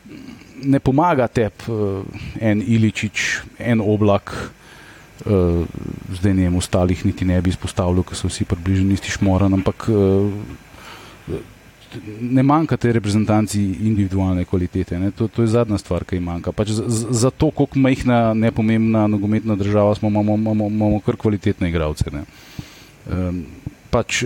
ne 0.64 0.80
pomaga 0.80 1.28
tebi 1.28 1.68
uh, 1.68 2.06
en 2.40 2.62
Iličič, 2.62 3.42
en 3.60 3.82
oblak. 3.82 4.32
Uh, 5.26 5.66
zdaj 6.14 6.34
ne 6.34 6.46
vem, 6.46 6.56
ostalih 6.56 7.06
niti 7.06 7.26
ne 7.26 7.42
bi 7.42 7.50
izpostavljal, 7.50 8.04
ker 8.04 8.18
so 8.20 8.30
vsi 8.30 8.46
približni 8.46 8.94
isti 8.94 9.12
šmoran, 9.16 9.54
ampak 9.58 9.88
uh, 9.90 10.30
ne 12.22 12.44
manjka 12.44 12.78
te 12.78 12.92
reprezentanci 12.94 13.62
individualne 13.88 14.46
kvalitete. 14.46 15.00
To, 15.18 15.28
to 15.28 15.42
je 15.42 15.54
zadnja 15.54 15.78
stvar, 15.78 16.06
ki 16.06 16.20
jim 16.20 16.28
manjka. 16.30 16.52
Pač 16.56 16.72
za 16.72 17.32
to, 17.32 17.52
koliko 17.52 17.80
majhna, 17.80 18.34
nepomembna 18.34 19.08
nogometna 19.08 19.56
država 19.56 19.96
smo, 19.96 20.10
imamo, 20.10 20.36
imamo, 20.36 20.68
imamo 20.68 21.00
kar 21.06 21.16
kvalitetne 21.16 21.70
igralce. 21.70 22.12
Um, 23.06 23.44
pač, 23.90 24.24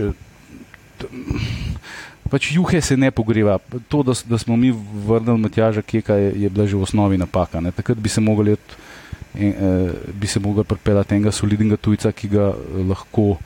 pač 2.30 2.52
juhe 2.56 2.82
se 2.82 2.98
ne 2.98 3.12
pogreva. 3.12 3.60
To, 3.88 4.04
da, 4.04 4.16
da 4.26 4.38
smo 4.38 4.58
mi 4.58 4.72
vrnili 5.08 5.38
Matjaža 5.48 5.82
Keka, 5.82 6.16
je, 6.16 6.34
je 6.44 6.50
bila 6.50 6.68
že 6.68 6.78
v 6.78 6.86
osnovi 6.88 7.18
napaka. 7.18 7.62
Ne? 7.62 7.72
Takrat 7.72 7.98
bi 7.98 8.10
se 8.10 8.22
mogli. 8.22 8.58
In, 9.38 9.54
eh, 9.54 9.92
bi 10.18 10.28
se 10.28 10.40
lahko 10.42 10.64
pripeljal 10.66 11.06
enega 11.14 11.32
solidnega 11.32 11.78
tujca, 11.78 12.12
ki 12.12 12.28
ga 12.32 12.50
eh, 12.50 12.80
lahko 12.90 13.38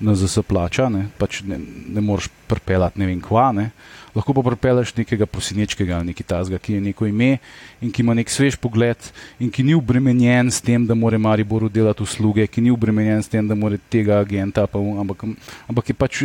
na 0.00 0.14
ZS 0.16 0.42
plača, 0.48 0.88
ne, 0.88 1.06
pač 1.20 1.42
ne, 1.44 1.58
ne 1.88 2.00
moreš 2.00 2.30
pripeljati 2.48 3.00
ne 3.00 3.06
vem 3.10 3.20
kva, 3.20 3.50
ne. 3.52 3.70
lahko 4.14 4.34
pa 4.34 4.42
pripelješ 4.42 4.94
nekega 4.96 5.26
prosinečkega 5.26 5.96
ali 5.96 6.10
nekaj 6.10 6.26
tazga, 6.26 6.58
ki 6.58 6.72
je 6.72 6.80
neko 6.80 7.06
ime 7.06 7.38
in 7.80 7.92
ki 7.92 8.02
ima 8.02 8.14
nek 8.14 8.30
svež 8.30 8.56
pogled 8.58 8.98
in 9.38 9.50
ki 9.50 9.62
ni 9.62 9.74
obremenjen 9.74 10.50
s 10.50 10.60
tem, 10.60 10.86
da 10.86 10.94
mora 10.94 11.18
Mariboru 11.18 11.68
delati 11.68 12.02
usluge, 12.02 12.46
ki 12.46 12.60
ni 12.60 12.72
obremenjen 12.74 13.22
s 13.22 13.30
tem, 13.30 13.46
da 13.46 13.54
mora 13.54 13.78
tega 13.90 14.18
agenta, 14.20 14.66
pa, 14.66 14.78
ampak, 14.78 15.24
ampak 15.70 15.92
je 15.92 15.94
pač 15.94 16.22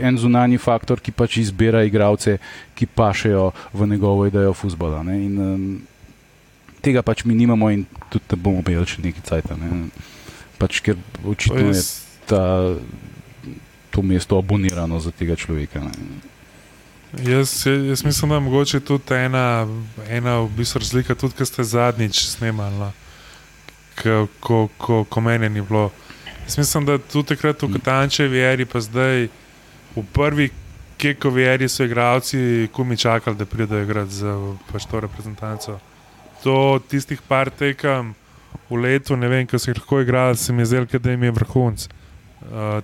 en 0.00 0.18
zunanji 0.18 0.58
faktor, 0.58 1.00
ki 1.00 1.14
pač 1.14 1.38
izbira 1.44 1.84
igralce, 1.86 2.38
ki 2.74 2.86
pašejo 2.86 3.50
v 3.72 3.90
njegovo 3.94 4.26
idejo 4.26 4.54
futbola. 4.54 5.04
In 5.14 5.38
um, 5.38 5.66
tega 6.82 7.02
pač 7.06 7.24
mi 7.24 7.34
nimamo 7.38 7.70
in 7.70 7.86
tudi 8.10 8.24
ne 8.32 8.36
bomo 8.36 8.64
imeli 8.66 8.86
še 8.88 9.04
nekaj 9.04 9.26
cajt. 9.28 9.52
Ne. 9.60 9.82
Pač, 10.58 10.82
ker 10.84 10.98
očitno 11.24 11.70
je 11.70 11.84
ta 12.30 12.74
to 13.90 14.02
mesto 14.02 14.38
abonirano 14.38 15.00
za 15.00 15.10
tega 15.10 15.36
človeka. 15.36 15.82
Jaz, 17.18 17.66
jaz 17.66 18.04
mislim, 18.04 18.28
da 18.28 18.34
je 18.34 18.40
mogoče 18.40 18.80
tudi 18.80 19.14
ena, 19.14 19.66
ena 20.08 20.38
v 20.40 20.48
bistvu 20.56 20.78
razlika, 20.78 21.14
tudi 21.14 21.34
ker 21.34 21.46
ste 21.46 21.64
zadnjič 21.64 22.22
snemali, 22.30 22.78
no. 22.78 22.92
ko, 24.40 24.68
ko, 24.78 25.04
ko 25.04 25.20
meni 25.20 25.48
ni 25.48 25.62
bilo. 25.62 25.90
Jaz 26.46 26.58
mislim, 26.58 26.86
da 26.86 26.98
tudi 26.98 27.34
takrat 27.34 27.62
v 27.62 27.72
Katančevi 27.72 28.38
eri, 28.38 28.64
pa 28.64 28.80
zdaj 28.80 29.26
v 29.96 30.04
prvi 30.14 30.50
kekovi 31.00 31.42
eri 31.42 31.68
so 31.68 31.84
igravci 31.84 32.68
kumi 32.72 32.96
čakali, 32.96 33.36
da 33.36 33.44
pridejo 33.44 33.82
igrati 33.82 34.14
za 34.14 34.54
pač 34.72 34.86
to 34.86 35.00
reprezentanco. 35.00 35.78
To 36.44 36.78
tistih 36.88 37.22
par 37.28 37.50
tekem 37.50 38.14
v 38.70 38.76
letu, 38.76 39.16
ne 39.16 39.28
vem, 39.28 39.46
ko 39.46 39.58
so 39.58 39.70
jih 39.70 39.82
lahko 39.82 40.00
igrali, 40.00 40.36
se 40.36 40.52
mi 40.52 40.62
je 40.62 40.66
zdelo, 40.66 40.86
da 40.98 41.10
jim 41.10 41.22
je 41.22 41.30
vrhunc. 41.30 41.88
Uh, 42.40 42.80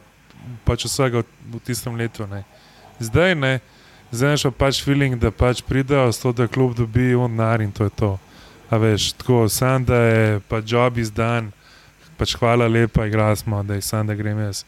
pač 0.64 0.84
vsega 0.86 1.24
v, 1.24 1.60
tistem 1.64 1.96
letu. 1.96 2.26
Ne. 2.28 2.44
Zdaj 3.00 3.34
ne, 3.34 3.58
zdaj 4.12 4.36
imaš 4.36 4.46
pač 4.56 4.80
feeling, 4.84 5.18
da 5.18 5.32
pač 5.32 5.62
pridejo 5.64 6.12
s 6.12 6.20
to, 6.22 6.32
da 6.32 6.48
klub 6.48 6.76
dobi 6.76 7.14
unar 7.16 7.64
in 7.64 7.72
to 7.72 7.88
je 7.88 7.92
to. 7.96 8.12
A 8.70 8.78
veš, 8.82 9.12
tako 9.16 9.46
sam, 9.48 9.84
da 9.86 9.96
je 9.96 10.40
pač 10.50 10.72
job 10.72 10.98
izdan, 10.98 11.52
pač 12.18 12.34
hvala 12.38 12.66
lepa, 12.66 13.06
igrali 13.06 13.36
smo, 13.36 13.62
da 13.62 13.78
je 13.78 13.84
sam, 13.84 14.06
da 14.06 14.16
grem 14.18 14.38
jaz 14.42 14.64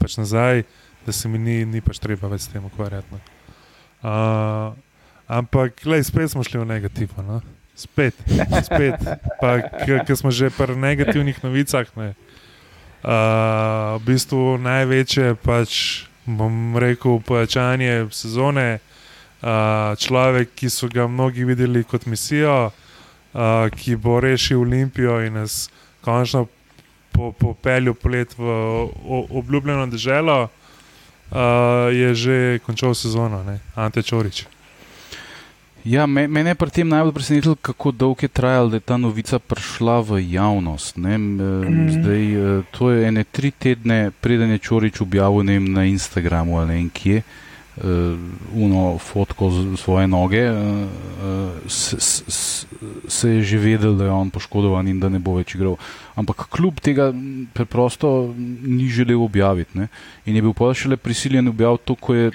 pač 0.00 0.16
nazaj, 0.18 0.64
da 1.06 1.12
se 1.12 1.28
mi 1.28 1.38
ni, 1.38 1.62
ni 1.68 1.82
pač 1.84 2.00
treba 2.02 2.30
več 2.30 2.46
s 2.46 2.52
tem 2.52 2.64
ukvarjati. 2.64 3.20
Uh, 4.02 4.74
ampak, 5.30 5.78
gledaj, 5.84 6.08
spet 6.10 6.32
smo 6.32 6.42
šli 6.42 6.62
v 6.62 6.66
negativno. 6.66 7.22
No? 7.22 7.38
Spet, 7.78 8.18
spet. 8.66 8.98
Pa, 9.38 9.62
ker 9.86 10.16
smo 10.18 10.34
že 10.34 10.50
pri 10.50 10.74
negativnih 10.74 11.38
novicah. 11.44 11.86
Ne? 11.96 12.12
Uh, 12.12 12.31
v 13.02 13.98
bistvu 14.06 14.58
največje, 14.62 15.34
pač, 15.42 16.06
bom 16.26 16.78
rekel, 16.78 17.18
povečanje 17.26 18.06
sezone. 18.14 18.78
Uh, 19.42 19.98
človek, 19.98 20.54
ki 20.54 20.70
so 20.70 20.86
ga 20.86 21.08
mnogi 21.10 21.42
videli 21.42 21.82
kot 21.82 22.06
misijo, 22.06 22.70
uh, 22.70 23.66
ki 23.74 23.96
bo 23.98 24.20
rešil 24.22 24.62
Olimpijo 24.62 25.18
in 25.26 25.34
nas 25.34 25.66
končno 25.98 26.46
popeljal 27.10 27.94
po 27.94 28.06
polet 28.06 28.38
v 28.38 28.46
o, 28.46 29.26
obljubljeno 29.42 29.86
državo, 29.90 30.46
uh, 30.46 31.90
je 31.90 32.14
že 32.14 32.58
končal 32.62 32.94
sezono, 32.94 33.42
ne? 33.42 33.58
Ante 33.74 34.02
Čorič. 34.02 34.46
Ja, 35.84 36.06
me, 36.06 36.28
mene 36.28 36.50
je 36.50 36.54
pri 36.54 36.70
tem 36.70 36.88
najbolj 36.88 37.12
presenetilo, 37.12 37.54
kako 37.58 37.90
dolgo 37.90 38.22
je 38.22 38.28
trajalo, 38.28 38.68
da 38.70 38.76
je 38.78 38.86
ta 38.86 38.96
novica 38.96 39.38
prišla 39.38 40.00
v 40.00 40.20
javnost. 40.30 40.96
Mm. 40.96 41.88
Zdaj, 41.90 42.22
eh, 42.34 42.62
to 42.70 42.90
je 42.90 43.08
ene 43.08 43.24
tri 43.24 43.50
tedne, 43.50 44.10
preden 44.20 44.50
je 44.50 44.58
Čorič 44.58 45.00
objavil 45.00 45.42
vem, 45.42 45.72
na 45.72 45.84
Instagramu 45.84 46.58
ali 46.58 46.84
nekje. 46.84 47.22
Uh, 47.72 48.20
uno 48.52 48.98
fotko 48.98 49.48
z 49.50 49.80
svoje 49.80 50.04
noge, 50.06 50.44
uh, 50.44 51.56
s, 51.66 51.94
s, 52.28 52.66
se 53.08 53.30
je 53.30 53.42
že 53.42 53.58
vedel, 53.58 53.96
da 53.96 54.04
je 54.04 54.10
on 54.10 54.30
poškodovan 54.30 54.88
in 54.88 55.00
da 55.00 55.08
ne 55.08 55.18
bo 55.18 55.38
več 55.38 55.54
igral. 55.54 55.78
Ampak 56.14 56.52
kljub 56.52 56.84
tega 56.84 57.14
preprosto 57.56 58.34
ni 58.36 58.90
želel 58.92 59.24
objaviti. 59.24 59.78
Ne? 59.78 59.88
In 60.26 60.36
je 60.36 60.42
bil 60.42 60.52
pa 60.52 60.68
še 60.76 60.92
le 60.92 61.00
prisiljen 61.00 61.48
objaviti 61.48 61.88
to, 61.88 61.96
ko 61.96 62.14
je 62.14 62.30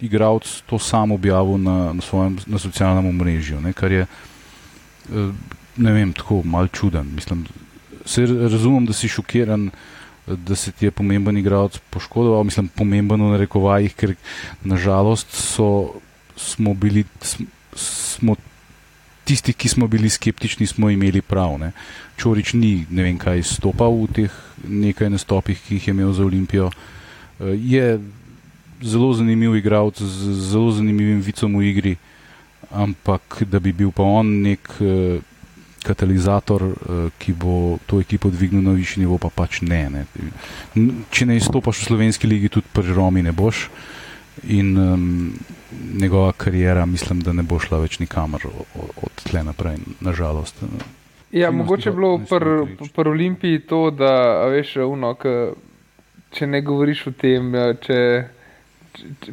igralec 0.00 0.62
to 0.66 0.78
sam 0.78 1.12
objavil 1.12 1.58
na, 1.58 1.92
na 1.92 2.02
svojem 2.02 2.38
na 2.46 2.58
socialnem 2.58 3.06
omrežju, 3.06 3.60
ne, 3.60 3.72
kar 3.72 3.92
je 3.92 4.06
eh, 4.06 5.32
ne 5.76 5.92
vem, 5.92 6.12
tako 6.12 6.42
mal 6.44 6.68
čuden. 6.68 7.14
Mislim, 7.14 7.46
se 8.04 8.26
razumem, 8.26 8.86
da 8.86 8.92
si 8.92 9.08
šokiran, 9.08 9.70
da 10.26 10.56
se 10.56 10.72
ti 10.72 10.84
je 10.84 10.90
pomemben 10.90 11.38
igralec 11.38 11.78
poškodoval, 11.90 12.44
mislim, 12.44 12.68
pomemben 12.68 13.22
v 13.22 13.32
narekovajih, 13.34 13.94
ker 13.94 14.14
nažalost 14.64 15.32
so, 15.32 16.00
smo 16.36 16.74
bili. 16.74 17.04
Smo 17.74 18.36
Tisti, 19.24 19.52
ki 19.52 19.68
smo 19.68 19.86
bili 19.86 20.08
skeptični, 20.10 20.66
smo 20.66 20.88
imeli 20.90 21.20
prav. 21.22 21.52
Ne. 21.60 21.68
Čorič 22.18 22.54
ni 22.58 22.86
ne 22.90 23.04
vem 23.04 23.18
kaj 23.20 23.44
stopal 23.46 23.92
v 23.94 24.08
teh 24.16 24.38
nekaj 24.66 25.10
nastopih, 25.12 25.60
ki 25.60 25.76
jih 25.76 25.86
je 25.86 25.94
imel 25.94 26.10
za 26.12 26.24
Olimpijo. 26.24 26.70
Eh, 27.38 27.54
je 27.54 28.00
zelo 28.82 29.12
zanimiv 29.12 29.56
igralec 29.56 30.00
z 30.02 30.34
zelo 30.50 30.70
zanimivim 30.72 31.20
vicom 31.20 31.56
v 31.58 31.70
igri, 31.70 31.96
ampak 32.70 33.42
da 33.46 33.60
bi 33.60 33.72
bil 33.72 33.90
pa 33.90 34.02
on 34.02 34.42
nek 34.42 34.68
uh, 34.80 35.20
katalizator, 35.82 36.62
uh, 36.62 36.74
ki 37.18 37.32
bo 37.32 37.78
to 37.86 38.00
ekipo 38.00 38.30
dvignil 38.30 38.62
na 38.62 38.76
višji 38.76 39.04
nivo, 39.04 39.18
pa 39.18 39.30
pač 39.32 39.62
ne, 39.62 39.88
ne. 39.90 40.04
Če 41.10 41.26
ne 41.26 41.36
izstopaš 41.40 41.82
v 41.82 41.88
slovenski 41.90 42.28
ligi, 42.28 42.52
tudi 42.52 42.68
pri 42.72 42.94
Romi 42.94 43.22
ne 43.22 43.32
boš. 43.32 43.68
In 44.48 44.76
um, 44.78 45.32
njegova 46.00 46.32
karijera, 46.32 46.86
mislim, 46.86 47.20
da 47.20 47.32
ne 47.32 47.42
bo 47.42 47.58
šla 47.60 47.80
več 47.82 47.98
nikamor 48.00 48.46
od 48.76 49.24
tle 49.24 49.42
naprej, 49.44 49.76
nažalost. 50.00 50.62
Ja, 51.32 51.50
mogoče 51.50 51.88
je 51.88 51.92
bilo 51.92 52.18
pri 52.18 52.88
pr 52.94 53.08
Olimpiji 53.08 53.60
to, 53.60 53.90
da 53.90 54.46
veš, 54.50 54.76
uno, 54.76 55.14
k, 55.14 55.52
če 56.34 56.46
ne 56.46 56.62
govoriš 56.62 57.06
o 57.06 57.12
tem, 57.14 57.54
ja, 57.54 57.74
če, 57.74 57.98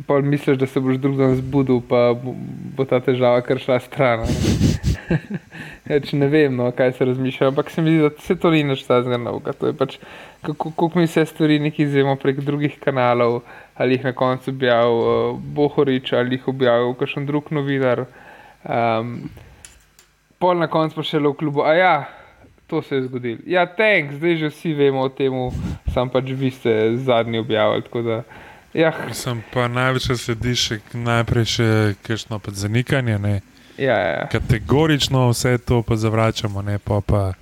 pa 0.07 0.19
misliš, 0.21 0.57
da 0.57 0.67
se 0.67 0.79
boš 0.79 0.97
drug 0.97 1.17
dan 1.17 1.35
zbudil, 1.35 1.81
pa 1.89 2.13
bo, 2.13 2.85
ta 2.85 2.99
težava 3.03 3.41
kar 3.41 3.59
šla 3.59 3.79
stran. 3.79 4.23
a 4.23 5.99
ne. 6.19 6.27
vem, 6.27 6.55
no, 6.55 6.71
kaj 6.71 6.93
se 6.97 7.05
razmišlja, 7.05 7.47
ampak 7.47 7.71
se 7.71 7.81
mi 7.81 7.95
zdi, 7.95 8.01
da 8.01 8.09
se 8.21 8.35
to 8.35 8.51
ni 8.51 8.63
nič 8.63 8.83
tazga 8.87 9.17
novega. 9.17 9.53
To 9.59 9.71
je 9.71 9.73
pač, 9.77 9.97
kako, 10.41 10.71
kako 10.71 10.91
mi 10.99 11.07
vse 11.07 11.25
stvari 11.25 11.59
neki 11.59 11.83
izjemo 11.83 12.15
prek 12.15 12.39
drugih 12.45 12.79
kanalov, 12.83 13.41
ali 13.75 13.97
jih 13.97 14.05
na 14.05 14.13
koncu 14.13 14.51
objavil 14.51 15.01
uh, 15.01 15.39
Bohorič, 15.39 16.13
ali 16.13 16.37
jih 16.37 16.47
objavil 16.47 16.93
kakšen 16.99 17.25
drug 17.25 17.51
novinar. 17.51 18.05
Um, 18.63 19.29
pol 20.39 20.57
na 20.57 20.67
koncu 20.67 21.01
pa 21.01 21.05
še 21.05 21.19
le 21.19 21.33
v 21.33 21.39
klubu. 21.39 21.63
A 21.65 21.73
ja, 21.77 21.93
to 22.67 22.81
se 22.81 22.95
je 22.95 23.07
zgodilo. 23.07 23.39
Ja, 23.45 23.65
tank, 23.65 24.11
zdaj 24.19 24.35
že 24.37 24.51
vsi 24.51 24.73
vemo 24.73 25.07
o 25.07 25.09
tem, 25.09 25.33
sam 25.93 26.11
pač 26.13 26.31
vi 26.35 26.51
ste 26.51 26.97
zadnji 26.97 27.39
objavili. 27.39 27.87
tako 27.87 28.01
Da, 28.01 28.21
ja, 28.77 28.93
Sem 29.13 29.41
pa 29.53 29.67
največ 29.67 30.11
slediš 30.13 30.69
najprej 30.93 31.45
še 31.45 31.69
kakšno 32.05 32.39
pa 32.39 32.53
zanikanje. 32.53 33.17
Ne? 33.19 33.41
ja, 33.77 33.97
ja, 33.97 34.09
ja. 34.21 34.27
Kategorično 34.31 35.29
vse 35.29 35.57
to 35.57 35.81
pa 35.81 35.95
zavračamo, 35.95 36.61
ne 36.61 36.77
pa, 36.79 37.01
pa 37.01 37.33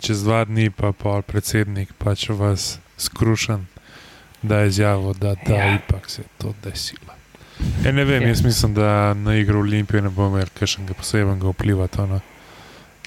čez 0.00 0.24
dva 0.24 0.44
dni 0.44 0.70
pa 0.70 0.92
pol 0.92 1.22
predsednik 1.22 1.92
pač 1.98 2.28
vas 2.28 2.78
skrušen, 2.96 3.66
da 4.42 4.64
je 4.64 4.68
izjavil, 4.68 5.14
da, 5.14 5.34
da 5.46 5.54
Ja. 5.54 5.74
ipak 5.74 6.10
se 6.10 6.22
je 6.22 6.28
to 6.38 6.54
desilo. 6.64 7.12
Ja, 7.84 7.92
ne 7.92 8.04
vem, 8.04 8.22
ja. 8.22 8.28
jaz 8.28 8.44
mislim, 8.44 8.74
da 8.74 9.14
na 9.14 9.34
igro 9.34 9.60
Olimpije 9.60 10.02
ne 10.02 10.10
bo 10.10 10.28
imel 10.28 10.48
kakšnega 10.58 10.94
posebnega 10.94 11.48
vpliva. 11.48 11.86
To, 11.86 12.06
no. 12.06 12.20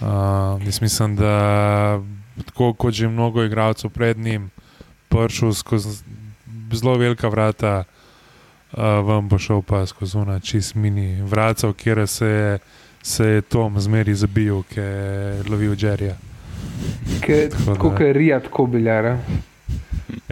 uh, 0.01 0.65
jaz 0.65 0.81
mislim, 0.81 1.15
da 1.15 2.01
tako 2.45 2.73
kot 2.73 2.93
že 2.93 3.07
mnogo 3.07 3.43
igralcev 3.43 3.89
pred 3.89 4.17
njim, 4.17 4.49
prišel 5.09 5.53
skozi 5.53 6.01
zelo 6.77 6.97
velika 6.97 7.27
vrata, 7.27 7.83
uh, 8.71 8.79
vam 8.79 9.29
bo 9.29 9.37
šel 9.37 9.61
pa 9.61 9.85
skozi 9.85 10.17
una 10.17 10.39
čist 10.39 10.75
mini 10.75 11.21
vrata, 11.21 11.73
kjer 11.73 12.07
se 12.07 12.25
je, 12.25 12.57
se 13.01 13.25
je 13.25 13.41
Tom 13.41 13.79
zmeri 13.79 14.15
zabil, 14.15 14.63
ki 14.63 14.79
je 14.79 15.43
lovil 15.49 15.75
Jerryja. 15.75 16.17
Tako 17.65 17.75
kot 17.77 17.99
je 17.99 18.13
Rija, 18.13 18.39
tako 18.39 18.65
biljara. 18.65 19.19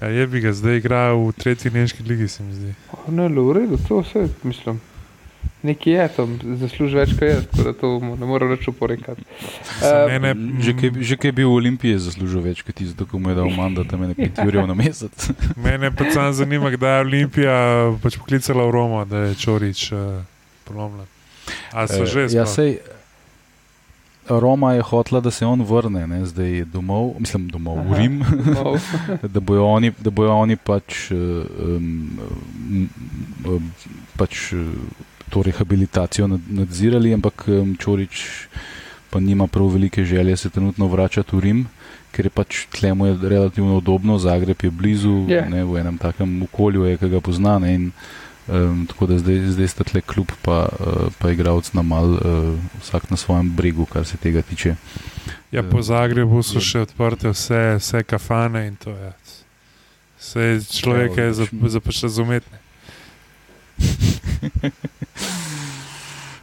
Ja, 0.01 0.07
je 0.07 0.27
bi 0.27 0.39
ga 0.39 0.53
zdaj 0.53 0.77
igral 0.77 1.17
v 1.27 1.31
tretji 1.37 1.71
nemški 1.71 2.03
ligi, 2.03 2.27
se 2.27 2.43
mi 2.43 2.53
zdi. 2.53 2.73
No, 3.07 3.27
le 3.27 3.41
v 3.41 3.53
redu, 3.53 3.77
to 3.87 4.01
vse 4.01 4.27
mislim. 4.43 4.79
Nekje 5.63 5.93
je 5.93 6.07
tam, 6.15 6.35
zasluži 6.61 6.95
več 6.95 7.13
kot 7.17 7.25
jaz, 7.27 7.45
tako 7.51 7.63
da 7.65 7.73
to 7.73 7.89
ne 8.21 8.27
morem 8.29 8.51
več 8.53 8.67
oporekati. 8.69 9.23
Samo 9.79 10.07
Eh, 10.07 10.19
mene, 10.19 10.31
Že 10.61 10.73
kaj, 10.77 10.89
že 11.01 11.17
kaj 11.17 11.31
bi 11.33 11.43
v 11.43 11.51
Olimpiji 11.51 11.97
zaslužil 11.99 12.41
več 12.45 12.61
kot 12.61 12.77
ti, 12.77 12.85
zato 12.85 13.07
ko 13.09 13.19
mu 13.19 13.33
je 13.33 13.39
dal 13.39 13.49
mandat, 13.51 13.89
tam 13.89 14.05
je 14.05 14.13
nekaj 14.13 14.45
jurjev 14.45 14.67
na 14.69 14.77
mesec. 14.77 15.29
Mene 15.65 15.89
pa 15.91 16.07
samo 16.13 16.31
zanima, 16.31 16.69
kdaj 16.71 16.93
je 16.99 17.05
Olimpija 17.07 17.55
pač 18.03 18.19
poklicala 18.21 18.67
v 18.69 18.71
Romo, 18.71 19.01
da 19.05 19.25
je 19.27 19.35
Čorič 19.35 19.91
uh, 19.91 20.21
polomljen. 20.69 21.09
A 21.73 21.87
so 21.87 22.03
Eh, 22.03 22.05
že 22.05 22.21
ja, 22.29 22.45
sploh? 22.45 22.53
sej, 22.53 22.71
Roma 24.29 24.73
je 24.73 24.81
hotela, 24.81 25.21
da 25.23 25.31
se 25.31 25.45
on 25.45 25.61
vrne, 25.63 26.07
ne, 26.07 26.25
zdaj 26.25 26.65
domov, 26.65 27.15
mislim 27.19 27.47
domov, 27.47 27.77
v 27.87 27.91
Aha. 27.91 27.97
Rim, 27.97 28.15
no, 28.53 28.75
da 29.33 29.39
bojo 29.39 29.65
oni, 29.65 29.91
da 29.99 30.09
bojo 30.11 30.31
oni 30.35 30.55
pač, 30.55 31.11
eh, 31.11 31.15
um, 31.15 32.19
um, 32.69 32.89
um, 33.47 33.71
pač 34.19 34.51
eh, 34.53 34.65
to 35.29 35.43
rehabilitacijo 35.43 36.27
nad- 36.27 36.49
nadzirali, 36.49 37.13
ampak 37.13 37.45
Čorič 37.79 38.47
pa 39.09 39.19
nima 39.19 39.47
prav 39.47 39.67
velike 39.67 40.03
želje 40.03 40.37
se 40.37 40.49
trenutno 40.49 40.87
vračati 40.87 41.35
v 41.35 41.39
Rim, 41.39 41.67
ker 42.11 42.25
je 42.25 42.29
pač 42.29 42.65
tlemu 42.71 43.05
je 43.05 43.17
relativno 43.29 43.77
udobno, 43.77 44.17
Zagreb 44.19 44.63
je 44.63 44.71
blizu, 44.71 45.25
Je. 45.27 45.45
ne, 45.49 45.63
v 45.63 45.77
enem 45.79 45.97
takem 45.97 46.41
okolju 46.43 46.85
je, 46.85 46.97
ki 46.97 47.09
ga 47.09 47.19
pozna. 47.21 47.59
Ne, 47.59 47.75
in, 47.75 47.91
Um, 48.47 48.85
tako 48.87 49.05
da 49.05 49.17
zdaj, 49.19 49.41
zdaj 49.51 49.67
sta 49.67 49.83
tle 49.83 49.99
kljub, 50.01 50.31
pa, 50.41 50.69
uh, 50.79 51.11
pa 51.19 51.31
igralec 51.35 51.67
na 51.73 51.81
mal, 51.81 52.13
uh, 52.15 52.55
vsak 52.79 53.09
na 53.11 53.17
svojem 53.17 53.49
bregu, 53.51 53.85
kar 53.85 54.05
se 54.07 54.17
tega 54.17 54.41
tiče. 54.41 54.75
Ja, 55.51 55.63
po 55.67 55.81
Zagrebu 55.81 56.39
so 56.43 56.61
še 56.63 56.85
odprte 56.87 57.27
vse, 57.35 57.75
vse 57.75 58.03
kafane 58.07 58.67
in 58.67 58.75
to 58.79 58.89
je. 58.95 59.11
Vse 60.19 60.63
človek 60.79 61.17
je 61.17 61.33
za, 61.33 61.45
za 61.67 61.79
pač 61.79 61.99
razumeti. 62.03 62.47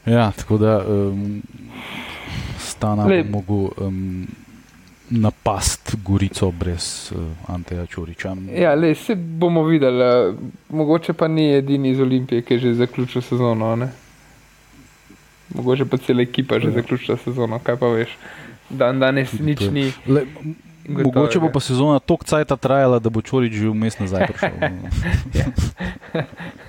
Ja, 0.07 0.30
tako 0.30 0.59
da 0.59 0.85
um, 0.87 1.43
stana 2.59 3.05
Lej. 3.07 3.22
bi 3.22 3.30
mogel 3.30 3.68
um, 3.78 4.26
napast 5.11 5.95
Gorico 6.05 6.51
brez 6.51 7.12
uh, 7.12 7.20
Anteja 7.55 7.87
Čoriča. 7.87 8.37
ja, 8.57 8.74
le, 8.74 8.95
se 8.95 9.14
bomo 9.14 9.62
videli. 9.64 10.35
Mogoče 10.68 11.12
pa 11.12 11.28
ni 11.28 11.55
edini 11.55 11.91
iz 11.91 12.01
Olimpije, 12.01 12.43
ki 12.43 12.55
je 12.55 12.59
že 12.61 12.74
zaključil 12.74 13.22
sezono. 13.22 13.76
Ne? 13.76 13.89
Mogoče 15.55 15.85
pa 15.85 15.97
cela 15.97 16.22
ekipa 16.22 16.61
že 16.61 16.68
Ja. 16.68 16.72
zaključila 16.72 17.16
sezono, 17.24 17.59
kaj 17.59 17.76
pa 17.76 17.87
veš. 17.87 18.16
Dan 18.70 19.01
danes 19.01 19.32
nič 19.41 19.61
ni. 19.72 19.93
Le, 20.07 20.26
gotovega. 20.85 21.05
mogoče 21.05 21.39
bo 21.41 21.49
pa 21.49 21.61
sezona 21.61 21.99
toliko 21.99 22.24
cajta 22.24 22.57
trajala, 22.57 22.99
da 22.99 23.11
bo 23.11 23.22
Čorič 23.22 23.53
že 23.53 23.68
vmes 23.68 23.99
nazaj 23.99 24.26
prišel. 24.26 24.53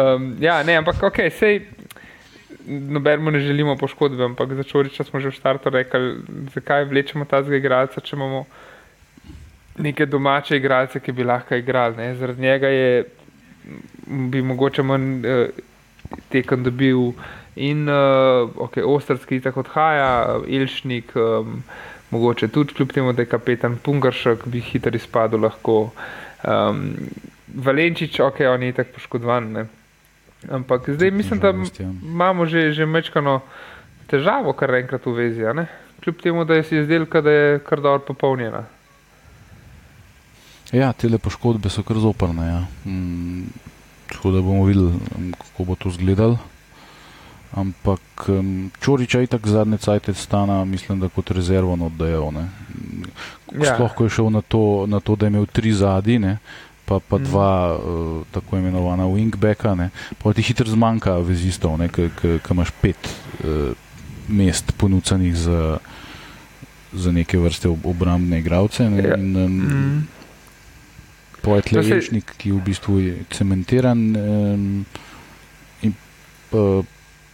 Um, 0.00 0.36
ja, 0.40 0.62
ne, 0.62 0.76
ampak 0.76 1.02
ok, 1.02 1.22
sej. 1.38 1.62
Nobenemu 2.66 3.30
ne 3.30 3.40
želimo 3.40 3.76
poškodbe, 3.76 4.24
ampak 4.24 4.52
za 4.54 4.62
Čoriča 4.62 5.04
smo 5.04 5.20
že 5.20 5.30
v 5.30 5.36
startu 5.36 5.70
rekli, 5.70 6.20
zakaj 6.54 6.84
vlečemo 6.84 7.24
ta 7.24 7.42
zga 7.42 7.56
igralca, 7.56 8.00
če 8.00 8.16
imamo 8.16 8.44
neke 9.80 10.06
domače 10.06 10.56
igralce, 10.56 11.00
ki 11.00 11.12
bi 11.12 11.24
lahko 11.24 11.56
igrali. 11.56 11.96
Ne? 11.96 12.14
Zaradi 12.14 12.42
njega 12.42 12.68
je, 12.68 13.04
bi 14.06 14.42
mogoče 14.42 14.82
manj 14.82 15.24
uh, 15.24 15.48
tekem 16.28 16.62
dobil 16.64 17.12
in 17.56 17.88
uh, 17.88 18.50
okay, 18.56 18.84
Ostrski 18.86 19.40
tako 19.40 19.64
odhaja, 19.64 20.38
Ilšnik, 20.46 21.16
um, 21.16 21.62
mogoče 22.10 22.48
tudi 22.48 22.74
kljub 22.74 22.92
temu, 22.92 23.12
da 23.12 23.22
je 23.22 23.32
kapetan 23.32 23.76
Pungaršek, 23.82 24.46
bi 24.46 24.60
hitro 24.60 24.94
izpadel 24.96 25.40
lahko. 25.48 25.90
Um, 26.44 26.94
Valenčič, 27.54 28.20
ok, 28.20 28.40
on 28.54 28.62
je 28.62 28.72
tako 28.72 28.92
poškodovan. 28.94 29.52
Ne? 29.52 29.66
Ampak 30.48 30.88
zdaj 30.88 31.10
mislim, 31.10 31.40
da 31.40 31.48
ja. 31.48 31.90
imamo 32.02 32.46
že, 32.46 32.72
že 32.72 32.86
mečkano 32.86 33.40
težavo, 34.08 34.52
kar 34.52 34.74
enkrat 34.74 35.06
v 35.06 35.12
vezi. 35.12 35.44
Kljub 36.00 36.20
temu, 36.22 36.44
da 36.44 36.54
je 36.54 36.64
izdelka, 36.80 37.20
da 37.20 37.30
je 37.30 37.58
kar 37.58 37.80
dobro 37.80 38.04
popolnjena. 38.06 38.64
Ja, 40.72 40.92
te 40.92 41.10
poškodbe 41.18 41.70
so 41.70 41.82
kar 41.82 41.98
zoprne. 41.98 42.46
Ja. 42.46 42.60
Mm, 42.86 43.50
tako 44.12 44.30
da 44.30 44.40
bomo 44.40 44.64
videli, 44.64 44.94
um, 45.16 45.32
kako 45.38 45.64
bo 45.64 45.74
to 45.74 45.88
izgledalo. 45.88 46.38
Ampak 47.52 48.28
um, 48.28 48.70
Čoriča 48.80 49.20
je 49.20 49.26
tako 49.26 49.48
zadnje 49.48 49.78
cajte 49.78 50.14
stana, 50.14 50.64
mislim, 50.64 51.00
da 51.00 51.08
kot 51.08 51.30
rezervno 51.30 51.86
oddajal. 51.86 52.32
Ja. 53.52 53.74
Sploh, 53.74 53.94
ko 53.94 54.04
je 54.04 54.10
šel 54.10 54.30
na 54.30 54.40
to, 54.40 54.86
na 54.86 55.00
to 55.00 55.16
da 55.16 55.26
je 55.26 55.34
imel 55.34 55.46
tri 55.46 55.72
zadnje, 55.72 56.36
pa, 56.90 56.98
pa 57.00 57.16
mm. 57.16 57.24
dva 57.24 57.50
uh, 57.72 57.78
tako 58.28 58.58
imenovana 58.58 59.06
wingbacka, 59.06 59.76
pa 60.18 60.32
ti 60.32 60.42
hitro 60.42 60.66
zmanjka 60.66 61.22
vezistov, 61.22 61.78
ki 61.86 62.10
imaš 62.50 62.74
pet 62.76 62.98
uh, 63.40 63.70
mest 64.28 64.74
ponucenih 64.74 65.30
za, 65.32 65.78
za 66.92 67.10
neke 67.10 67.38
vrste 67.38 67.68
ob, 67.68 67.86
obrambne 67.86 68.38
igralce. 68.38 68.82
Ne, 68.84 68.98
Ja. 69.00 69.14
in, 69.14 69.36
um, 69.36 69.54
Mm. 69.60 70.06
Poet 71.40 71.64
To 71.64 71.70
se- 71.72 71.88
Leječnik, 71.88 72.34
ki 72.36 72.52
v 72.52 72.60
bistvu 72.60 72.98
je 72.98 73.14
cementiran 73.30 73.96
um, 74.12 74.84
in 75.80 75.94
pa, 76.50 76.82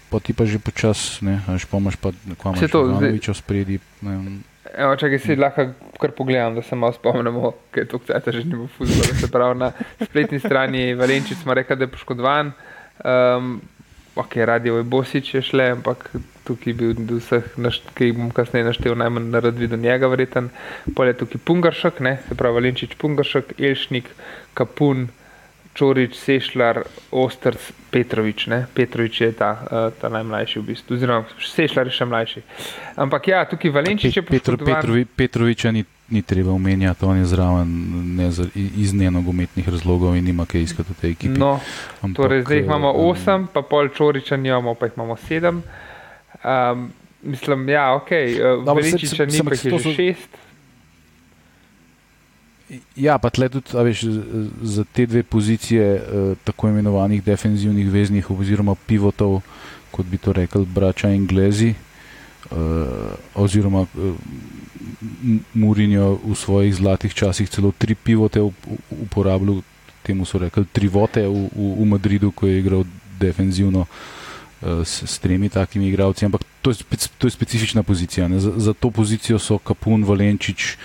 pa 0.07 0.21
ti 0.21 0.31
pa 0.31 0.47
že 0.47 0.59
počas, 0.59 1.19
ne, 1.21 1.43
a 1.43 1.53
veš, 1.53 1.67
pa 1.67 1.79
imaš 1.79 1.97
to, 2.69 2.87
zdaj- 2.87 3.03
Ivanoviča 3.03 3.35
spredi. 3.35 3.81
Ne, 4.01 4.39
Evo, 4.77 4.97
čakaj, 4.97 5.19
si 5.25 5.37
lahko 5.37 5.71
kar 6.01 6.13
pogledam, 6.13 6.55
da 6.55 6.63
se 6.63 6.77
malo 6.77 6.93
spomnimo, 6.93 7.55
ker 7.73 7.87
je 7.87 7.89
to 7.89 8.01
kceta 8.03 8.33
že 8.33 8.45
ni 8.45 8.59
v 8.59 8.67
futbolu. 8.69 9.15
Se 9.17 9.31
pravi, 9.33 9.59
na 9.59 9.71
spletni 10.03 10.41
strani 10.41 10.95
Valenčic 10.95 11.39
smo 11.41 11.55
rekli, 11.57 11.77
da 11.77 11.89
je 11.89 11.93
poškodovan. 11.95 12.53
Um, 13.05 13.61
ok, 14.17 14.37
radio 14.37 14.77
je 14.77 14.83
Bosič 14.83 15.35
je 15.35 15.43
šle, 15.43 15.71
ampak 15.79 16.11
tukaj 16.45 16.77
bil 16.77 16.93
do 16.93 17.17
vseh, 17.17 17.49
ki 17.97 18.11
jih 18.11 18.17
bom 18.17 18.31
kasneje 18.31 18.69
naštel, 18.69 18.97
najmanj 19.01 19.31
na 19.33 19.41
rad 19.41 19.57
videl 19.59 19.81
njega 19.81 20.13
verjeten. 20.13 20.51
Pol 20.97 21.09
je 21.09 21.17
tukaj 21.25 21.41
Pungaršek, 21.45 22.01
ne, 22.05 22.19
se 22.29 22.37
pravi 22.37 22.61
Valenčič 22.61 22.97
Pungaršek, 23.01 23.57
Elšnik, 23.57 24.13
Kapun, 24.55 25.09
Čorič, 25.77 26.17
Sešljar, 26.17 26.83
Ostrc, 27.11 27.61
Petrovič. 27.91 28.47
Ne? 28.47 28.65
Petrovič 28.67 29.21
je 29.21 29.33
ta, 29.33 29.51
uh, 29.53 29.93
ta 29.93 30.09
najmlajši 30.09 30.57
v 30.59 30.65
bistvu, 30.65 30.97
oziroma 30.97 31.29
Sešljar 31.39 31.87
je 31.87 31.93
še 31.93 32.05
mlajši. 32.05 32.41
Ampak 32.97 33.29
ja, 33.29 33.45
tukaj 33.45 33.71
Valenčič 33.71 34.17
je 34.17 34.23
Petro, 34.23 34.57
poškodovan. 34.57 34.75
Petrovi, 34.75 35.03
Petroviča 35.07 35.71
ni, 35.71 35.85
ni 36.09 36.23
treba 36.23 36.51
omenjati, 36.51 37.05
on 37.05 37.19
je 37.19 37.27
zraven 37.27 37.69
ne, 38.17 38.31
iz 38.57 38.95
nenogometnih 38.95 39.69
razlogov 39.69 40.17
in 40.17 40.25
nima 40.25 40.47
kaj 40.47 40.63
iskati 40.63 40.91
v 40.91 40.97
tej 40.97 41.11
ekipi. 41.13 41.37
No, 41.37 41.61
Ampak, 42.01 42.17
torej 42.17 42.43
zdaj 42.43 42.57
jih 42.57 42.67
imamo 42.67 42.91
eh, 42.91 43.13
8, 43.13 43.47
pa 43.53 43.61
pol 43.63 43.89
Čoriča 43.91 44.37
nimamo, 44.37 44.73
pa 44.75 44.87
jih 44.87 44.97
imamo 44.97 45.15
7. 45.15 45.61
Um, 46.41 46.89
mislim, 47.23 47.69
ja, 47.69 47.93
ok, 47.95 48.11
Veličiča 48.67 49.17
se- 49.17 49.27
ni, 49.27 49.45
pa 49.45 49.53
jih 49.53 49.65
je 49.65 49.71
že 49.71 49.79
so- 49.79 49.95
šest. 49.95 50.46
Ja, 52.97 53.15
pa 53.19 53.31
tle 53.31 53.47
tudi, 53.49 53.71
veš, 53.73 54.01
za 54.63 54.85
te 54.85 55.07
dve 55.07 55.23
pozicije 55.23 55.85
eh, 55.87 56.01
tako 56.45 56.69
imenovanih 56.69 57.23
defenzivnih 57.25 57.87
veznih 57.91 58.31
oziroma 58.31 58.75
pivotov, 58.75 59.41
kot 59.91 60.07
bi 60.07 60.19
to 60.19 60.33
rekli 60.33 60.67
braća 60.67 61.11
Englezi, 61.15 61.75
eh, 62.51 62.55
oziroma 63.35 63.87
eh, 63.87 64.13
M- 65.23 65.45
Mourinho 65.55 66.19
v 66.25 66.35
svojih 66.35 66.75
zlatih 66.75 67.15
časih 67.15 67.49
celo 67.49 67.73
tri 67.79 67.95
pivote 67.95 68.43
uporabljal, 68.91 69.63
temu 70.03 70.25
so 70.25 70.39
rekli 70.39 70.65
trivote 70.73 71.23
v, 71.27 71.47
v, 71.55 71.71
v 71.79 71.87
Madridu, 71.87 72.31
ko 72.31 72.47
je 72.47 72.59
igral 72.59 72.85
defenzivno. 73.21 73.87
eh, 74.63 74.83
S, 74.85 75.03
s 75.07 75.19
tremi 75.19 75.49
takimi 75.49 75.89
igralci, 75.89 76.25
ampak 76.25 76.43
to 76.63 76.71
je, 76.71 76.77
to 77.19 77.27
je 77.27 77.31
specifična 77.31 77.83
pozicija. 77.83 78.27
Za, 78.41 78.53
za 78.57 78.73
to 78.75 78.91
pozicijo 78.91 79.39
so 79.39 79.59
Kapun, 79.59 80.03
Valenčič, 80.05 80.77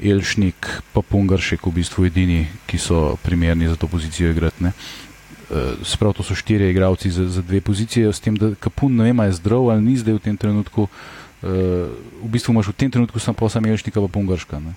Elšnik, 0.00 0.56
pa 0.88 1.02
Pungaršek 1.02 1.60
v 1.60 1.72
bistvu 1.72 2.04
edini, 2.04 2.40
ki 2.64 2.78
so 2.78 2.98
primerni 3.18 3.66
za 3.66 3.76
to 3.76 3.86
pozicijo 3.86 4.30
igrati. 4.30 4.60
ne. 4.60 4.72
Eh, 5.50 5.54
Sprav 5.82 6.12
to 6.12 6.22
so 6.22 6.34
štirje 6.34 6.68
igralci 6.68 7.08
za, 7.08 7.24
za 7.26 7.42
dve 7.42 7.60
pozicije, 7.60 8.06
s 8.06 8.20
tem, 8.20 8.34
da 8.34 8.52
Kapun 8.54 8.92
ne 8.92 9.04
vem, 9.04 9.16
a 9.16 9.24
je 9.24 9.32
zdrav 9.34 9.70
ali 9.70 9.82
ni 9.82 9.96
zdaj 9.96 10.14
v 10.14 10.20
tem 10.20 10.36
trenutku. 10.36 10.88
Uh, 11.38 11.48
v 12.18 12.28
bistvu 12.28 12.50
imaš 12.50 12.66
v 12.66 12.74
tem 12.74 12.90
trenutku 12.90 13.14
samo 13.16 13.34
posam 13.36 13.62
Elšnika, 13.62 13.96
pa 13.96 14.08
Pungarška. 14.08 14.58
Ne. 14.58 14.74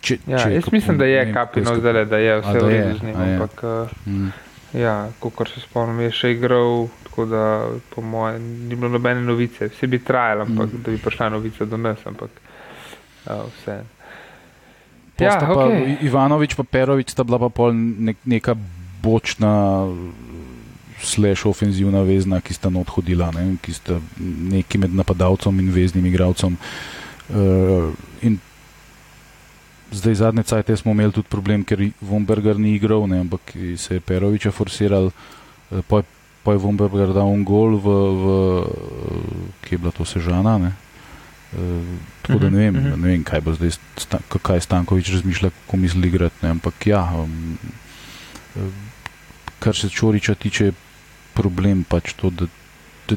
Če, 0.00 0.18
Ja, 0.26 0.38
če 0.38 0.50
jaz 0.52 0.64
Kapun- 0.64 0.72
mislim, 0.72 0.98
da 0.98 1.04
je 1.06 1.32
kapino 1.32 1.64
kaj 1.64 1.74
je 1.74 1.80
zdaj, 1.80 2.04
da 2.04 2.18
je 2.18 2.32
vse 2.40 2.58
v 2.58 2.68
redu 2.68 2.92
z 2.92 3.02
njim, 3.02 3.16
ampak 3.16 3.54
uh, 3.62 3.70
Mm. 4.04 4.28
ja, 4.74 4.94
kot 5.20 5.48
se 5.48 5.60
spomnim, 5.60 6.00
je 6.00 6.10
še 6.12 6.30
igral, 6.32 6.88
tako 7.04 7.26
da 7.26 7.42
po 7.88 8.02
mojem 8.02 8.38
ni 8.64 8.74
bilo 8.74 8.88
nobene 8.90 9.22
novice. 9.22 9.68
Vse 9.68 9.86
bi 9.86 9.98
trajalo, 10.00 10.42
ampak 10.42 10.68
Mm. 10.68 10.82
da 10.82 10.90
bi 10.90 10.98
prišla 10.98 11.28
novica 11.30 11.64
do 11.64 11.76
nas, 11.78 11.98
ampak 12.04 12.30
uh, 13.28 13.44
vse. 13.52 13.78
Ja, 15.18 15.34
pa. 15.38 15.66
I- 15.74 15.98
Ivanovič 16.06 16.54
in 16.54 16.62
Perovič 16.64 17.10
sta 17.10 17.24
bila 17.24 17.38
pa 17.38 17.48
pol 17.50 17.74
nek, 17.74 18.16
neka 18.24 18.54
bočna, 19.02 19.82
slash 20.98 21.46
ofenzivna 21.46 22.02
vezna, 22.02 22.40
ki 22.40 22.54
sta 22.54 22.70
not 22.70 22.90
hodila, 22.90 23.30
ne, 23.30 23.56
ki 23.62 23.72
sta 23.72 24.00
neki 24.18 24.78
med 24.78 24.94
napadalcem 24.94 25.54
in 25.62 25.70
veznim 25.70 26.06
igralcem. 26.06 26.56
Uh, 27.30 27.94
in 28.22 28.38
zdaj 29.92 30.14
zadnje 30.14 30.42
cajte 30.42 30.76
smo 30.76 30.90
imeli 30.92 31.12
tudi 31.12 31.28
problem, 31.30 31.62
ker 31.64 31.78
Vomberger 32.00 32.58
ni 32.58 32.74
igral, 32.74 33.06
ne, 33.06 33.20
ampak 33.20 33.54
se 33.76 33.94
je 33.94 34.00
Peroviča 34.00 34.50
forsiral, 34.50 35.10
uh, 35.10 35.82
pa, 35.86 36.02
je- 36.52 36.62
Vomberger 36.62 37.12
dal 37.14 37.26
un 37.30 37.44
gol 37.44 37.78
v, 37.78 37.86
v 37.86 38.24
uh, 38.26 38.66
kje 39.62 39.74
je 39.74 39.78
bila 39.78 39.92
to 39.94 40.04
Sežana. 40.04 40.58
Ne. 40.58 40.72
Uh, 41.52 41.84
tako 42.22 42.38
da 42.38 42.50
ne 42.50 42.58
vem, 42.58 42.74
Mhm, 42.74 42.88
mhm. 42.88 43.00
ne 43.00 43.08
vem, 43.08 43.24
kaj 43.24 43.40
bo 43.40 43.54
zdaj, 43.56 43.70
sta, 43.96 44.18
kaj 44.42 44.60
Stankovič 44.60 45.08
razmišlja, 45.12 45.50
kako 45.50 45.76
misli 45.76 46.08
igrati. 46.08 46.36
Ne, 46.42 46.50
ampak 46.50 46.86
ja, 46.86 47.02
um, 47.16 47.58
eh, 48.56 48.60
kar 49.58 49.76
se 49.76 49.88
Čoriča 49.88 50.34
tiče, 50.34 50.64
je 50.64 50.72
problem 51.34 51.84
pač 51.84 52.12
to, 52.12 52.30
da, 52.30 52.46
da, 53.08 53.16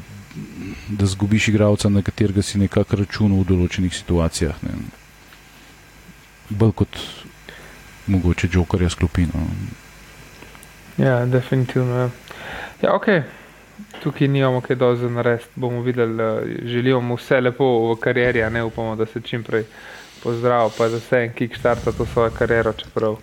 da 0.88 1.06
zgubiš 1.06 1.48
igralca, 1.48 1.88
na 1.88 2.02
katerega 2.02 2.42
si 2.42 2.58
nekako 2.58 2.96
računal 2.96 3.42
v 3.42 3.50
določenih 3.52 3.92
situacijah. 3.94 4.62
Ne. 4.62 4.78
Bolj 6.50 6.72
kot 6.72 6.98
mogoče 8.06 8.48
Jokerja 8.52 8.90
sklopino. 8.90 9.44
Ja, 10.96 11.26
definitivno. 11.26 11.94
Ja, 11.94 12.10
ja 12.82 12.94
ok. 12.94 13.08
Tukaj 14.02 14.28
nimamo 14.28 14.60
kaj 14.60 14.76
dosti 14.76 15.02
za 15.02 15.08
narediti. 15.10 15.50
Bomo 15.54 15.82
videli, 15.82 16.16
želimo 16.64 17.00
mu 17.00 17.14
vse 17.14 17.40
lepo 17.40 17.66
v 17.92 17.96
karieri, 18.00 18.42
a 18.42 18.48
ne 18.50 18.64
upamo, 18.64 18.96
da 18.96 19.06
se 19.06 19.20
čim 19.20 19.42
prej 19.42 19.64
pozdravi, 20.22 20.70
pa 20.78 20.88
da 20.88 21.00
se 21.00 21.22
en 21.24 21.32
kickstarta 21.32 21.92
to 21.92 22.06
svojo 22.06 22.30
kariero, 22.30 22.72
čeprav 22.72 23.16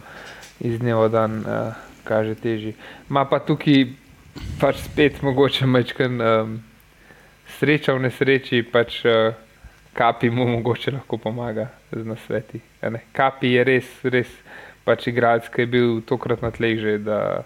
iz 0.60 0.80
dneva 0.80 1.06
v 1.08 1.12
dan 1.12 1.40
uh, 1.40 1.74
kaže 2.04 2.36
teži. 2.36 2.74
Ma 3.10 3.26
pa 3.26 3.40
tukaj 3.40 3.86
pač 4.60 4.84
spet 4.84 5.22
mogoče 5.22 5.68
mečken 5.68 6.22
um, 6.22 6.56
sreča 7.60 7.94
v 7.94 8.04
nesreči, 8.08 8.64
pač 8.64 9.02
uh, 9.06 9.34
kapi 9.94 10.30
mu 10.30 10.48
mogoče 10.48 10.92
lahko 10.92 11.18
pomaga 11.18 11.70
z 11.92 12.06
nasveti. 12.06 12.62
Kapi 13.12 13.56
je 13.56 13.64
res, 13.64 13.90
res 14.04 14.32
pač 14.86 15.08
igralec, 15.12 15.50
ki 15.52 15.66
je 15.66 15.68
bil 15.68 16.00
tokrat 16.08 16.42
na 16.42 16.52
tleh 16.56 16.80
že, 16.80 16.98
da 17.04 17.44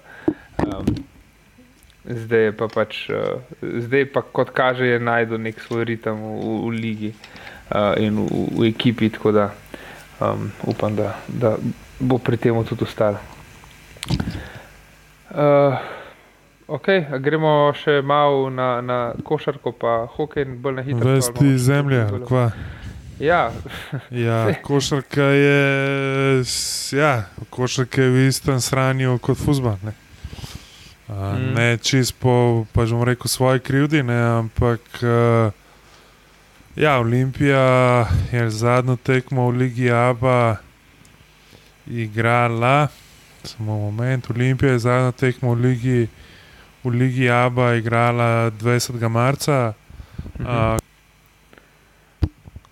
um, 0.66 1.12
zdaj 2.06 2.43
je 2.43 2.51
pa 2.58 2.68
pač, 2.68 3.10
uh, 3.10 3.39
zdaj 3.62 4.06
pa 4.14 4.22
kot 4.22 4.51
kaže, 4.56 4.88
je 4.88 4.99
najdel 4.99 5.41
nek 5.41 5.60
svoj 5.62 5.88
ritem 5.88 6.20
v, 6.20 6.34
v, 6.36 6.58
v 6.68 6.70
ligi 6.76 7.12
uh, 7.14 7.95
in 7.97 8.20
v, 8.24 8.45
v 8.58 8.70
ekipi, 8.70 9.10
tako 9.10 9.32
da 9.32 9.49
um, 10.20 10.51
upam, 10.68 10.95
da, 10.95 11.16
da 11.28 11.56
bo 11.99 12.18
pri 12.18 12.38
tem 12.38 12.64
tudi 12.68 12.84
ostal. 12.84 13.18
Uh, 15.34 15.80
ok, 16.68 16.88
a 17.10 17.18
gremo 17.18 17.74
še 17.78 18.01
malo 18.06 18.49
na, 18.54 18.82
na 18.82 18.99
košarko, 19.24 19.72
pa 19.72 20.04
hokej, 20.18 20.45
bolj 20.60 20.76
na 20.80 20.86
hitro. 20.86 21.16
Vesti 21.16 21.58
zemlje, 21.58 22.08
kva. 22.28 22.51
Ja, 23.20 23.51
Ja, 24.12 24.54
košarka 24.68 25.22
je, 25.24 26.43
ja, 26.91 27.24
košarka 27.49 28.01
je 28.01 28.10
v 28.10 28.28
istem 28.28 28.62
sranju 28.62 29.18
kot 29.22 29.38
fuzbal. 29.38 29.78
Ne, 29.84 29.93
uh, 31.08 31.16
Mm. 31.36 31.54
ne 31.54 31.78
čist 31.78 32.16
po, 32.16 32.34
pa 32.72 32.86
že 32.86 32.93
bom 32.93 33.04
rekel, 33.04 33.28
svoji 33.28 33.60
krivdi, 33.60 34.04
ne, 34.04 34.16
ampak 34.39 34.80
uh, 35.01 35.51
ja, 36.76 36.99
Olimpija 36.99 37.60
je 38.32 38.49
zadnjo 38.49 38.95
tekmo 38.95 39.47
v 39.47 39.58
Ligi 39.58 39.91
Aba 39.91 40.58
igrala, 41.86 42.88
samo 43.43 43.78
moment, 43.82 44.30
Olimpija 44.30 44.72
je 44.72 44.80
zadnjo 44.80 45.12
tekmo 45.12 45.54
v 45.54 45.60
Ligi, 45.62 46.08
v 46.84 46.89
Ligi 46.89 47.30
Aba 47.30 47.76
igrala 47.76 48.51
20. 48.51 49.10
marca. 49.10 49.74
mhm. 50.39 50.47
Uh, 50.47 50.78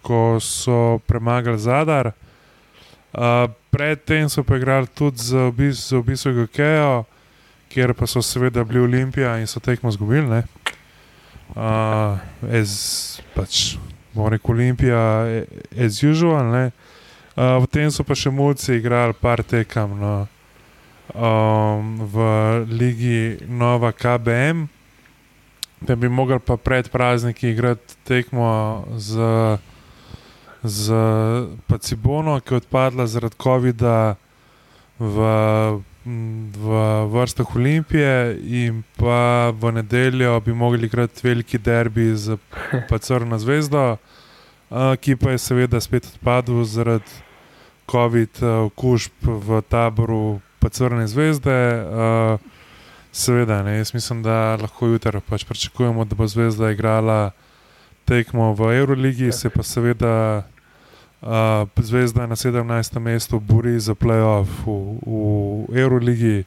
ko 0.02 0.40
so 0.40 0.98
premagali 1.00 1.60
Zadar. 1.60 2.12
Uh, 3.14 3.46
predtem 3.70 4.26
so 4.26 4.42
pa 4.42 4.58
igrali 4.58 4.88
tudi 4.88 5.18
za 5.20 5.38
obis- 5.46 5.94
obisko 5.94 6.34
Gokejo, 6.34 7.04
kjer 7.72 7.96
pa 7.98 8.08
so 8.08 8.22
seveda 8.22 8.64
bili 8.68 8.84
Olimpija 8.84 9.38
in 9.40 9.48
so 9.48 9.60
tekmo 9.60 9.92
zgubili. 9.92 10.28
ne. 10.30 10.44
Uh, 11.56 12.16
as, 12.48 13.20
pač, 13.36 13.76
bomo 14.14 14.30
rekel 14.32 14.56
Olimpija, 14.56 15.44
as 15.76 16.04
usual. 16.04 16.48
Uh, 17.36 17.60
potem 17.64 17.92
so 17.92 18.06
pa 18.08 18.16
še 18.16 18.32
mulci 18.32 18.78
igrali 18.80 19.16
par 19.20 19.44
tekem 19.44 19.98
no, 20.00 20.14
um, 21.12 22.00
v 22.08 22.16
ligi 22.72 23.44
Nova 23.48 23.92
KBM, 23.92 24.68
da 25.84 25.96
bi 26.00 26.08
mogli 26.08 26.40
pa 26.40 26.56
pred 26.56 26.88
prazniki 26.92 27.52
igrati 27.52 28.00
tekmo 28.08 28.88
z, 28.96 29.20
z 30.64 30.84
Cibono, 31.82 32.40
ki 32.40 32.54
je 32.54 32.64
odpadla 32.64 33.08
zaradi 33.12 33.36
COVID-a 33.36 34.16
v, 35.02 35.16
v 36.06 36.68
vrstah 37.14 37.56
Olimpije, 37.56 38.38
in 38.42 38.84
pa 38.98 39.52
v 39.54 39.72
nedeljo 39.72 40.40
bi 40.40 40.54
mogli 40.54 40.86
igrati 40.86 41.22
veliki 41.24 41.58
derbi 41.58 42.16
z 42.16 42.38
pa 42.90 42.98
Crno 42.98 43.38
zvezdo, 43.38 43.98
ki 44.72 45.16
pa 45.16 45.32
je 45.32 45.38
seveda 45.38 45.82
spet 45.82 46.06
odpadel 46.06 46.64
zaradi 46.64 47.12
COVID-okužb 47.92 49.28
v 49.28 49.62
taboru 49.70 50.42
pa 50.60 50.70
Crne 50.70 51.08
zvezde. 51.08 51.86
Seveda, 53.12 53.60
ne, 53.64 53.78
jaz 53.78 53.94
mislim, 53.94 54.24
da 54.24 54.56
lahko 54.56 54.88
jutri 54.88 55.20
pač 55.28 55.44
pričakujemo, 55.44 56.06
da 56.08 56.16
bo 56.16 56.28
Zvezda 56.28 56.72
igrala 56.72 57.32
tekmo 58.08 58.54
v 58.56 58.72
Euroligi, 58.80 59.32
se 59.36 59.50
pa 59.50 59.64
seveda 59.64 60.48
uh, 61.22 61.84
Zvezda 61.84 62.28
na 62.28 62.36
17. 62.36 63.00
mestu 63.00 63.40
bori 63.40 63.80
za 63.80 63.96
playoff 63.96 64.50
v, 64.66 64.98
v 65.06 65.80
Euroligi 65.80 66.44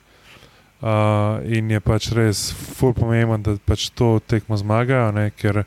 uh, 0.82 1.40
in 1.46 1.70
je 1.70 1.80
pač 1.80 2.10
res 2.12 2.50
ful 2.52 2.94
pomemben, 2.94 3.42
da 3.42 3.56
pač 3.66 3.90
to 3.90 4.20
tekmo 4.26 4.56
zmagajo, 4.56 5.12
ne, 5.12 5.30
ker 5.30 5.64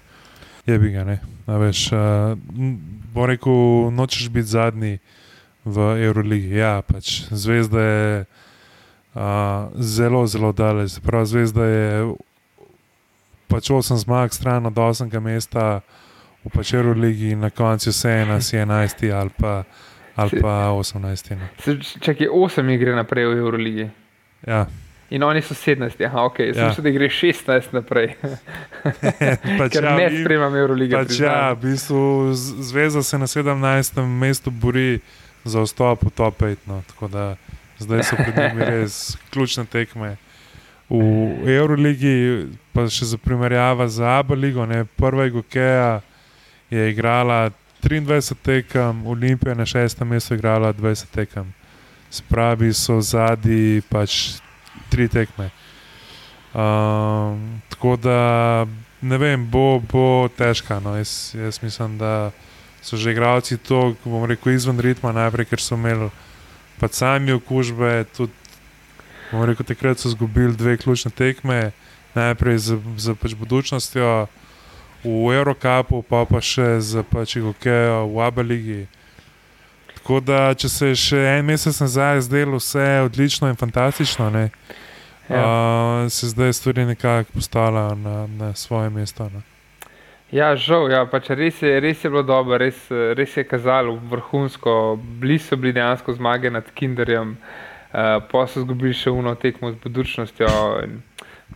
je 0.67 0.79
bi 0.79 0.91
ga. 0.91 1.03
Ne, 1.07 1.19
A 1.47 1.57
veš, 1.57 1.91
uh, 1.95 2.35
bo 3.13 3.25
rekel, 3.25 3.91
nočeš 3.91 4.29
biti 4.29 4.51
zadnji 4.51 4.99
v 5.63 5.77
Euroligi. 6.03 6.59
Ja, 6.59 6.81
pač 6.83 7.27
Zvezda 7.31 7.81
je. 7.81 8.25
Uh, 9.17 9.73
zelo, 9.73 10.27
zelo 10.27 10.51
daleč. 10.53 10.99
Prav 11.01 11.25
zvezda 11.25 11.65
je 11.65 12.13
pač 13.49 13.71
8 13.73 13.97
zmag, 13.97 14.29
stran 14.29 14.65
od 14.65 14.77
8. 14.77 15.09
mesta 15.19 15.81
v 16.47 16.53
Pačeru 16.53 16.93
ligi 16.93 17.31
in 17.31 17.39
na 17.39 17.49
koncu 17.49 17.89
vse 17.89 18.09
ena 18.23 18.41
si 18.41 18.57
11 18.57 19.11
ali 19.11 19.29
pa, 19.37 19.63
ali 20.15 20.41
pa 20.41 20.71
18. 20.71 21.35
No. 21.35 21.47
Se- 21.59 21.99
Čakaj, 21.99 22.27
8 22.27 22.73
igre 22.73 22.95
naprej 22.95 23.27
v 23.27 23.37
Euroligi. 23.37 23.89
Ja, 24.47 24.65
In 25.09 25.23
oni 25.23 25.39
so 25.41 25.55
17, 25.55 26.03
aha, 26.03 26.25
ok, 26.25 26.39
Ja. 26.39 26.67
mislim, 26.67 26.83
da 26.83 26.89
gre 26.91 27.07
16 27.09 27.71
naprej, 27.71 28.09
pač, 29.59 29.71
ker 29.71 29.83
ja, 29.83 29.95
ne 29.95 30.09
spremem 30.11 30.55
Eurolige. 30.55 30.95
Pač, 30.97 31.19
ja, 31.19 31.53
v 31.53 31.61
bistvu 31.63 32.33
zveza 32.61 33.03
se 33.03 33.17
na 33.17 33.27
17. 33.27 34.03
mestu 34.03 34.51
bori 34.51 34.99
za 35.47 35.63
vstop 35.63 36.03
v 36.03 36.11
top 36.11 36.43
5. 36.43 36.67
No, 36.67 36.81
tako 36.87 37.07
da 37.07 37.35
zdaj 37.79 38.03
so 38.03 38.19
pred 38.19 38.35
njimi 38.35 38.65
res 38.73 39.15
ključne 39.31 39.63
tekme. 39.65 40.17
V 40.89 41.47
Euroligi, 41.51 42.47
pa 42.71 42.87
še 42.87 43.05
za 43.05 43.17
primerjava 43.17 43.87
z 43.87 44.03
Abu 44.03 44.35
ne, 44.35 44.83
prva 44.99 45.25
Igokeja 45.27 46.01
je 46.69 46.89
igrala 46.91 47.51
23 47.83 48.35
tekem, 48.41 49.07
Olimpija 49.07 49.55
na 49.55 49.65
šestem 49.65 50.07
mestu 50.07 50.33
je 50.33 50.37
igrala 50.37 50.73
20 50.73 51.05
tekem. 51.11 51.53
Spravi 52.09 52.73
so 52.73 53.01
zadnji 53.01 53.81
pač 53.89 54.39
tri 54.89 55.07
tekme. 55.07 55.49
Um, 56.53 57.61
tako 57.69 57.95
da 57.95 58.65
ne 59.01 59.17
vem, 59.17 59.45
bo, 59.45 59.79
bo 59.79 60.29
težka. 60.37 60.79
No. 60.79 60.95
Jaz, 60.97 61.35
jaz 61.35 61.61
mislim, 61.63 61.97
da 61.97 62.31
so 62.81 62.97
že 62.97 63.11
igralci 63.11 63.57
to, 63.57 63.95
bom 64.05 64.25
rekel, 64.25 64.53
izven 64.53 64.79
ritma, 64.79 65.11
najprej, 65.11 65.45
ker 65.45 65.61
so 65.61 65.75
imeli 65.75 66.09
pač 66.79 67.03
sami 67.03 67.35
okužbe. 67.35 68.07
Tudi, 68.15 68.33
bom 69.31 69.43
rekel, 69.43 69.67
takrat 69.67 69.99
so 69.99 70.09
izgubili 70.09 70.55
dve 70.55 70.77
ključne 70.77 71.11
tekme, 71.11 71.71
najprej 72.15 72.57
z, 72.57 72.79
z 72.97 73.15
pač 73.19 73.35
budučnostjo 73.35 74.27
v 75.03 75.33
Eurocapu, 75.37 76.01
pa 76.03 76.25
pa 76.25 76.41
še 76.41 76.79
z 76.81 77.03
pač 77.11 77.35
Igokejo 77.37 78.07
v 78.13 78.21
Abeligi. 78.25 78.87
Tako 79.95 80.19
da, 80.23 80.53
če 80.55 80.69
se 80.69 80.87
je 80.87 80.95
še 80.95 81.21
en 81.37 81.45
mesec 81.45 81.79
nazaj 81.83 82.21
zdelo 82.29 82.57
vse 82.61 83.03
odlično 83.05 83.49
in 83.51 83.55
fantastično, 83.59 84.29
ne, 84.29 84.49
Ja. 85.27 85.41
uh, 85.43 86.07
se 86.07 86.29
zdaj 86.31 86.53
stvari 86.53 86.85
nekako 86.85 87.33
postavljajo 87.33 87.95
na, 87.95 88.27
na 88.27 88.53
svoje 88.55 88.89
mesto. 88.89 89.27
Ne. 89.29 89.41
Ja, 90.31 90.55
žal, 90.55 90.87
ja, 90.91 91.01
pač 91.05 91.29
res, 91.35 91.59
je, 91.61 91.79
res 91.83 92.03
je 92.03 92.09
bilo 92.09 92.23
dobro, 92.23 92.55
res, 92.57 92.79
res 93.15 93.35
je 93.37 93.43
kazalo 93.43 93.97
vrhunsko. 94.07 94.95
Bili 95.19 95.35
so 95.39 95.55
bili 95.59 95.73
dejansko 95.75 96.15
zmage 96.15 96.51
nad 96.51 96.71
Kinderjem, 96.71 97.35
uh, 97.35 98.23
pa 98.31 98.47
so 98.47 98.63
izgubili 98.63 98.95
še 98.95 99.11
uno 99.11 99.35
tekmo 99.35 99.71
z 99.71 99.79
budučnostjo. 99.83 100.47
in 100.83 101.01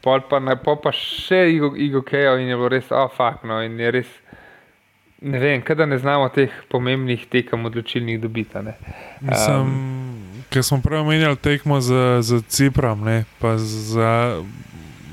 Pol 0.01 0.23
pa, 0.29 0.39
na- 0.39 0.55
pol 0.55 0.79
pa 0.81 0.93
še 0.95 1.51
Igo, 1.51 1.75
Igo 1.75 2.01
Kejo 2.01 2.37
in 2.39 2.47
je 2.47 2.55
bilo 2.55 2.69
res, 2.71 2.87
oh, 2.91 3.11
fuck, 3.11 3.43
no, 3.43 3.59
in 3.61 3.75
je 3.79 3.91
res, 3.91 4.07
ne 5.21 5.37
vem, 5.39 5.61
kada 5.61 5.85
ne 5.85 5.97
znamo 6.01 6.29
teh 6.33 6.49
pomembnih 6.71 7.27
tekem 7.29 7.65
odločilnih 7.65 8.17
dobiti. 8.21 8.57
a 8.57 8.61
ne. 8.61 8.73
Mislim, 9.21 9.75
ker 10.49 10.63
smo 10.63 10.81
prej 10.81 11.03
omenjali 11.03 11.37
tekmo 11.37 11.81
z, 11.81 12.21
z 12.21 12.41
Ciprom, 12.49 13.03
ne, 13.05 13.25
pa 13.37 13.57
z 13.57 13.99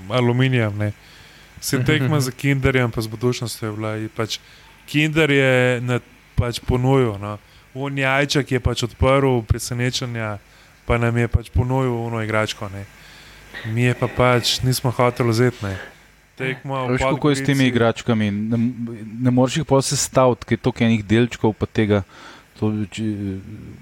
aluminijem. 0.08 0.78
Ne. 0.78 0.92
Se 1.60 1.84
tekma 1.84 2.20
z 2.20 2.30
Kinderjem, 2.30 2.90
pa 2.90 3.00
z 3.00 3.06
budučnostjo 3.06 3.68
je 3.68 3.74
bila. 3.74 3.92
Pač 4.16 4.38
Kinder 4.86 5.30
je 5.30 5.80
na, 5.80 6.00
pač 6.38 6.60
ponujal. 6.62 7.18
No. 7.18 7.38
Un 7.74 7.98
jajček 7.98 8.56
je 8.56 8.60
pač 8.60 8.82
odprl 8.86 9.42
presenečenja, 9.42 10.38
pa 10.86 10.98
nam 10.98 11.16
je 11.18 11.28
pač 11.28 11.50
ponujal 11.50 11.92
uno 12.06 12.22
igračko. 12.22 12.70
Ne. 12.72 12.86
Mi 13.66 13.82
je 13.82 13.94
pa 13.94 14.08
pač 14.08 14.60
nismo 14.62 14.90
hoteli 14.90 15.30
vzeti. 15.30 15.64
Ne. 15.64 15.76
Veš, 16.38 17.02
kako 17.02 17.30
je 17.30 17.36
s 17.36 17.44
temi 17.44 17.66
igračkami? 17.66 18.30
Ne, 18.30 18.58
ne 19.20 19.30
moreš 19.30 19.56
jih 19.56 19.66
pa 19.66 19.82
sestaviti, 19.82 20.46
ker 20.46 20.58
je 20.58 20.62
toliko 20.62 20.84
enih 20.84 21.04
delčkov, 21.04 21.54
pa 21.58 21.66
tega. 21.66 22.02
To, 22.58 22.72
če, 22.90 23.04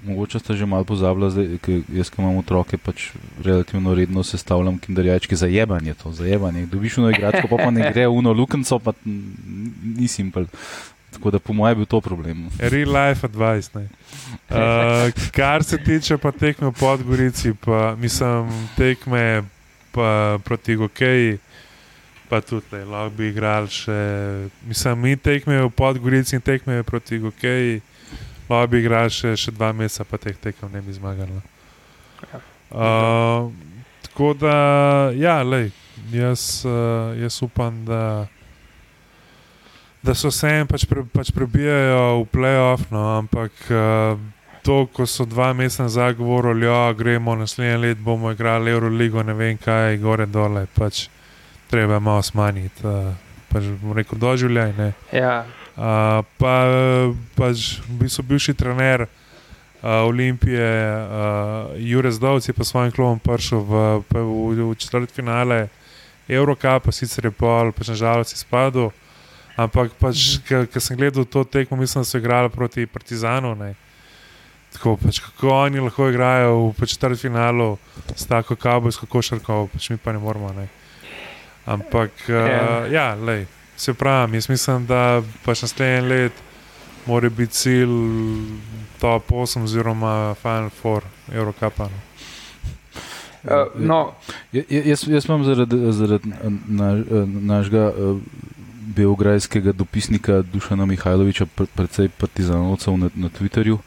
mogoče 0.05 0.37
ste 0.37 0.53
že 0.53 0.65
malo 0.69 0.85
pozabili, 0.85 1.29
zdaj, 1.33 1.47
ker 1.65 1.79
jaz, 1.97 2.11
ki 2.13 2.21
imam 2.21 2.37
otroke, 2.37 2.77
pač 2.77 3.09
relativno 3.41 3.95
redno 3.97 4.21
sestavljam 4.21 4.77
kinderjačke 4.81 5.37
za 5.37 5.49
jebanje. 5.49 5.95
To, 6.01 6.13
za 6.13 6.29
jebanje. 6.29 6.67
Dobiš 6.69 6.99
uno 7.01 7.09
igračko, 7.09 7.49
pa, 7.49 7.57
pa 7.57 7.71
ne 7.73 7.89
gre 7.89 8.05
uno 8.07 8.33
lukenco, 8.37 8.77
pa 8.79 8.93
ni 9.05 10.09
simpel. 10.09 10.45
Tako 11.17 11.31
da 11.33 11.39
po 11.39 11.53
mojem 11.53 11.71
je 11.71 11.75
bil 11.81 11.89
to 11.89 12.01
problem. 12.01 12.49
Real 12.59 12.93
life 12.93 13.25
advice. 13.25 13.73
ne. 13.73 13.89
Uh, 14.49 15.09
kar 15.37 15.63
se 15.63 15.77
tiče 15.77 16.17
pa 16.21 16.31
tekme 16.31 16.69
v 16.69 16.77
Podgorici, 16.77 17.53
pa 17.57 17.95
mislim 17.97 18.49
tekme 18.77 19.43
pa 19.97 20.37
proti 20.45 20.77
Gokeji, 20.77 21.39
pa 22.29 22.41
tudi 22.41 22.69
le, 22.71 22.83
lahko 22.85 23.15
bi 23.17 23.31
igrali 23.31 23.71
še. 23.73 23.97
Mislim, 24.69 25.01
mi 25.01 25.17
tekme 25.17 25.57
v 25.63 25.71
Podgorici 25.73 26.37
in 26.37 26.45
tekme 26.45 26.83
proti 26.85 27.17
Gokeji, 27.23 27.81
lahko 28.45 28.69
bi 28.69 28.83
igrali 28.83 29.09
še, 29.09 29.33
še 29.33 29.55
dva 29.55 29.73
meseca, 29.73 30.05
pa 30.05 30.21
teh 30.21 30.37
tekem 30.37 30.69
ne 30.69 30.83
bi 30.85 30.93
zmagali. 30.93 31.41
Uh, 32.69 33.49
tako 34.05 34.33
da, 34.37 34.55
ja, 35.17 35.39
lej, 35.41 35.71
jaz, 36.13 36.61
uh, 36.67 37.17
jaz 37.17 37.41
upam, 37.41 37.85
da 37.87 38.27
da 40.07 40.13
so 40.15 40.31
se 40.31 40.47
jim 40.47 40.67
pač, 40.69 40.85
pre, 40.87 41.03
pač 41.11 41.33
prebijajo 41.35 42.21
v 42.21 42.25
playoff, 42.31 42.85
no, 42.93 43.01
ampak 43.17 43.51
uh, 43.73 44.15
to, 44.67 44.81
ko 44.91 45.05
so 45.07 45.23
dva 45.25 45.53
meseca 45.55 45.85
nazaj 45.87 46.17
govorili, 46.19 46.67
da 46.67 46.91
gremo 46.97 47.35
naslednje 47.39 47.77
leto, 47.77 48.01
bomo 48.03 48.31
igrali 48.31 48.71
Euroligo, 48.71 49.23
ne 49.23 49.33
vem 49.33 49.57
kaj, 49.57 49.95
gore 50.03 50.25
dole, 50.27 50.65
pač 50.75 51.05
treba 51.71 51.95
je 51.95 52.03
malo 52.03 52.23
smanjiti, 52.23 52.83
uh, 52.83 53.13
pač 53.47 53.71
rekel, 53.95 54.19
doživljaj. 54.19 54.73
ne. 54.77 54.91
Ja, 55.15 55.45
Uh, 55.77 56.25
pa 56.41 56.65
pač 57.37 57.77
v 57.85 58.01
bistvu 58.01 58.23
bivši 58.25 58.55
trener 58.57 59.03
uh, 59.05 60.09
Olimpije, 60.09 60.65
uh, 60.65 61.77
Jurek 61.77 62.17
Zdovc 62.17 62.47
je 62.49 62.53
pa 62.57 62.65
svojim 62.65 62.89
klubom 62.89 63.21
prišel 63.21 63.61
v, 63.61 63.73
v, 64.09 64.23
v, 64.57 64.65
v 64.71 64.73
četrt 64.73 65.13
finale 65.13 65.69
Eurocupa, 66.25 66.89
sicer 66.89 67.29
je 67.29 67.31
pol, 67.31 67.69
pač 67.77 67.93
nažalost 67.93 68.33
izpadel. 68.33 68.89
Ampak, 69.53 69.93
pač, 70.01 70.41
ker 70.49 70.81
sem 70.81 70.97
gledal 70.97 71.29
to 71.29 71.45
tekmo, 71.45 71.77
mislim, 71.77 72.01
da 72.01 72.09
so 72.09 72.17
igrali 72.17 72.49
proti 72.49 72.89
Partizanu. 72.89 73.53
Ne. 73.53 73.77
Tako, 74.77 74.93
pač, 75.01 75.19
kako 75.19 75.49
oni 75.49 75.79
lahko 75.81 76.05
igrajo 76.09 76.69
v 76.69 76.85
četrt 76.85 77.17
finalu 77.17 77.77
s 78.15 78.25
tako 78.29 78.55
kabelsko 78.55 79.07
košarko, 79.09 79.67
pač 79.73 79.89
mi 79.89 79.97
pa 79.97 80.13
ne 80.13 80.19
moramo. 80.19 80.53
Ne. 80.53 80.67
Ampak, 81.65 82.11
uh, 82.29 82.85
ja, 82.87 83.15
lej, 83.15 83.47
se 83.75 83.93
pravi, 83.93 84.37
jaz 84.37 84.49
mislim, 84.49 84.85
da 84.85 85.01
pač 85.45 85.65
naslednji 85.65 86.09
let 86.09 86.33
mora 87.05 87.29
biti 87.29 87.53
cilj 87.53 87.95
top 88.99 89.31
8 89.31 89.63
oziroma 89.63 90.35
Final 90.35 90.69
Four 90.71 91.03
Eurocupa. 91.33 91.89
No. 91.89 91.99
uh, 93.43 93.81
no, 93.81 94.13
Ja- 94.53 94.63
ja- 94.69 94.83
Jaz, 94.85 95.07
jaz 95.07 95.25
imam 95.25 95.43
zaradi, 95.43 95.77
zaradi 95.91 96.29
na, 96.67 96.93
našega 97.41 97.91
eh, 97.91 98.15
beograjskega 98.95 99.71
dopisnika 99.71 100.41
Dušana 100.41 100.85
Mihajloviča 100.85 101.45
pre- 101.45 101.67
precej 101.75 102.09
partizanovcev 102.09 102.97
na, 102.97 103.09
na 103.15 103.29
Twitterju. 103.29 103.77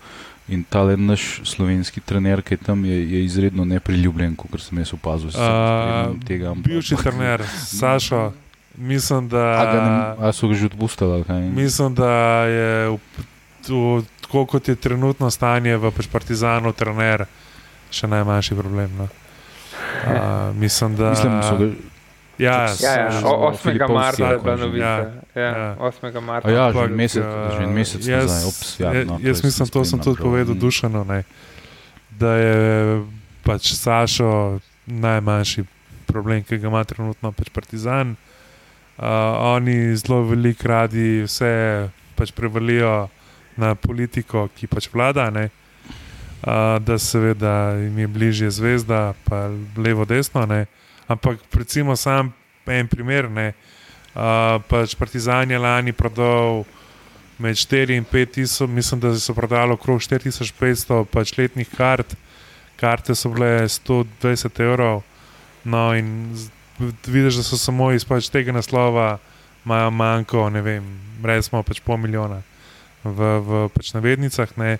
In 0.50 0.64
ta 0.64 0.82
naš 0.96 1.40
slovenski 1.46 2.00
trener, 2.00 2.42
ki 2.42 2.54
je 2.54 2.58
tam, 2.58 2.84
je, 2.84 2.98
je 3.10 3.24
izredno 3.24 3.62
nepriljubljen, 3.64 4.34
kot 4.34 4.58
sem 4.58 4.78
jaz 4.78 4.90
opazil. 4.92 5.30
Uh, 5.30 6.18
tega, 6.26 6.50
ampak- 6.50 6.66
bivši 6.66 6.96
trener, 6.98 7.44
Sašo, 7.70 8.32
mislim, 8.74 9.28
da. 9.28 9.44
A, 9.54 9.64
ga 9.64 9.78
ne, 9.80 9.92
a 10.18 10.32
so 10.32 10.48
ga 10.48 10.54
že 10.54 10.66
odpustili? 10.66 11.22
Mislim, 11.54 11.94
da 11.94 12.10
je 12.44 12.88
v, 12.88 12.98
v, 13.62 14.02
tako 14.20 14.46
kot 14.46 14.68
je 14.68 14.74
trenutno 14.74 15.30
stanje 15.30 15.76
v 15.76 15.90
pač 15.90 16.10
Partizanu, 16.10 16.72
trener 16.72 17.30
še 17.90 18.10
najmanjši 18.10 18.54
problem. 18.54 18.90
No. 18.98 19.06
Uh, 19.06 20.50
mislim, 20.56 20.98
da. 20.98 21.10
Mislim, 21.10 21.32
da 21.32 21.42
so 21.42 21.56
ga. 21.56 21.70
Ja, 22.40 22.72
ja, 22.74 22.92
ja, 22.96 23.20
o- 23.22 23.52
8. 23.52 23.56
Filipovski 23.60 23.92
marca 23.92 24.26
je 24.26 24.38
bila 24.38 24.56
novica. 24.56 24.86
Ja, 24.86 25.10
Ja, 25.40 25.50
ja. 25.56 25.76
8. 25.78 26.20
marca. 26.20 26.48
A 26.48 26.52
ja, 26.52 26.72
že 26.72 26.84
en 26.84 26.96
mesec, 26.96 27.24
eh, 27.24 27.50
že 27.56 27.62
en 27.64 27.72
mesec 27.72 28.02
jaz, 28.04 28.28
nazaj. 28.28 28.48
Ops, 28.48 28.68
ja, 28.80 28.88
ja, 28.92 29.04
no, 29.08 29.16
jaz 29.18 29.40
jaz 29.40 29.44
mislim, 29.44 29.68
to 29.68 29.84
sem 29.84 29.98
tudi 29.98 30.16
prav. 30.16 30.24
povedal 30.28 30.54
Mm. 30.54 30.60
Dušanu, 30.60 31.04
ne, 31.04 31.20
da 32.18 32.30
je 32.36 32.56
pač 33.42 33.72
Sašo 33.74 34.60
najmanjši 34.86 35.64
problem, 36.06 36.44
ki 36.44 36.58
ga 36.58 36.68
ima 36.68 36.84
trenutno 36.84 37.32
pač 37.32 37.48
Partizan. 37.48 38.16
Uh, 39.00 39.06
oni 39.56 39.96
zelo 39.96 40.26
veliko 40.28 40.68
radi 40.68 41.24
vse 41.24 41.88
pač 42.18 42.34
prevalijo 42.36 43.08
na 43.56 43.72
politiko, 43.74 44.48
ki 44.52 44.68
pač 44.68 44.90
vlada. 44.92 45.30
Ne. 45.32 45.48
Uh, 46.40 46.76
da 46.84 46.98
seveda 47.00 47.80
jim 47.80 47.98
je 47.98 48.08
bližje 48.08 48.50
zvezda, 48.50 49.14
pa 49.24 49.48
levo, 49.76 50.04
desno. 50.04 50.44
Ne. 50.44 50.66
Ampak 51.08 51.40
recimo 51.56 51.96
sam 51.96 52.34
en 52.66 52.88
primer. 52.88 53.30
Ne. 53.30 53.48
Uh, 53.56 53.79
pač 54.68 54.94
Partizan 54.98 55.50
je 55.50 55.58
lani 55.58 55.92
prodal 55.92 56.64
med 57.38 57.56
4 57.56 57.96
in 57.96 58.04
5 58.04 58.34
tisoč, 58.34 58.68
mislim, 58.68 59.00
da 59.00 59.14
so 59.18 59.34
prodali 59.34 59.72
okrog 59.72 60.00
4500 60.00 61.04
pač 61.04 61.36
letnih 61.38 61.68
kart. 61.76 62.16
Karte 62.80 63.14
so 63.14 63.30
bile 63.32 63.68
120 63.68 64.60
evrov. 64.60 65.02
No, 65.64 65.90
in 65.94 66.32
vidiš, 67.06 67.40
da 67.40 67.42
so 67.42 67.58
samo 67.58 67.92
iz 67.92 68.04
pač 68.04 68.28
tega 68.32 68.52
naslova 68.52 69.18
imajo 69.64 69.90
manjko, 69.90 70.50
ne 70.50 70.62
vem, 70.64 70.84
recimo 71.22 71.62
pač 71.62 71.80
pol 71.84 72.00
milijona 72.00 72.40
v, 73.04 73.38
v 73.44 73.68
pač 73.74 73.92
navednicah. 73.96 74.52
Ne. 74.56 74.78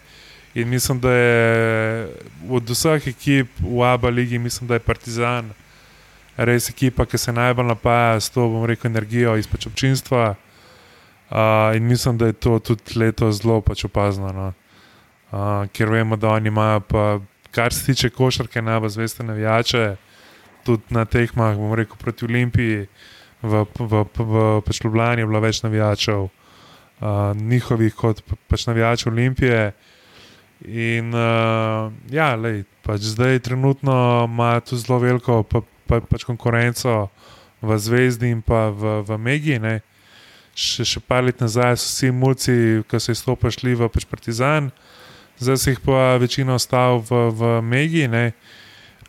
In 0.55 0.68
mislim, 0.68 1.01
da 1.01 1.12
je 1.12 2.09
od 2.49 2.70
vseh 2.70 3.07
ekip 3.12 3.49
v 3.61 3.85
Abu 3.87 4.11
Leiji, 4.11 4.39
mislim, 4.39 4.68
da 4.68 4.74
je 4.74 4.85
Partizan 4.85 5.53
res 6.41 6.70
ekipa, 6.72 7.05
ki 7.07 7.18
se 7.18 7.32
najbolj 7.36 7.68
napaja 7.68 8.20
s 8.20 8.32
to, 8.32 8.47
bom 8.49 8.64
rekel, 8.68 8.91
energijo 8.91 9.36
iz 9.36 9.49
pač 9.51 9.66
občinstva. 9.68 10.34
Uh, 11.30 11.76
in 11.76 11.86
mislim, 11.86 12.18
da 12.18 12.30
je 12.30 12.32
to 12.32 12.59
tudi 12.59 12.99
letos 12.99 13.43
zelo 13.43 13.61
pač 13.62 13.84
opazno. 13.86 14.32
No. 14.34 14.47
Uh, 15.30 15.68
ker 15.72 15.93
vemo, 15.93 16.16
da 16.16 16.32
oni 16.34 16.49
imajo, 16.51 16.80
pa, 16.80 17.05
kar 17.55 17.74
se 17.74 17.84
tiče 17.86 18.11
košarke, 18.11 18.62
najbolj 18.62 18.97
zveste 18.97 19.26
navijače, 19.26 19.84
tudi 20.66 20.97
na 20.97 21.05
tekmah, 21.05 21.55
bom 21.57 21.74
rekel, 21.78 21.97
proti 22.01 22.26
Olimpiji, 22.26 22.88
v, 23.43 23.64
v, 23.78 24.05
v, 24.05 24.05
v 24.18 24.45
pač 24.66 24.82
Ljubljani 24.84 25.22
je 25.22 25.30
bilo 25.30 25.41
več 25.45 25.62
navijačev, 25.62 26.26
uh, 26.26 27.36
njihovih 27.36 27.95
kot 27.95 28.24
pač 28.49 28.66
navijačev 28.66 29.12
Olimpije. 29.12 29.72
In 30.66 31.14
uh, 31.16 31.93
ja, 32.12 32.34
lej, 32.36 32.64
pač 32.84 33.07
zdaj 33.14 33.38
trenutno 33.47 34.26
ima 34.26 34.59
tu 34.61 34.76
zelo 34.76 34.99
veliko 35.01 35.41
pa, 35.43 35.62
pa, 35.91 35.99
pač 36.01 36.24
konkurenco 36.28 37.11
v 37.61 37.78
Zvezdi 37.82 38.30
in 38.30 38.47
pa 38.47 38.68
v, 38.70 39.01
v 39.03 39.18
Megi. 39.18 39.59
Ne 39.59 39.80
še, 40.55 40.84
še 40.84 41.01
par 41.01 41.24
let 41.24 41.41
nazaj 41.41 41.78
so 41.78 41.88
vsi 41.88 42.12
mulci, 42.12 42.55
ki 42.88 43.01
so 43.01 43.14
izstopili, 43.14 43.55
šli 43.55 43.76
v 43.78 43.91
pač 43.93 44.07
Partizan, 44.11 44.70
zdaj 45.41 45.59
se 45.59 45.74
jih 45.74 45.82
pa 45.84 46.16
večina 46.20 46.57
ostal 46.59 47.01
v, 47.07 47.26
v 47.32 47.53
Megi. 47.62 48.07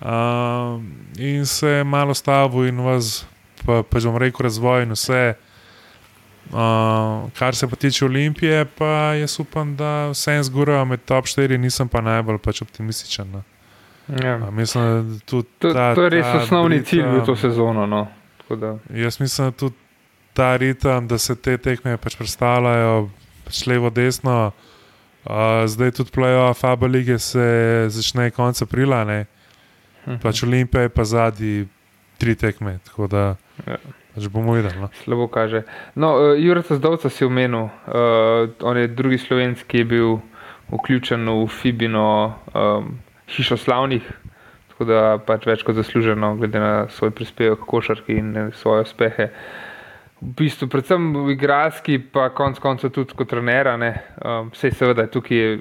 Uh, 0.02 0.82
in 1.22 1.46
se 1.46 1.68
je 1.68 1.84
malo 1.84 2.14
stavil, 2.18 2.72
in 2.72 2.82
vas, 2.82 3.22
pa, 3.66 3.84
pa 3.84 4.00
že 4.00 4.10
bom 4.10 4.18
rekel, 4.18 4.48
razvoj 4.48 4.88
in 4.88 4.98
vse. 4.98 5.24
Uh, 6.52 7.30
kar 7.38 7.56
se 7.56 7.68
pa 7.70 7.78
tiče 7.78 8.06
Olimpije, 8.06 8.66
pa 8.66 9.14
jaz 9.16 9.38
upam, 9.40 9.76
da 9.78 10.10
vse 10.12 10.40
en 10.40 10.44
zgoraj 10.44 10.84
med 10.90 11.06
top 11.06 11.30
4, 11.30 11.58
nisem 11.62 11.88
pa 11.88 12.02
najbolj 12.02 12.42
pač 12.42 12.64
optimističen. 12.66 13.30
No. 13.30 13.46
Ja. 14.24 14.52
Mislim, 14.52 15.20
to, 15.26 15.44
ta, 15.60 15.96
to 15.96 16.04
je 16.04 16.10
res 16.10 16.28
osnovni 16.44 16.84
cilj 16.84 17.06
v 17.06 17.26
to 17.26 17.36
sezono. 17.36 17.86
No. 17.88 18.08
Jaz 18.94 19.20
mislim, 19.20 19.48
da 19.48 19.58
tudi 19.58 19.76
ta 20.34 20.58
ritem, 20.58 21.08
da 21.08 21.18
se 21.18 21.36
te 21.36 21.58
tekme 21.58 21.98
pač 21.98 22.18
predstavljajo 22.20 23.10
pač 23.46 23.66
levo, 23.68 23.90
desno. 23.90 24.52
Uh, 25.22 25.64
zdaj 25.70 25.92
tudi 25.92 26.12
plejo, 26.12 26.54
Fabo 26.58 26.88
lige 26.88 27.20
se 27.20 27.86
začne 27.94 28.32
konec 28.32 28.62
aprila, 28.62 29.04
ne? 29.06 29.26
Mhm. 30.08 30.18
pač 30.24 30.44
Olimpija 30.44 30.82
je 30.82 30.90
pa 30.90 31.04
zadnji 31.06 31.68
tri 32.18 32.36
tekme. 32.36 32.80
Tako 32.86 33.08
da 33.08 33.36
ja. 33.68 33.78
pač 34.16 34.28
bomo 34.28 34.56
videli. 34.58 34.82
No? 34.82 34.90
Slabo 35.04 35.28
kaže. 35.28 35.64
No, 35.96 36.16
uh, 36.18 36.40
Jurek 36.40 36.72
Zdovca 36.72 37.10
si 37.10 37.26
omenil, 37.26 37.70
uh, 37.70 38.50
on 38.62 38.78
je 38.78 38.88
drugi 38.88 39.18
slovenski, 39.18 39.68
ki 39.68 39.78
je 39.78 39.86
bil 39.86 40.18
vključen 40.72 41.28
v 41.30 41.48
Fibino 41.48 42.34
um, 42.56 42.98
hišo 43.36 43.58
slavnih. 43.58 44.06
Tako 44.72 44.88
da 44.90 45.02
pač 45.26 45.46
več 45.50 45.66
kot 45.68 45.78
zasluženo, 45.78 46.36
glede 46.40 46.62
na 46.62 46.74
svoj 46.90 47.14
prispevek, 47.16 47.66
košarki 47.70 48.18
in 48.18 48.52
svoje 48.58 48.88
uspehe. 48.88 49.30
V 50.22 50.36
bistvu, 50.38 50.68
predvsem 50.70 51.12
v 51.16 51.34
igralski, 51.34 51.98
pa 51.98 52.30
konec 52.30 52.62
koncev 52.62 52.94
tudi 52.94 53.18
kot 53.18 53.30
trener. 53.30 53.70
Um, 53.72 54.52
Vse 54.54 54.70
seveda 54.78 55.08
tukaj 55.10 55.38
je 55.38 55.52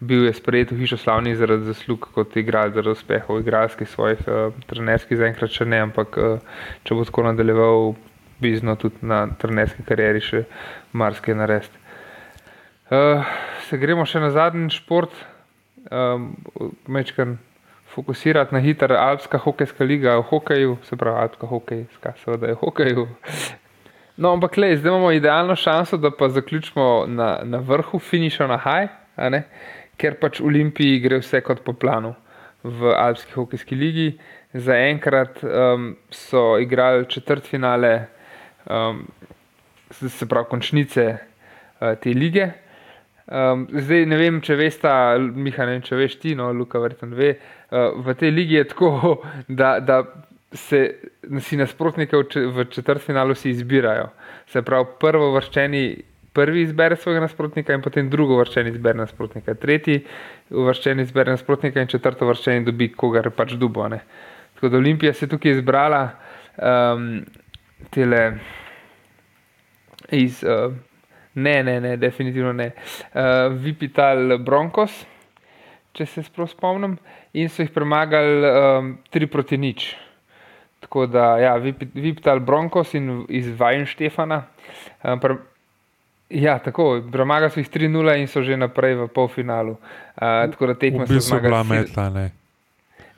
bil 0.00 0.26
je 0.28 0.32
sprejet 0.36 0.70
v 0.72 0.84
hišo 0.84 0.98
slavnih 1.00 1.36
zaradi 1.36 1.70
zaslug 1.70 2.08
kot 2.12 2.36
igralec, 2.36 2.74
zaradi 2.76 2.98
uspeha 2.98 3.32
v 3.32 3.40
igralskih 3.40 3.88
svojih 3.88 4.20
uh, 4.28 4.52
trenerskih, 4.68 5.16
zaenkrat 5.16 5.52
še 5.52 5.64
ne, 5.64 5.80
ampak 5.88 6.18
uh, 6.20 6.60
če 6.84 6.96
bo 6.96 7.06
tako 7.08 7.24
nadaljeval, 7.30 7.94
bi 8.42 8.52
znal 8.58 8.76
tudi 8.80 9.00
na 9.00 9.24
trenerski 9.40 9.86
karieri 9.88 10.20
še 10.20 10.44
marsikaj 10.92 11.38
narediti. 11.40 11.80
Uh, 12.92 13.24
se 13.66 13.80
gremo 13.80 14.04
še 14.06 14.20
na 14.20 14.30
zadnji 14.34 14.68
šport, 14.76 15.16
um, 15.90 16.36
mečkan 16.86 17.38
fokusirati 17.94 18.54
na 18.54 18.60
hiter, 18.60 18.92
Alpska 18.92 19.38
hokejska 19.38 19.84
liga 19.84 20.18
v 20.18 20.22
hokeju, 20.22 20.76
se 20.82 20.96
pravi, 20.96 21.20
Alpska 21.22 21.46
hokejska, 21.46 22.12
seveda 22.24 22.46
je 22.46 22.54
v 22.54 22.60
hokeju. 22.60 23.06
No, 24.16 24.32
ampak 24.32 24.56
le, 24.56 24.76
zdaj 24.76 24.90
imamo 24.90 25.12
idealno 25.12 25.56
šanso, 25.56 25.96
da 25.96 26.10
pa 26.10 26.28
zaključimo 26.28 27.04
na, 27.08 27.40
na 27.44 27.58
vrhu, 27.58 27.98
finiša 27.98 28.46
na 28.48 28.56
haj, 28.56 28.88
ker 29.96 30.16
pač 30.20 30.40
v 30.40 30.48
Olimpiji 30.50 31.00
gre 31.04 31.20
vse 31.20 31.40
kot 31.44 31.62
po 31.64 31.72
planu 31.72 32.14
v 32.64 32.92
Alpski 32.96 33.32
hokejski 33.36 33.76
ligi. 33.76 34.08
Zaenkrat 34.56 35.42
um, 35.44 35.90
so 36.10 36.56
igrali 36.60 37.04
četrt 37.08 37.44
finale, 37.44 38.06
um, 38.64 39.04
se 39.90 40.28
pravi, 40.28 40.48
končnice 40.50 41.06
uh, 41.12 41.92
te 42.00 42.12
lige. 42.16 42.50
Um, 43.26 43.66
zdaj 43.74 44.04
ne 44.06 44.16
vem, 44.20 44.38
če 44.40 44.54
veš, 44.54 44.78
Miha, 45.34 45.66
ne 45.66 45.76
vem, 45.76 45.82
če 45.82 45.96
veš 45.98 46.18
ti, 46.22 46.34
no, 46.38 46.52
Luka, 46.54 46.78
verjetno 46.78 47.10
ve. 47.16 47.32
Uh, 47.70 47.96
v 48.06 48.14
tej 48.14 48.30
ligi 48.30 48.60
je 48.60 48.68
tako, 48.70 48.90
da, 49.60 49.78
da 49.80 50.02
se 50.54 50.82
si 51.42 51.56
nasprotnike 51.58 52.16
v 52.54 52.66
četrtfinalu 52.70 53.34
izbirajo. 53.44 54.12
Se 54.52 54.62
pravi, 54.62 54.94
prvo 55.00 55.32
vrščeni 55.34 55.82
prvi 56.36 56.62
izbere 56.62 56.96
svojega 56.96 57.20
nasprotnika 57.24 57.74
in 57.74 57.82
potem 57.82 58.10
drugo 58.12 58.36
vrščeni 58.38 58.70
izbere 58.74 59.00
nasprotnika. 59.00 59.54
Tretji 59.58 60.02
vrščeni 60.50 61.02
izbere 61.02 61.32
nasprotnika 61.32 61.82
in 61.82 61.90
četrto 61.90 62.28
vrščeni 62.28 62.66
dobi, 62.66 62.90
koga 62.92 63.24
je 63.24 63.32
pač 63.32 63.56
dubo. 63.56 63.88
Ne. 63.88 64.02
Tako 64.54 64.70
da 64.70 64.78
Olimpija 64.78 65.14
se 65.16 65.24
je 65.24 65.32
tukaj 65.32 65.56
izbrala 65.56 66.02
um, 66.60 67.08
tele 67.90 68.22
iz. 70.12 70.44
Uh, 70.44 70.76
Ne, 71.36 71.62
ne, 71.62 71.80
ne, 71.80 71.96
definitivno 72.00 72.52
ne. 72.52 72.70
Uh, 73.12 73.52
Vipital 73.60 74.38
Broncos, 74.38 74.94
če 75.92 76.06
se 76.08 76.24
spomnim, 76.24 76.96
in 77.36 77.50
so 77.52 77.64
jih 77.64 77.72
premagali 77.74 78.48
um, 78.48 78.94
3 79.12 79.28
proti 79.32 79.58
nič. 79.60 79.90
Tako 80.80 81.06
da, 81.12 81.34
ja, 81.42 81.52
Vipital 81.60 82.40
Broncos 82.40 82.94
in 82.96 83.26
iz 83.28 83.50
Vajn 83.58 83.84
Štefana. 83.90 84.42
Um, 85.04 85.20
pre, 85.20 85.36
ja, 86.32 86.56
tako, 86.64 87.02
premagali 87.12 87.52
so 87.52 87.60
jih 87.60 87.68
3-0 87.74 88.16
in 88.22 88.32
so 88.32 88.40
že 88.40 88.56
naprej 88.56 88.96
v 89.02 89.08
polfinalu. 89.12 89.76
Uh, 90.16 90.48
tako 90.56 90.72
da 90.72 90.80
tekme 90.80 91.04
so 91.06 91.20
zmagali. 91.20 91.84
Ne, 92.16 92.30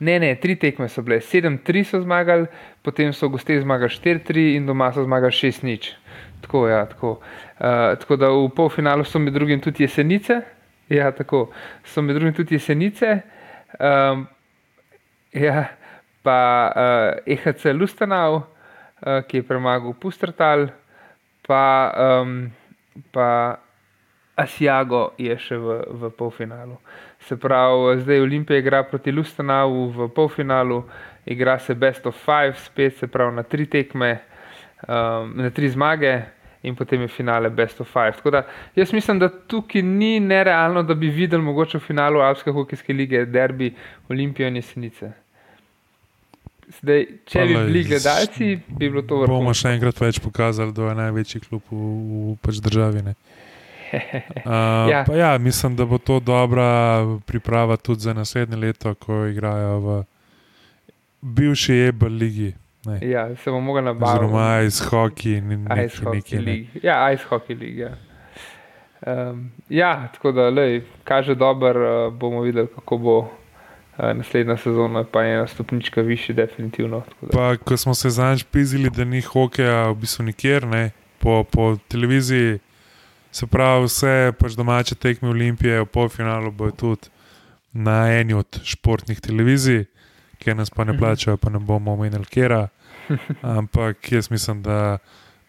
ne, 0.01 0.35
tri 0.41 0.57
tekme 0.57 0.89
so 0.89 1.03
bile. 1.03 1.21
7-3 1.21 1.85
so 1.85 2.01
zmagali, 2.03 2.47
potem 2.83 3.13
so 3.13 3.29
gosti 3.29 3.61
zmagali 3.61 3.91
4-3 3.91 4.55
in 4.57 4.67
doma 4.67 4.93
so 4.93 5.05
zmagali 5.05 5.33
6-0. 5.33 5.95
Tako, 6.41 6.69
ja, 6.69 6.85
tako. 6.87 7.19
Uh, 7.59 7.99
tako 7.99 8.17
da 8.17 8.31
v 8.31 8.49
polfinalu 8.55 9.05
so 9.05 9.19
med 9.19 9.35
drugim 9.35 9.61
tudi 9.61 9.83
jesenice. 9.83 10.41
Ja, 10.89 11.11
tako. 11.11 11.49
So 11.85 12.03
med 12.03 12.17
drugim 12.17 12.35
tudi 12.35 12.55
jesenice. 12.55 13.21
Um, 13.79 14.27
ja, 15.33 15.67
pa 16.23 16.73
uh, 16.77 16.83
eh, 17.27 17.35
EHC 17.35 17.73
Lustenau, 17.75 18.37
uh, 18.37 19.23
ki 19.29 19.43
je 19.43 19.47
premagal 19.47 19.95
Pustrtal, 20.01 20.69
pa, 21.47 21.93
um, 22.23 22.51
pa 23.13 23.59
Asiago 24.37 25.13
je 25.19 25.35
še 25.39 25.59
v, 25.59 25.79
v 26.01 26.11
polfinalu. 26.15 26.79
Se 27.27 27.37
pravi, 27.37 28.01
zdaj 28.01 28.21
Olimpija 28.21 28.59
igra 28.59 28.83
proti 28.87 29.12
Lustenau 29.12 29.89
v 29.91 30.09
polfinalu, 30.14 30.83
igra 31.27 31.59
se 31.59 31.75
Best 31.75 32.07
of 32.07 32.16
Five, 32.25 32.55
spet 32.64 32.97
se 32.97 33.07
pravi 33.07 33.37
na 33.37 33.43
tri 33.43 33.66
tekme 33.66 34.19
um, 34.87 35.33
na 35.37 35.51
tri 35.51 35.69
zmage 35.69 36.23
in 36.62 36.75
potem 36.75 37.01
je 37.01 37.09
finale 37.09 37.51
Best 37.51 37.81
of 37.81 37.91
Five. 37.93 38.12
Tako 38.12 38.31
da 38.31 38.43
jaz 38.77 38.93
mislim, 38.93 39.19
da 39.19 39.29
tukaj 39.29 39.83
ni 39.83 40.21
nerealno, 40.21 40.83
da 40.83 40.95
bi 40.95 41.09
videli 41.09 41.43
mogoče 41.43 41.79
v 41.79 41.81
finalu 41.81 42.21
Alpske 42.21 42.51
hokejske 42.51 42.93
lige 42.93 43.25
derbi 43.25 43.75
Olimpije 44.09 44.49
in 44.49 44.57
Jesenice. 44.57 45.12
Zdaj, 46.81 47.07
če 47.25 47.45
bi 47.47 47.55
bili 47.55 47.85
gledalci, 47.85 48.59
bi 48.69 48.91
bilo 48.91 49.03
to 49.03 49.23
vrhunsko. 49.23 49.39
Bomo 49.39 49.55
še 49.57 49.71
enkrat 49.79 50.01
več 50.03 50.19
pokazali, 50.21 50.75
da 50.77 50.91
je 50.91 50.97
največji 50.99 51.41
klub 51.47 51.62
v, 51.71 51.79
v 51.79 52.35
pač 52.45 52.61
državi. 52.61 53.14
Uh, 54.49 54.91
ja. 54.91 55.05
Ja, 55.16 55.39
mislim, 55.39 55.76
da 55.76 55.84
bo 55.84 55.99
to 55.99 56.20
dobra 56.20 57.01
priprava 57.26 57.76
tudi 57.76 58.01
za 58.01 58.14
naslednje 58.14 58.57
leto, 58.57 58.95
ko 58.95 59.26
igrajo 59.26 59.78
v 59.78 60.05
bivši 61.20 61.74
Ebel 61.74 62.12
ligi. 62.12 62.55
Ja, 63.01 63.36
se 63.36 63.51
bomo 63.51 63.61
mogli 63.61 63.82
nabaviti. 63.82 64.26
Zelo 64.26 64.62
ice 64.66 64.84
hockey 64.84 65.39
in 65.39 65.68
ice 65.84 66.05
hockey 66.05 66.45
league. 66.45 66.68
Ja, 66.82 67.12
ice 67.12 67.24
hockey 67.30 67.61
league. 67.61 67.78
Ja. 67.78 67.91
Um, 69.07 69.51
ja, 69.68 70.09
tako 70.14 70.32
da, 70.32 70.51
lej, 70.51 70.82
kaže 71.05 71.34
dobro, 71.34 72.07
uh, 72.07 72.14
bomo 72.14 72.41
videli, 72.41 72.68
kako 72.74 72.99
bo 72.99 73.18
uh, 73.18 73.28
naslednja 74.14 74.57
sezona, 74.57 75.05
pa 75.05 75.22
je 75.22 75.34
ena 75.34 75.47
stopnička 75.47 76.01
više, 76.01 76.32
definitivno. 76.32 77.03
Pa, 77.32 77.57
ko 77.57 77.76
smo 77.76 77.95
se 77.95 78.11
zadnjič 78.11 78.45
pizili, 78.45 78.91
da 78.91 79.05
ni 79.05 79.20
hokeja 79.20 79.91
v 79.91 79.95
bistvu 79.95 80.24
nikjer, 80.24 80.66
ne, 80.66 80.91
po, 81.18 81.45
po 81.45 81.76
televiziji, 81.89 82.59
se 83.31 83.47
pravi, 83.47 83.85
vse 83.87 84.33
pač 84.39 84.57
domače 84.57 84.95
tekme 84.95 85.29
Olimpije 85.29 85.81
v 85.81 85.87
polfinalu 85.87 86.53
bo 86.53 86.70
tudi 86.70 87.11
na 87.72 88.09
eni 88.12 88.35
od 88.35 88.61
športnih 88.64 89.20
televizij, 89.20 89.85
ki 90.39 90.55
nas 90.55 90.70
pa 90.70 90.85
ne 90.85 90.93
mhm. 90.93 91.01
plačajo, 91.01 91.37
pa 91.37 91.51
ne 91.51 91.59
bomo 91.59 91.93
omenili 91.93 92.24
kera. 92.24 92.68
Ampak 93.59 94.12
jaz 94.12 94.31
mislim, 94.31 94.62
da 94.62 94.99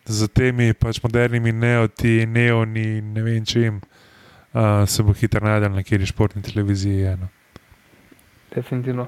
za 0.05 0.27
temi 0.27 0.73
pač 0.73 1.03
modernimi 1.03 1.51
neoti, 1.51 2.25
neoni, 2.25 3.01
ne 3.01 3.23
vem 3.23 3.45
čim, 3.45 3.81
uh, 4.53 4.87
se 4.87 5.03
bo 5.03 5.13
hitro 5.13 5.43
najdel 5.45 5.75
na 5.75 5.83
kjeri 5.83 6.05
športni 6.05 6.41
televiziji. 6.41 7.05
Eno. 7.13 7.27
Definitivno. 8.55 9.07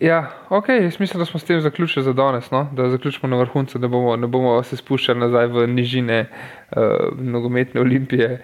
Ja, 0.00 0.30
ok, 0.48 0.68
jaz 0.68 1.00
mislim, 1.00 1.18
da 1.18 1.24
smo 1.24 1.40
s 1.40 1.44
tem 1.44 1.60
zaključili 1.60 2.04
za 2.04 2.12
danes, 2.12 2.50
no? 2.50 2.68
da 2.72 2.90
zaključimo 2.90 3.28
na 3.28 3.36
vrhuncu, 3.36 3.78
da 3.78 3.88
bomo, 3.88 4.16
ne 4.16 4.26
bomo 4.26 4.62
se 4.62 4.76
spuščali 4.76 5.20
nazaj 5.20 5.46
v 5.46 5.66
nižine 5.66 6.26
uh, 6.70 6.82
nogometne 7.18 7.80
olimpije. 7.80 8.42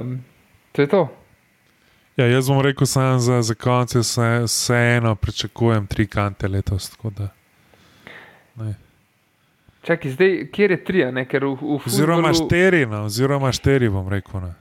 Um, 0.00 0.24
to 0.72 0.82
je 0.82 0.88
to. 0.88 1.08
Ja, 2.16 2.26
jaz 2.26 2.48
bom 2.48 2.60
rekel, 2.60 2.86
samo 2.86 3.18
za, 3.18 3.42
za 3.42 3.54
konec, 3.54 3.94
vse, 3.94 4.42
vseeno 4.44 5.14
pričakujem 5.14 5.86
tri 5.86 6.06
kante 6.06 6.48
letos. 6.48 6.90
Čakaj, 9.82 10.10
zdaj, 10.10 10.48
kjer 10.52 10.70
je 10.70 10.84
tri, 10.84 11.04
a 11.04 11.10
ne? 11.10 11.24
ker 11.24 11.44
v, 11.44 11.54
v 11.54 11.78
oziroma 11.86 12.28
futbolu- 12.28 12.46
štiri, 12.46 12.86
no, 12.86 13.04
oziroma 13.04 13.52
štiri 13.52 13.88
bom 13.88 14.08
rekel. 14.08 14.40
Ne. 14.40 14.52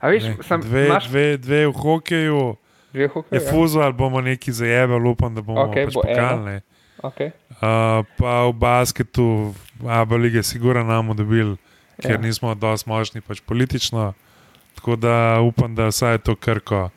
A 0.00 0.08
veš, 0.08 0.24
Ne, 0.24 0.36
sam, 0.42 0.60
dve, 0.60 0.86
imaš 0.86 1.08
dve, 1.08 1.36
dve 1.36 1.66
v 1.66 1.72
hokeju, 1.72 2.56
dve 2.92 3.08
hokeje. 3.08 3.40
je 3.40 3.50
fuzbol, 3.50 3.92
bomo 3.92 4.20
neki 4.20 4.52
zajebali, 4.52 5.08
upam, 5.08 5.34
da 5.34 5.42
bomo 5.42 5.68
Okej, 5.68 5.84
pač 5.86 5.94
bo 5.94 6.02
pokalni. 6.02 6.60
Okay. 7.02 7.32
Uh, 7.48 8.04
pa 8.18 8.44
v 8.46 8.52
basketu, 8.52 9.54
Abu 9.88 10.16
lige, 10.16 10.42
sigurno 10.42 10.84
nam 10.84 11.16
dobili, 11.16 11.56
ker 12.02 12.10
Ja. 12.10 12.20
nismo 12.20 12.54
dosti 12.54 12.88
močni 12.88 13.20
pač 13.20 13.40
politično. 13.40 14.12
Tako 14.74 14.96
da 14.96 15.40
upam, 15.40 15.74
da 15.74 15.88
vsaj 15.88 16.18
to 16.18 16.36
krko 16.36 16.90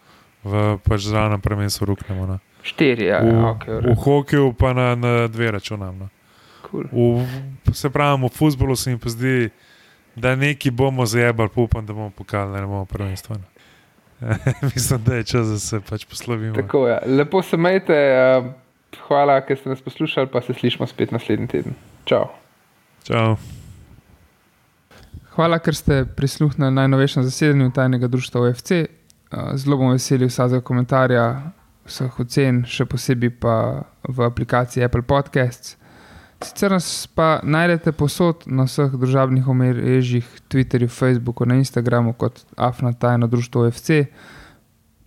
v 0.44 0.78
pač 0.84 1.08
zdravnem 1.08 1.42
prvenstvu 1.42 1.86
ruknemo. 1.86 2.28
No. 2.28 2.40
Štiri, 2.64 3.06
ja, 3.06 3.20
V, 3.20 3.28
ja 3.28 3.56
okay, 3.56 3.80
v 3.80 3.96
hokeju 3.96 4.54
pa 4.54 4.74
na, 4.74 4.96
na 4.96 5.28
dve 5.28 5.52
računam. 5.52 5.98
No. 6.00 6.08
cool. 6.74 7.24
V, 7.66 7.74
se 7.74 7.90
pravi, 7.90 8.26
v 8.26 8.30
futbolu 8.30 8.76
se 8.76 8.92
mi 8.92 8.98
pa 8.98 9.10
zdi, 9.10 9.50
da 10.16 10.36
neki 10.36 10.72
bomo 10.72 11.06
zajebali, 11.06 11.50
pa 11.50 11.62
upam, 11.62 11.86
da 11.86 11.94
bomo 11.94 12.10
pokali, 12.10 12.54
ne 12.60 12.66
bomo 12.66 12.86
prvenstvo. 12.86 13.36
Mislim, 14.76 15.04
da 15.04 15.16
je 15.16 15.24
čas, 15.24 15.48
da 15.48 15.60
se 15.60 15.80
pač 15.90 16.06
poslovimo. 16.06 16.56
Tako 16.56 16.88
je. 16.88 17.00
Lepo 17.06 17.42
se 17.42 17.58
majte, 17.58 17.98
uh, 18.40 18.46
hvala, 19.08 19.42
ker 19.46 19.58
ste 19.58 19.70
nas 19.70 19.82
poslušali, 19.82 20.28
pa 20.32 20.42
se 20.42 20.54
slišimo 20.54 20.88
spet 20.88 21.12
naslednji 21.12 21.48
teden. 21.48 21.76
Čau. 22.06 22.28
Čau. 23.04 23.36
Hvala, 25.34 25.60
ker 25.60 25.76
ste 25.76 26.06
prisluhnili 26.06 26.72
najnovejšemu 26.72 27.26
zasedanju 27.26 27.72
tajnega 27.72 28.08
društva 28.08 28.42
OFC. 28.42 28.72
Uh, 28.72 29.54
Zelo 29.56 29.78
bom 29.78 29.92
vesel 29.92 30.28
vsakega 30.28 30.62
komentarja, 30.62 31.28
vseh 31.90 32.20
ocen, 32.20 32.64
še 32.70 32.86
posebej 32.86 33.34
pa 33.42 33.56
v 34.08 34.28
aplikaciji 34.28 34.86
Apple 34.86 35.02
Podcasts. 35.02 35.78
Sicer 36.44 36.72
nas 36.72 37.08
pa 37.08 37.40
najdete 37.44 37.92
posod 37.92 38.44
na 38.46 38.66
vseh 38.68 38.92
družabnih 38.92 39.48
omrežjih, 39.48 40.28
Twitterju, 40.52 40.90
Facebooku, 40.92 41.46
na 41.46 41.56
Instagramu 41.56 42.14
kot 42.14 42.44
Afna 42.58 42.94
tajno 42.94 43.28
društvo 43.28 43.68
OFC 43.68 43.90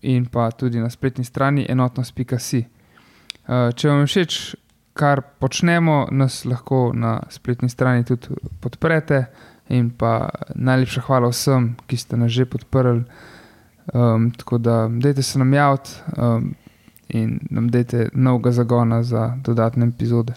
in 0.02 0.26
pa 0.26 0.50
tudi 0.50 0.80
na 0.80 0.90
spletni 0.90 1.24
strani 1.24 1.66
enotnost.si. 1.68 2.64
Uh, 3.46 3.72
Če 3.74 3.88
vam 3.88 4.00
je 4.00 4.06
všeč, 4.06 4.38
kar 4.96 5.22
počnemo, 5.40 6.06
nas 6.10 6.44
lahko 6.44 6.90
na 6.94 7.18
spletni 7.30 7.68
strani 7.68 8.04
tudi 8.04 8.34
podprete. 8.60 9.26
In 9.68 9.90
pa 9.90 10.28
najlepša 10.54 11.02
hvala 11.08 11.32
vsem, 11.32 11.72
ki 11.90 11.96
ste 11.98 12.16
nas 12.16 12.30
že 12.30 12.46
podprli. 12.46 13.02
Um, 13.94 14.30
tako 14.30 14.58
da, 14.58 14.86
dajte 14.90 15.22
se 15.22 15.38
nam 15.38 15.54
javiti 15.54 15.90
um, 16.16 16.54
in 17.08 17.38
nam 17.50 17.68
dajte 17.70 18.08
novega 18.14 18.52
zagona 18.52 19.02
za 19.02 19.36
dodatne 19.42 19.86
epizode. 19.86 20.34